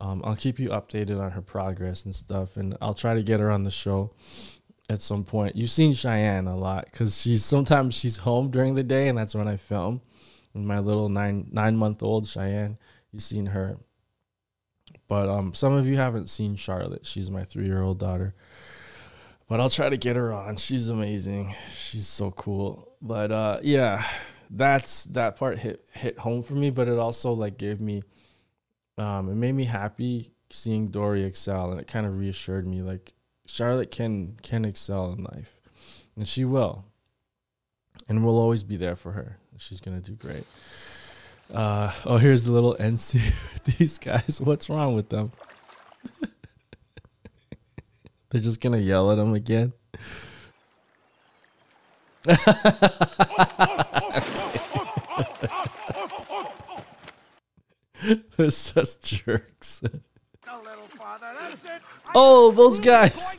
um, 0.00 0.20
I'll 0.24 0.36
keep 0.36 0.58
you 0.58 0.70
updated 0.70 1.20
on 1.20 1.30
her 1.30 1.42
progress 1.42 2.04
and 2.04 2.14
stuff, 2.14 2.56
and 2.56 2.76
I'll 2.80 2.94
try 2.94 3.14
to 3.14 3.22
get 3.22 3.38
her 3.38 3.50
on 3.50 3.62
the 3.62 3.70
show 3.70 4.14
at 4.90 5.00
some 5.00 5.22
point. 5.22 5.54
You've 5.54 5.70
seen 5.70 5.94
Cheyenne 5.94 6.48
a 6.48 6.56
lot 6.56 6.86
because 6.86 7.20
she's 7.20 7.44
sometimes 7.44 7.94
she's 7.94 8.16
home 8.16 8.50
during 8.50 8.74
the 8.74 8.82
day, 8.82 9.06
and 9.06 9.16
that's 9.16 9.34
when 9.34 9.46
I 9.46 9.56
film. 9.56 10.00
my 10.54 10.80
little 10.80 11.08
nine 11.08 11.48
nine 11.52 11.76
month 11.76 12.02
old 12.02 12.26
Cheyenne, 12.26 12.76
you've 13.12 13.22
seen 13.22 13.46
her 13.46 13.78
but 15.08 15.28
um, 15.28 15.54
some 15.54 15.72
of 15.72 15.86
you 15.86 15.96
haven't 15.96 16.28
seen 16.28 16.56
Charlotte. 16.56 17.06
She's 17.06 17.30
my 17.30 17.44
three 17.44 17.66
year 17.66 17.82
old 17.82 17.98
daughter. 17.98 18.34
But 19.48 19.60
I'll 19.60 19.70
try 19.70 19.88
to 19.88 19.96
get 19.96 20.16
her 20.16 20.30
on. 20.30 20.56
She's 20.56 20.90
amazing. 20.90 21.54
She's 21.74 22.06
so 22.06 22.30
cool. 22.30 22.92
But 23.00 23.32
uh, 23.32 23.60
yeah, 23.62 24.04
that's 24.50 25.04
that 25.04 25.36
part 25.36 25.58
hit 25.58 25.84
hit 25.92 26.18
home 26.18 26.42
for 26.42 26.54
me. 26.54 26.70
But 26.70 26.88
it 26.88 26.98
also 26.98 27.32
like 27.32 27.58
gave 27.58 27.80
me, 27.80 28.02
um, 28.96 29.28
it 29.28 29.34
made 29.34 29.52
me 29.52 29.64
happy 29.64 30.32
seeing 30.50 30.88
Dory 30.88 31.24
excel, 31.24 31.70
and 31.70 31.80
it 31.80 31.86
kind 31.86 32.06
of 32.06 32.18
reassured 32.18 32.66
me 32.66 32.82
like 32.82 33.12
Charlotte 33.46 33.90
can 33.90 34.36
can 34.42 34.64
excel 34.64 35.12
in 35.12 35.24
life, 35.24 35.60
and 36.16 36.26
she 36.26 36.44
will. 36.44 36.84
And 38.08 38.24
we'll 38.24 38.38
always 38.38 38.64
be 38.64 38.76
there 38.76 38.96
for 38.96 39.12
her. 39.12 39.38
She's 39.58 39.80
gonna 39.80 40.00
do 40.00 40.12
great. 40.12 40.44
Uh, 41.52 41.92
oh, 42.04 42.18
here's 42.18 42.44
the 42.44 42.52
little 42.52 42.76
NC. 42.80 43.34
These 43.78 43.98
guys, 43.98 44.40
what's 44.42 44.68
wrong 44.70 44.94
with 44.94 45.08
them? 45.08 45.32
They're 48.30 48.40
just 48.40 48.60
gonna 48.60 48.78
yell 48.78 49.10
at 49.10 49.16
them 49.16 49.34
again. 49.34 49.72
They're 58.36 58.50
such 58.50 59.00
jerks. 59.00 59.82
Oh, 62.14 62.52
those 62.52 62.78
guys. 62.80 63.38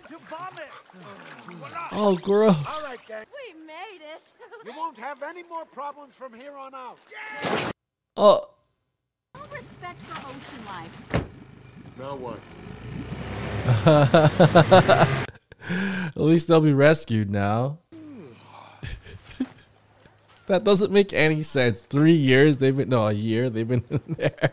Oh, 1.92 2.16
gross. 2.22 2.64
All 2.66 2.84
right. 2.92 3.00
We 3.10 3.54
made 3.66 4.02
it. 4.02 4.22
you 4.66 4.74
won't 4.78 4.98
have 4.98 5.24
any 5.24 5.44
more 5.44 5.66
problems 5.66 6.16
from 6.16 6.34
here 6.34 6.56
on 6.56 6.74
out. 6.76 6.98
Oh. 8.16 8.42
No 9.36 9.42
respect 9.54 10.02
for 10.02 10.28
ocean 10.28 10.66
life. 10.66 10.98
Now 11.98 12.16
what? 12.16 12.40
At 15.70 16.16
least 16.16 16.48
they'll 16.48 16.62
be 16.62 16.74
rescued 16.74 17.30
now. 17.30 17.78
that 20.48 20.64
doesn't 20.64 20.92
make 20.92 21.14
any 21.14 21.44
sense. 21.44 21.82
Three 21.82 22.14
years 22.14 22.58
they've 22.58 22.76
been 22.76 22.90
no 22.90 23.08
a 23.08 23.14
year 23.14 23.50
they've 23.50 23.68
been 23.68 23.84
in 23.90 24.02
there. 24.08 24.52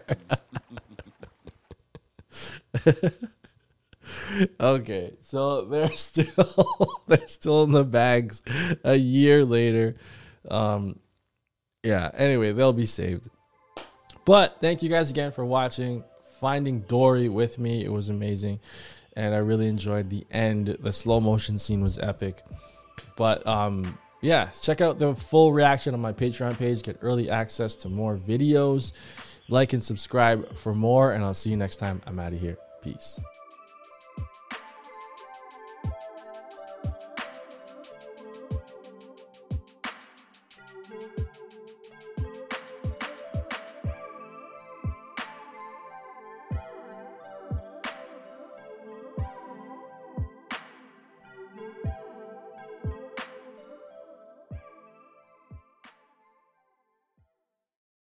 okay, 4.61 5.13
so 5.23 5.63
they're 5.65 5.93
still 5.97 7.03
they're 7.07 7.29
still 7.29 7.65
in 7.65 7.73
the 7.73 7.85
bags 7.85 8.43
a 8.85 8.95
year 8.95 9.45
later. 9.45 9.97
Um, 10.51 10.99
yeah. 11.87 12.11
Anyway, 12.15 12.53
they'll 12.53 12.73
be 12.73 12.87
saved. 12.87 13.29
But 14.25 14.57
thank 14.61 14.83
you 14.83 14.89
guys 14.89 15.11
again 15.11 15.31
for 15.31 15.45
watching, 15.45 16.03
finding 16.41 16.81
Dory 16.81 17.29
with 17.29 17.59
me. 17.59 17.85
It 17.85 17.93
was 17.93 18.09
amazing. 18.09 18.59
And 19.15 19.35
I 19.35 19.39
really 19.39 19.69
enjoyed 19.69 20.11
the 20.11 20.27
end. 20.31 20.67
The 20.81 20.93
slow 20.93 21.21
motion 21.21 21.59
scene 21.61 21.81
was 21.81 21.97
epic. 21.99 22.43
But 23.17 23.47
um, 23.47 23.97
yeah, 24.21 24.47
check 24.47 24.81
out 24.81 24.99
the 24.99 25.15
full 25.15 25.53
reaction 25.53 25.95
on 25.95 26.01
my 26.01 26.13
Patreon 26.13 26.59
page. 26.59 26.83
Get 26.83 26.99
early 27.03 27.31
access 27.31 27.77
to 27.77 27.89
more 27.89 28.17
videos. 28.17 28.93
Like 29.49 29.73
and 29.73 29.83
subscribe 29.83 30.57
for 30.57 30.75
more. 30.75 31.13
And 31.13 31.25
I'll 31.25 31.35
see 31.35 31.51
you 31.51 31.57
next 31.57 31.77
time. 31.77 32.03
I'm 32.07 32.19
out 32.19 32.33
of 32.33 32.41
here. 32.41 32.57
Peace. 32.83 33.21